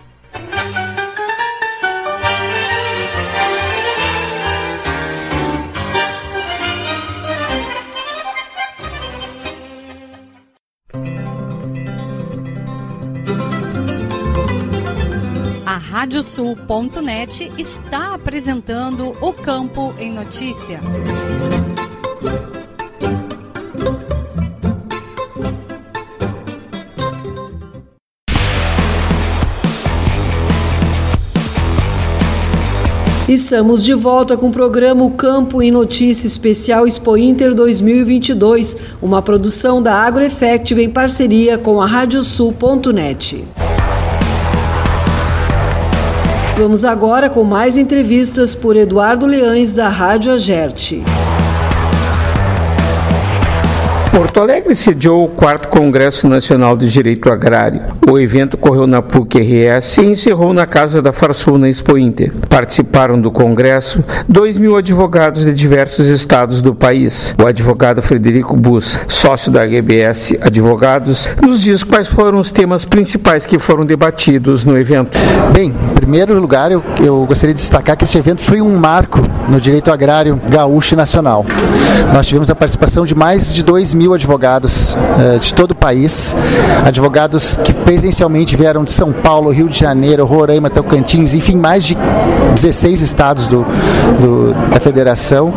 Radiosul.net 16.21 17.51
está 17.57 18.13
apresentando 18.13 19.15
o 19.19 19.33
Campo 19.33 19.91
em 19.97 20.13
Notícia. 20.13 20.79
Estamos 33.27 33.83
de 33.83 33.95
volta 33.95 34.37
com 34.37 34.49
o 34.49 34.51
programa 34.51 35.09
Campo 35.09 35.59
em 35.59 35.71
Notícia 35.71 36.27
Especial 36.27 36.85
Expo 36.85 37.17
Inter 37.17 37.55
2022, 37.55 38.77
uma 39.01 39.23
produção 39.23 39.81
da 39.81 39.95
AgroEffective 39.95 40.83
em 40.83 40.89
parceria 40.89 41.57
com 41.57 41.81
a 41.81 41.87
Radiosul.net. 41.87 43.43
Vamos 46.61 46.85
agora 46.85 47.27
com 47.27 47.43
mais 47.43 47.75
entrevistas 47.75 48.53
por 48.53 48.75
Eduardo 48.75 49.25
Leães, 49.25 49.73
da 49.73 49.89
Rádio 49.89 50.31
Agerte. 50.31 51.01
Alegre 54.41 54.73
sediou 54.73 55.25
o 55.25 55.27
4 55.27 55.67
Congresso 55.67 56.27
Nacional 56.27 56.75
de 56.75 56.89
Direito 56.89 57.31
Agrário. 57.31 57.83
O 58.09 58.17
evento 58.17 58.55
ocorreu 58.55 58.87
na 58.87 58.99
PUC-RS 58.99 59.99
e 59.99 60.05
encerrou 60.05 60.51
na 60.51 60.65
Casa 60.65 60.99
da 60.99 61.13
Farsul, 61.13 61.63
Expo 61.67 61.95
Inter. 61.95 62.33
Participaram 62.49 63.21
do 63.21 63.29
congresso 63.29 64.03
2 64.27 64.57
mil 64.57 64.75
advogados 64.75 65.45
de 65.45 65.53
diversos 65.53 66.07
estados 66.07 66.63
do 66.63 66.73
país. 66.73 67.35
O 67.39 67.45
advogado 67.45 68.01
Frederico 68.01 68.57
Bus, 68.57 68.97
sócio 69.07 69.51
da 69.51 69.63
HBS 69.63 70.35
Advogados, 70.41 71.29
nos 71.39 71.61
diz 71.61 71.83
quais 71.83 72.07
foram 72.07 72.39
os 72.39 72.51
temas 72.51 72.83
principais 72.83 73.45
que 73.45 73.59
foram 73.59 73.85
debatidos 73.85 74.65
no 74.65 74.75
evento. 74.75 75.11
Bem, 75.53 75.67
em 75.69 75.93
primeiro 75.93 76.39
lugar, 76.39 76.71
eu, 76.71 76.83
eu 76.99 77.25
gostaria 77.27 77.53
de 77.53 77.61
destacar 77.61 77.95
que 77.95 78.05
este 78.05 78.17
evento 78.17 78.41
foi 78.41 78.59
um 78.59 78.75
marco 78.75 79.21
no 79.47 79.61
direito 79.61 79.91
agrário 79.91 80.41
gaúcho 80.49 80.95
e 80.95 80.97
nacional. 80.97 81.45
Nós 82.11 82.25
tivemos 82.25 82.49
a 82.49 82.55
participação 82.55 83.05
de 83.05 83.13
mais 83.13 83.53
de 83.53 83.63
2 83.63 83.93
mil 83.93 84.15
advogados 84.15 84.30
uh, 84.35 85.39
de 85.39 85.53
todo 85.53 85.71
o 85.71 85.75
país, 85.75 86.35
advogados 86.85 87.57
que 87.63 87.73
presencialmente 87.73 88.55
vieram 88.55 88.83
de 88.83 88.91
São 88.91 89.11
Paulo, 89.11 89.51
Rio 89.51 89.67
de 89.67 89.77
Janeiro, 89.77 90.25
Roraima, 90.25 90.69
Tocantins, 90.69 91.33
enfim, 91.33 91.55
mais 91.55 91.83
de 91.83 91.97
16 92.55 93.01
estados 93.01 93.47
do, 93.47 93.65
do, 94.19 94.53
da 94.69 94.79
federação. 94.79 95.53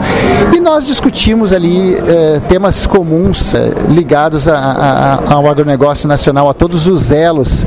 E 0.55 0.61
nós 0.61 0.87
discutimos 0.87 1.53
ali 1.53 1.95
uh, 1.95 2.41
temas 2.49 2.87
comuns 2.87 3.55
uh, 3.55 3.59
ligados 3.89 4.49
a, 4.49 4.57
a, 4.57 5.35
ao 5.35 5.49
agronegócio 5.49 6.09
nacional, 6.09 6.49
a 6.49 6.55
todos 6.55 6.87
os 6.87 7.11
elos 7.11 7.65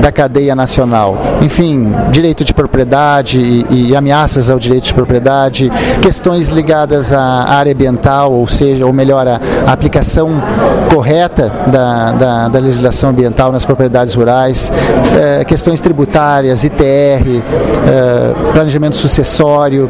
da 0.00 0.10
cadeia 0.10 0.54
nacional. 0.54 1.16
Enfim, 1.42 1.92
direito 2.10 2.44
de 2.44 2.54
propriedade 2.54 3.40
e, 3.40 3.90
e 3.90 3.96
ameaças 3.96 4.50
ao 4.50 4.58
direito 4.58 4.84
de 4.84 4.94
propriedade, 4.94 5.70
questões 6.00 6.48
ligadas 6.48 7.12
à 7.12 7.20
área 7.20 7.72
ambiental, 7.72 8.32
ou 8.32 8.46
seja, 8.48 8.86
ou 8.86 8.92
melhor, 8.92 9.26
a 9.26 9.40
aplicação 9.72 10.42
correta 10.92 11.52
da, 11.68 12.12
da, 12.12 12.48
da, 12.48 12.58
legislação 12.58 13.10
ambiental 13.10 13.52
nas 13.52 13.64
propriedades 13.64 14.14
rurais, 14.14 14.72
eh, 15.16 15.44
questões 15.44 15.80
tributárias, 15.80 16.64
ITR, 16.64 16.82
eh, 16.82 18.34
planejamento 18.52 18.96
sucessório, 18.96 19.88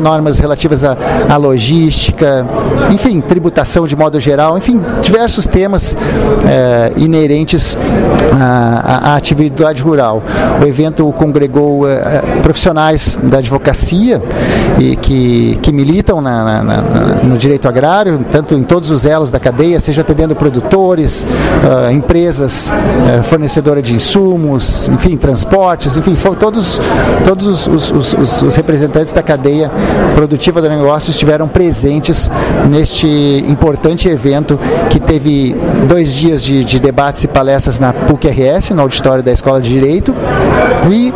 normas 0.00 0.38
relativas 0.38 0.84
à, 0.84 1.36
logística, 1.36 2.46
enfim, 2.90 3.20
tributação 3.20 3.86
de 3.86 3.96
modo 3.96 4.20
geral, 4.20 4.56
enfim, 4.56 4.80
diversos 5.02 5.46
temas 5.46 5.96
eh, 6.46 6.92
inerentes 6.96 7.76
à, 8.40 9.10
à, 9.12 9.16
atividade 9.16 9.82
rural. 9.82 10.22
O 10.62 10.66
evento 10.66 11.12
congregou 11.18 11.82
profissionais 12.42 13.16
da 13.22 13.38
advocacia 13.38 14.22
e 14.78 14.96
que, 14.96 15.58
que 15.62 15.72
militam 15.72 16.20
na, 16.20 16.44
na, 16.44 16.62
na, 16.62 16.82
no 17.22 17.36
direito 17.36 17.68
agrário, 17.68 18.24
tanto 18.30 18.54
em 18.54 18.62
todos 18.62 18.90
os 18.90 19.05
elos 19.06 19.30
da 19.30 19.38
cadeia, 19.38 19.80
seja 19.80 20.02
atendendo 20.02 20.34
produtores, 20.34 21.24
uh, 21.24 21.90
empresas 21.90 22.70
uh, 22.70 23.22
fornecedoras 23.22 23.82
de 23.82 23.94
insumos, 23.94 24.88
enfim, 24.88 25.16
transportes, 25.16 25.96
enfim, 25.96 26.16
todos, 26.38 26.80
todos 27.24 27.66
os, 27.66 27.90
os, 27.90 28.12
os, 28.12 28.42
os, 28.42 28.56
representantes 28.56 29.12
da 29.12 29.22
cadeia 29.22 29.70
produtiva 30.14 30.60
do 30.60 30.68
negócio 30.68 31.10
estiveram 31.10 31.48
presentes 31.48 32.30
neste 32.68 33.06
importante 33.48 34.08
evento 34.08 34.58
que 34.90 34.98
teve 34.98 35.54
dois 35.88 36.12
dias 36.12 36.42
de, 36.42 36.64
de 36.64 36.80
debates 36.80 37.24
e 37.24 37.28
palestras 37.28 37.78
na 37.78 37.92
PUC-RS, 37.92 38.70
no 38.70 38.82
auditório 38.82 39.22
da 39.22 39.32
Escola 39.32 39.60
de 39.60 39.70
Direito, 39.70 40.14
e 40.90 41.12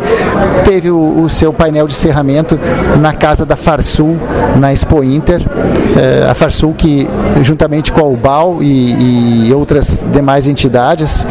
teve 0.63 0.89
o, 0.89 1.23
o 1.23 1.29
seu 1.29 1.51
painel 1.51 1.87
de 1.87 1.93
encerramento 1.93 2.59
na 2.99 3.13
casa 3.13 3.45
da 3.45 3.55
Farsul, 3.55 4.17
na 4.57 4.73
Expo 4.73 5.03
Inter. 5.03 5.41
Uh, 5.41 6.29
a 6.29 6.33
Farsul 6.33 6.73
que, 6.73 7.07
juntamente 7.41 7.80
com 7.89 8.01
a 8.01 8.03
UBAL 8.03 8.61
e, 8.61 9.47
e 9.47 9.53
outras 9.53 10.05
demais 10.11 10.45
entidades, 10.45 11.25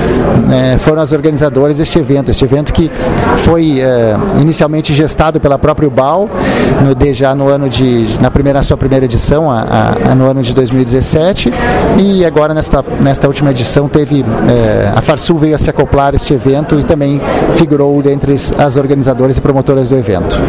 né, 0.48 0.78
foram 0.78 1.02
as 1.02 1.12
organizadoras 1.12 1.76
deste 1.76 1.98
evento. 1.98 2.30
Este 2.30 2.46
evento 2.46 2.72
que 2.72 2.90
foi 3.36 3.80
uh, 3.80 4.40
inicialmente 4.40 4.94
gestado 4.94 5.38
pela 5.38 5.58
própria 5.58 5.86
UBAL, 5.86 6.30
no, 6.80 7.12
já 7.12 7.34
no 7.34 7.48
ano 7.48 7.68
de, 7.68 8.18
na 8.20 8.30
primeira, 8.30 8.62
sua 8.62 8.76
primeira 8.78 9.04
edição, 9.04 9.50
a, 9.50 9.94
a, 10.10 10.14
no 10.14 10.30
ano 10.30 10.42
de 10.42 10.54
2017, 10.54 11.50
e 11.98 12.24
agora 12.24 12.54
nesta, 12.54 12.82
nesta 13.02 13.26
última 13.26 13.50
edição 13.50 13.86
teve, 13.86 14.22
uh, 14.22 14.26
a 14.96 15.00
Farsul 15.02 15.36
veio 15.36 15.54
a 15.54 15.58
se 15.58 15.68
acoplar 15.68 16.14
a 16.14 16.16
este 16.16 16.32
evento 16.32 16.80
e 16.80 16.84
também 16.84 17.20
figurou 17.56 18.02
entre 18.10 18.32
as 18.32 18.76
organizadoras 18.76 19.36
e 19.36 19.40
promotoras 19.40 19.90
do 19.90 19.96
evento. 19.96 20.40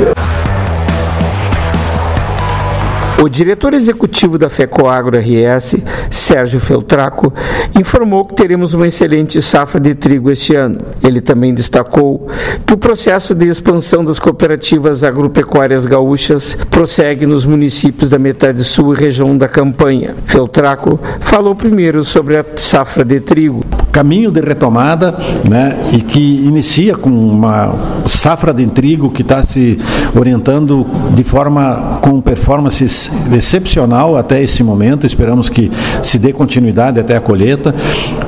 O 3.21 3.29
diretor 3.29 3.75
executivo 3.75 4.35
da 4.35 4.49
FECOAGro 4.49 5.19
RS, 5.19 5.75
Sérgio 6.09 6.59
Feltraco, 6.59 7.31
informou 7.79 8.25
que 8.25 8.33
teremos 8.33 8.73
uma 8.73 8.87
excelente 8.87 9.39
safra 9.43 9.79
de 9.79 9.93
trigo 9.93 10.31
este 10.31 10.55
ano. 10.55 10.79
Ele 11.03 11.21
também 11.21 11.53
destacou 11.53 12.27
que 12.65 12.73
o 12.73 12.77
processo 12.77 13.35
de 13.35 13.47
expansão 13.47 14.03
das 14.03 14.17
cooperativas 14.17 15.03
agropecuárias 15.03 15.85
gaúchas 15.85 16.57
prossegue 16.71 17.27
nos 17.27 17.45
municípios 17.45 18.09
da 18.09 18.17
metade 18.17 18.63
sul 18.63 18.95
e 18.95 18.97
região 18.97 19.37
da 19.37 19.47
campanha. 19.47 20.15
Feltraco 20.25 20.99
falou 21.19 21.53
primeiro 21.53 22.03
sobre 22.03 22.37
a 22.37 22.45
safra 22.55 23.05
de 23.05 23.19
trigo. 23.19 23.63
Caminho 23.91 24.31
de 24.31 24.41
retomada, 24.41 25.15
né, 25.47 25.79
e 25.93 26.01
que 26.01 26.37
inicia 26.37 26.97
com 26.97 27.11
uma 27.11 27.75
safra 28.07 28.51
de 28.51 28.65
trigo 28.65 29.11
que 29.11 29.21
está 29.21 29.43
se 29.43 29.77
orientando 30.15 30.87
de 31.13 31.23
forma 31.23 31.99
com 32.01 32.19
performance 32.19 33.10
excepcional 33.35 34.17
até 34.17 34.41
esse 34.41 34.63
momento. 34.63 35.05
Esperamos 35.05 35.49
que 35.49 35.71
se 36.01 36.17
dê 36.17 36.33
continuidade 36.33 36.99
até 36.99 37.15
a 37.15 37.21
colheita. 37.21 37.73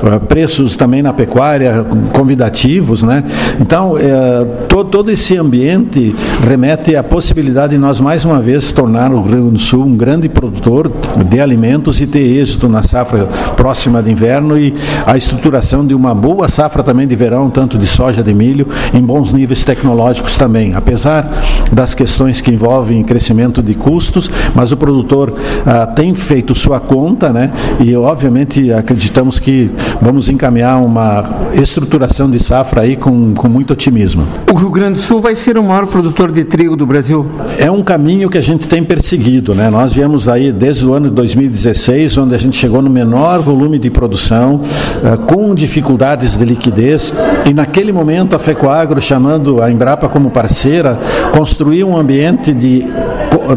Uh, 0.02 0.20
preços 0.26 0.76
também 0.76 1.02
na 1.02 1.12
pecuária 1.12 1.84
convidativos, 2.12 3.02
né? 3.02 3.24
Então, 3.60 3.92
uh, 3.92 4.66
todo, 4.68 4.90
todo 4.90 5.10
esse 5.10 5.36
ambiente 5.36 6.14
remete 6.48 6.96
à 6.96 7.02
possibilidade 7.02 7.72
de 7.74 7.78
nós 7.78 8.00
mais 8.00 8.24
uma 8.24 8.40
vez 8.40 8.70
tornar 8.72 9.12
o 9.12 9.22
Rio 9.22 9.36
Grande 9.36 9.50
do 9.50 9.58
Sul 9.58 9.84
um 9.84 9.96
grande 9.96 10.28
produtor 10.28 10.90
de 11.28 11.40
alimentos 11.40 12.00
e 12.00 12.06
ter 12.06 12.20
êxito 12.20 12.68
na 12.68 12.82
safra 12.82 13.26
próxima 13.56 14.02
de 14.02 14.10
inverno 14.10 14.58
e 14.58 14.74
a 15.06 15.16
estruturação 15.16 15.86
de 15.86 15.94
uma 15.94 16.14
boa 16.14 16.48
safra 16.48 16.82
também 16.82 17.06
de 17.06 17.14
verão, 17.14 17.50
tanto 17.50 17.76
de 17.76 17.86
soja, 17.86 18.22
de 18.22 18.32
milho, 18.32 18.66
em 18.92 19.02
bons 19.02 19.32
níveis 19.32 19.64
tecnológicos 19.64 20.36
também. 20.36 20.74
Apesar 20.74 21.30
das 21.72 21.94
questões 21.94 22.40
que 22.40 22.50
envolvem 22.50 23.02
crescimento 23.02 23.62
de 23.62 23.74
custos, 23.74 24.30
mas 24.54 24.72
o 24.74 24.76
produtor 24.76 25.32
ah, 25.66 25.86
tem 25.86 26.14
feito 26.14 26.54
sua 26.54 26.80
conta, 26.80 27.30
né? 27.30 27.50
E 27.80 27.94
obviamente 27.96 28.72
acreditamos 28.72 29.38
que 29.38 29.70
vamos 30.00 30.28
encaminhar 30.28 30.82
uma 30.82 31.24
estruturação 31.54 32.30
de 32.30 32.38
safra 32.38 32.82
aí 32.82 32.96
com, 32.96 33.34
com 33.34 33.48
muito 33.48 33.72
otimismo. 33.72 34.26
O 34.52 34.56
Rio 34.56 34.70
Grande 34.70 34.94
do 34.94 35.00
Sul 35.00 35.20
vai 35.20 35.34
ser 35.34 35.56
o 35.58 35.62
maior 35.62 35.86
produtor 35.86 36.30
de 36.30 36.44
trigo 36.44 36.76
do 36.76 36.86
Brasil? 36.86 37.26
É 37.58 37.70
um 37.70 37.82
caminho 37.82 38.28
que 38.28 38.38
a 38.38 38.42
gente 38.42 38.68
tem 38.68 38.82
perseguido, 38.84 39.54
né? 39.54 39.70
Nós 39.70 39.92
viemos 39.92 40.28
aí 40.28 40.52
desde 40.52 40.86
o 40.86 40.92
ano 40.92 41.08
de 41.08 41.14
2016, 41.14 42.18
onde 42.18 42.34
a 42.34 42.38
gente 42.38 42.56
chegou 42.56 42.82
no 42.82 42.90
menor 42.90 43.40
volume 43.40 43.78
de 43.78 43.90
produção, 43.90 44.56
uh, 44.56 45.18
com 45.26 45.54
dificuldades 45.54 46.36
de 46.36 46.44
liquidez, 46.44 47.12
e 47.48 47.54
naquele 47.54 47.92
momento 47.92 48.36
a 48.36 48.38
FECOAGRO, 48.38 49.00
chamando 49.00 49.62
a 49.62 49.70
Embrapa 49.70 50.08
como 50.08 50.30
parceira, 50.30 50.98
construiu 51.34 51.88
um 51.88 51.96
ambiente 51.96 52.54
de, 52.54 52.84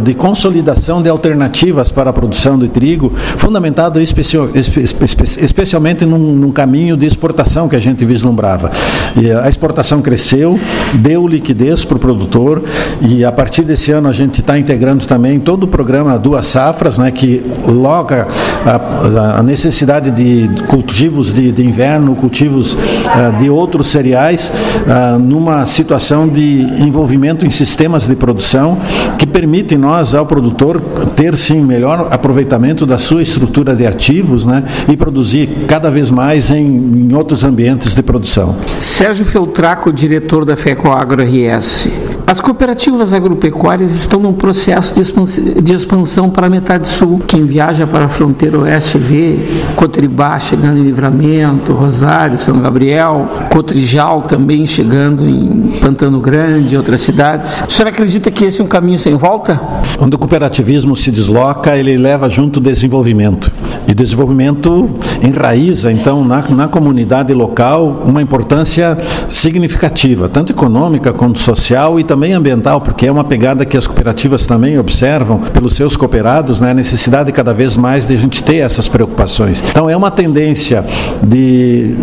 de 0.01 0.13
consolidação 0.15 0.99
de 0.99 1.09
alternativas 1.09 1.91
para 1.91 2.09
a 2.09 2.13
produção 2.13 2.57
de 2.57 2.67
trigo, 2.67 3.13
fundamentado 3.37 4.01
especial, 4.01 4.49
espe, 4.55 4.81
espe, 4.81 5.05
especialmente 5.43 6.03
num, 6.03 6.17
num, 6.17 6.51
caminho 6.51 6.97
de 6.97 7.05
exportação 7.05 7.69
que 7.69 7.75
a 7.75 7.79
gente 7.79 8.03
vislumbrava. 8.03 8.71
E 9.15 9.31
a 9.31 9.47
exportação 9.47 10.01
cresceu, 10.01 10.59
deu 10.95 11.27
liquidez 11.27 11.85
para 11.85 11.97
o 11.97 11.99
produtor, 11.99 12.63
e 12.99 13.23
a 13.23 13.31
partir 13.31 13.61
desse 13.61 13.91
ano 13.91 14.07
a 14.09 14.11
gente 14.11 14.41
está 14.41 14.57
integrando 14.57 15.05
também 15.05 15.39
todo 15.39 15.65
o 15.65 15.67
programa 15.67 16.17
Duas 16.17 16.47
Safras, 16.47 16.97
né, 16.97 17.11
que 17.11 17.43
loga 17.67 18.27
a, 18.65 19.37
a 19.37 19.43
necessidade 19.43 20.09
de 20.09 20.49
cultivos 20.65 21.31
de, 21.31 21.51
de 21.51 21.63
inverno, 21.63 22.15
cultivos 22.15 22.73
uh, 22.73 23.37
de 23.37 23.51
outros 23.51 23.87
cereais, 23.87 24.51
uh, 24.51 25.19
numa 25.19 25.63
situação 25.67 26.27
de 26.27 26.61
envolvimento 26.79 27.45
em 27.45 27.51
sistemas 27.67 28.07
de 28.07 28.15
produção 28.15 28.77
que 29.17 29.27
permitem 29.27 29.77
nós, 29.77 30.15
ao 30.15 30.25
produtor, 30.25 30.81
ter 31.15 31.35
sim 31.35 31.61
melhor 31.61 32.07
aproveitamento 32.09 32.85
da 32.85 32.97
sua 32.97 33.21
estrutura 33.21 33.75
de 33.75 33.85
ativos 33.85 34.45
né, 34.45 34.63
e 34.87 34.95
produzir 34.95 35.65
cada 35.67 35.91
vez 35.91 36.09
mais 36.09 36.49
em, 36.49 36.65
em 36.65 37.13
outros 37.13 37.43
ambientes 37.43 37.93
de 37.93 38.01
produção. 38.01 38.55
Sérgio 38.79 39.25
Feltraco, 39.25 39.91
diretor 39.91 40.45
da 40.45 40.55
FECOAGro 40.55 41.23
RS. 41.23 41.89
As 42.29 42.41
cooperativas 42.41 43.13
agropecuárias 43.13 43.91
estão 43.91 44.19
num 44.19 44.33
processo 44.33 44.93
de 44.93 45.73
expansão, 45.73 46.29
para 46.29 46.47
a 46.47 46.49
metade 46.49 46.85
sul. 46.85 47.21
Quem 47.25 47.45
viaja 47.45 47.87
para 47.87 48.03
a 48.03 48.09
fronteira 48.09 48.59
oeste 48.59 48.97
vê 48.97 49.39
Cotribá 49.77 50.37
chegando 50.37 50.77
em 50.77 50.83
Livramento, 50.83 51.71
Rosário, 51.71 52.37
São 52.37 52.59
Gabriel, 52.59 53.29
Cotrijal 53.49 54.23
também 54.23 54.65
chegando 54.65 55.25
em 55.25 55.79
Pantano 55.79 56.19
Grande 56.19 56.75
e 56.75 56.77
outras 56.77 56.99
cidades. 56.99 57.63
O 57.65 57.71
senhor 57.71 57.87
acredita 57.87 58.29
que 58.29 58.43
esse 58.43 58.59
é 58.59 58.63
um 58.63 58.67
caminho 58.67 58.99
sem 58.99 59.15
volta? 59.15 59.57
Quando 59.97 60.15
o 60.15 60.17
cooperativismo 60.17 60.97
se 60.97 61.09
desloca, 61.09 61.77
ele 61.77 61.95
leva 61.95 62.27
junto 62.27 62.57
o 62.57 62.61
desenvolvimento. 62.61 63.49
E 63.87 63.93
desenvolvimento 63.93 64.89
enraiza, 65.23 65.93
então, 65.93 66.25
na, 66.25 66.41
na 66.49 66.67
comunidade 66.67 67.33
local, 67.33 68.01
uma 68.05 68.21
importância 68.21 68.97
significativa, 69.29 70.27
tanto 70.27 70.51
econômica 70.51 71.13
quanto 71.13 71.39
social 71.39 71.97
e 71.97 72.03
também 72.03 72.16
também 72.17 72.33
ambiental, 72.33 72.81
porque 72.81 73.05
é 73.05 73.11
uma 73.11 73.23
pegada 73.23 73.63
que 73.63 73.77
as 73.77 73.85
cooperativas 73.85 74.47
também 74.47 74.79
observam 74.79 75.37
pelos 75.37 75.75
seus 75.75 75.95
cooperados, 75.95 76.59
né, 76.59 76.71
a 76.71 76.73
necessidade 76.73 77.31
cada 77.31 77.53
vez 77.53 77.77
mais 77.77 78.07
de 78.07 78.15
a 78.15 78.17
gente 78.17 78.41
ter 78.41 78.55
essas 78.55 78.89
preocupações. 78.89 79.63
Então 79.69 79.87
é 79.87 79.95
uma 79.95 80.09
tendência 80.09 80.83
de 81.21 81.93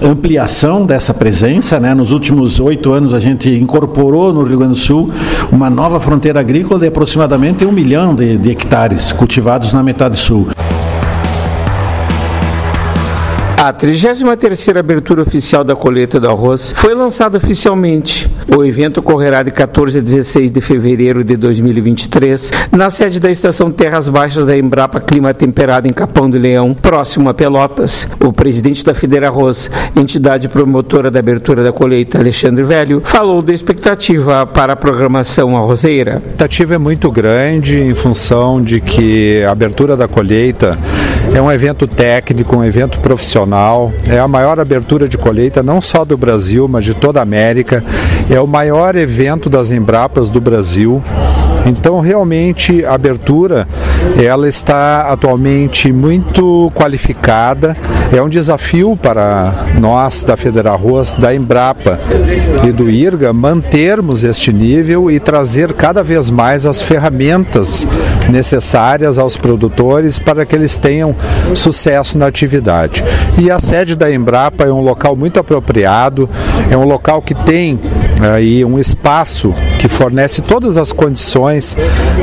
ampliação 0.00 0.86
dessa 0.86 1.12
presença, 1.12 1.80
né? 1.80 1.92
Nos 1.92 2.12
últimos 2.12 2.60
oito 2.60 2.92
anos 2.92 3.12
a 3.12 3.18
gente 3.18 3.50
incorporou 3.50 4.32
no 4.32 4.44
Rio 4.44 4.58
Grande 4.58 4.74
do 4.74 4.78
Sul 4.78 5.10
uma 5.50 5.68
nova 5.68 5.98
fronteira 5.98 6.38
agrícola 6.38 6.78
de 6.78 6.86
aproximadamente 6.86 7.64
um 7.64 7.72
milhão 7.72 8.14
de, 8.14 8.38
de 8.38 8.52
hectares 8.52 9.10
cultivados 9.10 9.72
na 9.72 9.82
metade 9.82 10.16
sul. 10.16 10.46
A 13.66 13.72
33ª 13.72 14.78
abertura 14.78 15.22
oficial 15.22 15.64
da 15.64 15.74
colheita 15.74 16.20
do 16.20 16.28
arroz 16.28 16.74
foi 16.76 16.94
lançada 16.94 17.38
oficialmente. 17.38 18.30
O 18.54 18.62
evento 18.62 19.00
ocorrerá 19.00 19.42
de 19.42 19.50
14 19.50 20.00
a 20.00 20.02
16 20.02 20.50
de 20.50 20.60
fevereiro 20.60 21.24
de 21.24 21.34
2023, 21.34 22.50
na 22.70 22.90
sede 22.90 23.18
da 23.18 23.30
Estação 23.30 23.70
Terras 23.70 24.06
Baixas 24.06 24.44
da 24.44 24.54
Embrapa 24.54 25.00
Clima 25.00 25.32
Temperado 25.32 25.88
em 25.88 25.94
Capão 25.94 26.28
do 26.28 26.38
Leão, 26.38 26.74
próximo 26.74 27.30
a 27.30 27.32
Pelotas. 27.32 28.06
O 28.22 28.34
presidente 28.34 28.84
da 28.84 28.92
Federa 28.92 29.28
Arroz, 29.28 29.70
entidade 29.96 30.46
promotora 30.46 31.10
da 31.10 31.20
abertura 31.20 31.64
da 31.64 31.72
colheita, 31.72 32.18
Alexandre 32.18 32.64
Velho, 32.64 33.00
falou 33.02 33.40
da 33.40 33.54
expectativa 33.54 34.44
para 34.44 34.74
a 34.74 34.76
programação 34.76 35.56
arrozeira. 35.56 36.16
A 36.16 36.18
expectativa 36.18 36.74
é 36.74 36.78
muito 36.78 37.10
grande 37.10 37.78
em 37.78 37.94
função 37.94 38.60
de 38.60 38.78
que 38.82 39.42
a 39.42 39.52
abertura 39.52 39.96
da 39.96 40.06
colheita 40.06 40.78
é 41.34 41.42
um 41.42 41.50
evento 41.50 41.88
técnico, 41.88 42.56
um 42.56 42.64
evento 42.64 43.00
profissional 43.00 43.92
é 44.08 44.20
a 44.20 44.28
maior 44.28 44.60
abertura 44.60 45.08
de 45.08 45.18
colheita 45.18 45.64
não 45.64 45.82
só 45.82 46.04
do 46.04 46.16
Brasil, 46.16 46.68
mas 46.68 46.84
de 46.84 46.94
toda 46.94 47.18
a 47.18 47.24
América. 47.24 47.82
É 48.30 48.40
o 48.40 48.46
maior 48.46 48.94
evento 48.94 49.50
das 49.50 49.72
Embrapas 49.72 50.30
do 50.30 50.40
Brasil. 50.40 51.02
Então, 51.66 52.00
realmente, 52.00 52.84
a 52.84 52.94
abertura 52.94 53.66
ela 54.22 54.48
está 54.48 55.10
atualmente 55.10 55.92
muito 55.92 56.70
qualificada. 56.74 57.76
É 58.12 58.22
um 58.22 58.28
desafio 58.28 58.96
para 58.96 59.66
nós 59.78 60.22
da 60.22 60.36
Federal 60.36 60.74
Arroz, 60.74 61.14
da 61.14 61.34
Embrapa 61.34 61.98
e 62.66 62.72
do 62.72 62.90
IRGA 62.90 63.32
mantermos 63.32 64.24
este 64.24 64.52
nível 64.52 65.10
e 65.10 65.18
trazer 65.18 65.72
cada 65.72 66.02
vez 66.02 66.30
mais 66.30 66.66
as 66.66 66.82
ferramentas 66.82 67.86
necessárias 68.28 69.18
aos 69.18 69.36
produtores 69.36 70.18
para 70.18 70.44
que 70.44 70.54
eles 70.54 70.78
tenham 70.78 71.14
sucesso 71.54 72.18
na 72.18 72.26
atividade. 72.26 73.04
E 73.38 73.50
a 73.50 73.58
sede 73.58 73.96
da 73.96 74.12
Embrapa 74.12 74.64
é 74.64 74.72
um 74.72 74.80
local 74.80 75.16
muito 75.16 75.40
apropriado, 75.40 76.28
é 76.70 76.76
um 76.76 76.84
local 76.84 77.22
que 77.22 77.34
tem 77.34 77.78
aí 78.20 78.64
um 78.64 78.78
espaço 78.78 79.54
que 79.78 79.88
fornece 79.88 80.42
todas 80.42 80.76
as 80.76 80.92
condições, 80.92 81.76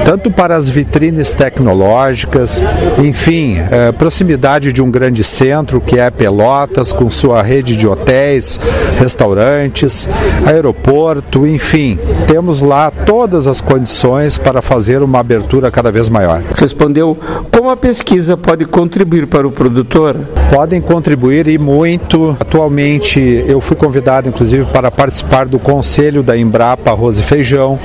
tanto 0.05 0.31
para 0.31 0.55
as 0.55 0.69
vitrines 0.69 1.33
tecnológicas, 1.35 2.61
enfim, 2.97 3.57
é, 3.69 3.91
proximidade 3.91 4.73
de 4.73 4.81
um 4.81 4.89
grande 4.89 5.23
centro 5.23 5.81
que 5.81 5.99
é 5.99 6.09
Pelotas, 6.09 6.91
com 6.91 7.09
sua 7.09 7.41
rede 7.41 7.75
de 7.75 7.87
hotéis, 7.87 8.59
restaurantes, 8.97 10.07
aeroporto, 10.45 11.45
enfim, 11.45 11.99
temos 12.27 12.61
lá 12.61 12.91
todas 12.91 13.47
as 13.47 13.61
condições 13.61 14.37
para 14.37 14.61
fazer 14.61 15.01
uma 15.01 15.19
abertura 15.19 15.71
cada 15.71 15.91
vez 15.91 16.09
maior. 16.09 16.41
Respondeu 16.55 17.17
como 17.51 17.69
a 17.69 17.77
pesquisa 17.77 18.35
pode 18.37 18.65
contribuir 18.65 19.27
para 19.27 19.47
o 19.47 19.51
produtor? 19.51 20.15
Podem 20.53 20.81
contribuir 20.81 21.47
e 21.47 21.57
muito. 21.57 22.35
Atualmente 22.39 23.19
eu 23.47 23.61
fui 23.61 23.75
convidado, 23.75 24.27
inclusive, 24.27 24.65
para 24.65 24.89
participar 24.89 25.47
do 25.47 25.59
conselho 25.81 26.21
da 26.21 26.37
Embrapa 26.37 26.91
Arroz 26.91 27.17
e 27.17 27.23
Feijão, 27.23 27.79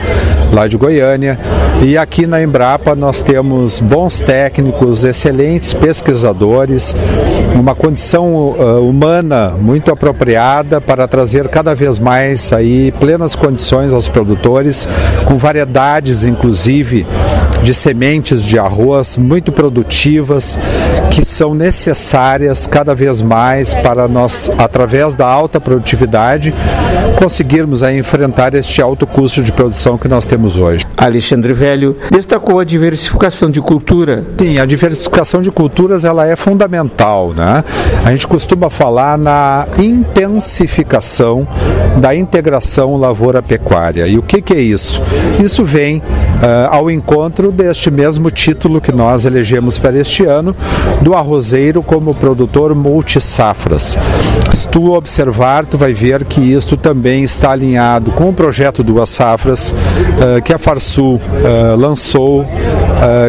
lá 0.53 0.69
de 0.69 0.77
Goiânia. 0.77 1.39
E 1.83 1.97
aqui 1.97 2.27
na 2.27 2.43
Embrapa 2.43 2.95
nós 2.95 3.23
temos 3.23 3.81
bons 3.81 4.21
técnicos, 4.21 5.03
excelentes 5.03 5.73
pesquisadores, 5.73 6.95
uma 7.55 7.75
condição 7.75 8.35
uh, 8.51 8.87
humana 8.87 9.55
muito 9.59 9.91
apropriada 9.91 10.79
para 10.79 11.09
trazer 11.09 11.49
cada 11.49 11.75
vez 11.75 11.99
mais 11.99 12.53
aí 12.53 12.93
plenas 13.01 13.35
condições 13.35 13.95
aos 13.95 14.11
produtores, 14.11 14.87
com 15.25 15.39
variedades 15.39 16.23
inclusive 16.23 17.07
de 17.63 17.75
sementes 17.75 18.43
de 18.43 18.59
arroz 18.59 19.19
muito 19.19 19.53
produtivas 19.53 20.59
que 21.11 21.25
são 21.25 21.55
necessárias 21.55 22.67
cada 22.67 22.95
vez 22.95 23.23
mais 23.23 23.75
para 23.75 24.07
nós, 24.09 24.51
através 24.59 25.15
da 25.15 25.27
alta 25.27 25.61
produtividade, 25.61 26.55
conseguirmos 27.19 27.83
aí 27.83 27.99
enfrentar 27.99 28.55
este 28.55 28.83
alto 28.83 29.07
custo 29.07 29.43
de 29.43 29.53
produção 29.53 29.97
que 29.97 30.09
nós 30.09 30.27
temos 30.27 30.57
hoje. 30.57 30.87
Alexandre 30.97 31.53
Velho 31.53 31.97
destacou 32.11 32.61
a 32.61 32.65
diversificação 32.65 33.51
de 33.51 33.61
cultura. 33.61 34.25
Sim, 34.39 34.59
a 34.59 34.67
diversificação 34.67 35.41
de 35.41 35.51
culturas 35.51 36.05
ela 36.05 36.27
é 36.27 36.37
fundamental, 36.37 37.33
né? 37.33 37.65
A 38.05 38.11
gente 38.11 38.27
costuma 38.27 38.69
falar 38.71 39.17
na 39.17 39.67
intensificação 39.79 41.47
da 41.99 42.15
integração 42.15 42.97
lavoura-pecuária. 42.97 44.07
E 44.07 44.19
o 44.19 44.23
que, 44.23 44.43
que 44.43 44.53
é 44.53 44.61
isso? 44.61 45.03
Isso 45.43 45.65
vem 45.65 46.03
ao 46.71 46.91
encontro 46.91 47.51
deste 47.51 47.91
mesmo 47.91 48.31
título 48.31 48.81
que 48.81 48.93
nós 48.93 49.25
elegemos 49.25 49.79
para 49.79 49.99
este 49.99 50.25
ano, 50.25 50.55
do 51.01 51.15
arrozeiro 51.15 51.83
como 51.83 52.15
produtor 52.15 52.75
multisafras. 52.75 53.99
Se 54.55 54.69
tu 54.69 54.93
observar, 54.93 55.67
tu 55.67 55.77
vai 55.77 55.93
ver 55.93 56.25
que 56.25 56.41
isso 56.41 56.77
também 56.77 57.25
está 57.25 57.53
alinhado 57.53 58.11
com 58.13 58.29
o 58.29 58.33
projeto 58.33 58.83
Duas 58.83 59.11
Safras, 59.11 59.73
uh, 59.73 60.43
que 60.43 60.53
a 60.53 60.59
Farsul 60.59 61.17
uh, 61.17 61.77
lançou, 61.77 62.47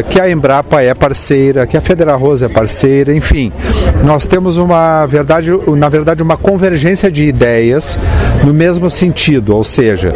que 0.08 0.18
a 0.18 0.30
Embrapa 0.30 0.80
é 0.80 0.94
parceira, 0.94 1.66
que 1.66 1.76
a 1.76 1.80
Federal 1.80 2.18
Rosa 2.18 2.46
é 2.46 2.48
parceira, 2.48 3.14
enfim. 3.14 3.52
Nós 4.02 4.26
temos 4.26 4.56
uma 4.56 5.04
verdade, 5.04 5.50
na 5.76 5.90
verdade, 5.90 6.22
uma 6.22 6.38
convergência 6.38 7.10
de 7.10 7.24
ideias 7.24 7.98
no 8.48 8.54
mesmo 8.54 8.88
sentido, 8.88 9.54
ou 9.54 9.62
seja, 9.62 10.10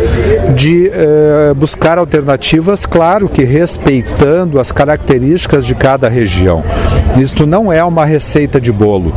de 0.54 0.88
eh, 0.88 1.52
buscar 1.54 1.98
alternativas, 1.98 2.86
claro 2.86 3.28
que 3.28 3.44
respeitando 3.44 4.58
as 4.58 4.72
características 4.72 5.66
de 5.66 5.74
cada 5.74 6.08
região. 6.08 6.64
Isto 7.18 7.46
não 7.46 7.70
é 7.70 7.84
uma 7.84 8.06
receita 8.06 8.58
de 8.58 8.72
bolo. 8.72 9.12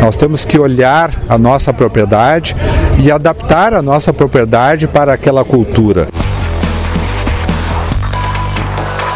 Nós 0.00 0.16
temos 0.16 0.44
que 0.44 0.56
olhar 0.56 1.20
a 1.28 1.36
nossa 1.36 1.72
propriedade 1.72 2.54
e 3.02 3.10
adaptar 3.10 3.74
a 3.74 3.82
nossa 3.82 4.12
propriedade 4.12 4.86
para 4.86 5.14
aquela 5.14 5.44
cultura. 5.44 6.06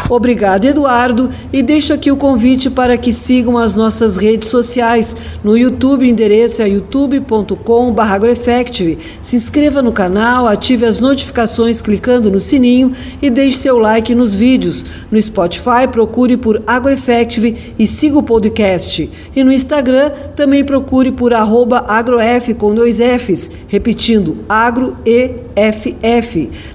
Obrigado, 0.07 0.65
Eduardo, 0.65 1.31
e 1.51 1.63
deixo 1.63 1.91
aqui 1.91 2.11
o 2.11 2.17
convite 2.17 2.69
para 2.69 2.95
que 2.95 3.11
sigam 3.11 3.57
as 3.57 3.75
nossas 3.75 4.17
redes 4.17 4.49
sociais. 4.49 5.15
No 5.43 5.57
YouTube, 5.57 6.07
endereço 6.07 6.61
é 6.61 6.69
youtube.com/agroeffective. 6.69 8.99
Se 9.19 9.35
inscreva 9.35 9.81
no 9.81 9.91
canal, 9.91 10.47
ative 10.47 10.85
as 10.85 10.99
notificações 10.99 11.81
clicando 11.81 12.29
no 12.29 12.39
sininho 12.39 12.91
e 13.19 13.31
deixe 13.31 13.57
seu 13.57 13.79
like 13.79 14.13
nos 14.13 14.35
vídeos. 14.35 14.85
No 15.09 15.19
Spotify, 15.19 15.87
procure 15.91 16.37
por 16.37 16.61
AgroEffective 16.67 17.73
e 17.79 17.87
siga 17.87 18.19
o 18.19 18.23
podcast. 18.23 19.09
E 19.35 19.43
no 19.43 19.51
Instagram, 19.51 20.11
também 20.35 20.63
procure 20.63 21.11
por 21.11 21.33
agrof 21.33 22.53
com 22.59 22.75
dois 22.75 22.99
Fs, 22.99 23.49
repetindo 23.67 24.37
agroeff. 24.47 25.95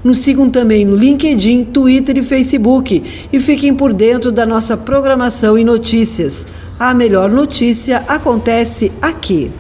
Nos 0.03 0.19
sigam 0.19 0.51
também 0.51 0.85
no 0.85 0.97
LinkedIn, 0.97 1.67
Twitter 1.67 2.19
e 2.19 2.23
Facebook 2.23 3.20
e 3.33 3.41
fiquem 3.41 3.75
por 3.75 3.93
dentro 3.93 4.31
da 4.31 4.47
nossa 4.47 4.77
programação 4.77 5.59
e 5.59 5.65
notícias. 5.65 6.47
A 6.79 6.95
melhor 6.95 7.31
notícia 7.31 8.05
acontece 8.09 8.91
aqui. 9.01 9.51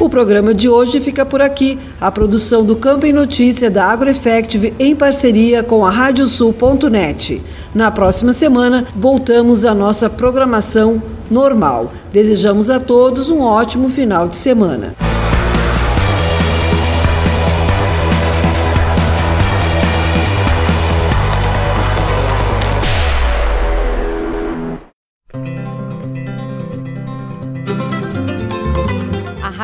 O 0.00 0.08
programa 0.08 0.54
de 0.54 0.68
hoje 0.68 1.00
fica 1.00 1.26
por 1.26 1.42
aqui. 1.42 1.78
A 2.00 2.10
produção 2.10 2.64
do 2.64 2.76
Campo 2.76 3.04
em 3.04 3.12
Notícia 3.12 3.68
da 3.68 3.84
AgroEffective 3.86 4.72
em 4.78 4.94
parceria 4.94 5.62
com 5.62 5.84
a 5.84 5.90
Radiosul.net. 5.90 7.42
Na 7.74 7.90
próxima 7.90 8.32
semana, 8.32 8.86
voltamos 8.96 9.64
à 9.64 9.74
nossa 9.74 10.08
programação 10.08 11.02
normal. 11.30 11.92
Desejamos 12.12 12.70
a 12.70 12.78
todos 12.78 13.28
um 13.28 13.40
ótimo 13.40 13.88
final 13.88 14.28
de 14.28 14.36
semana. 14.36 14.94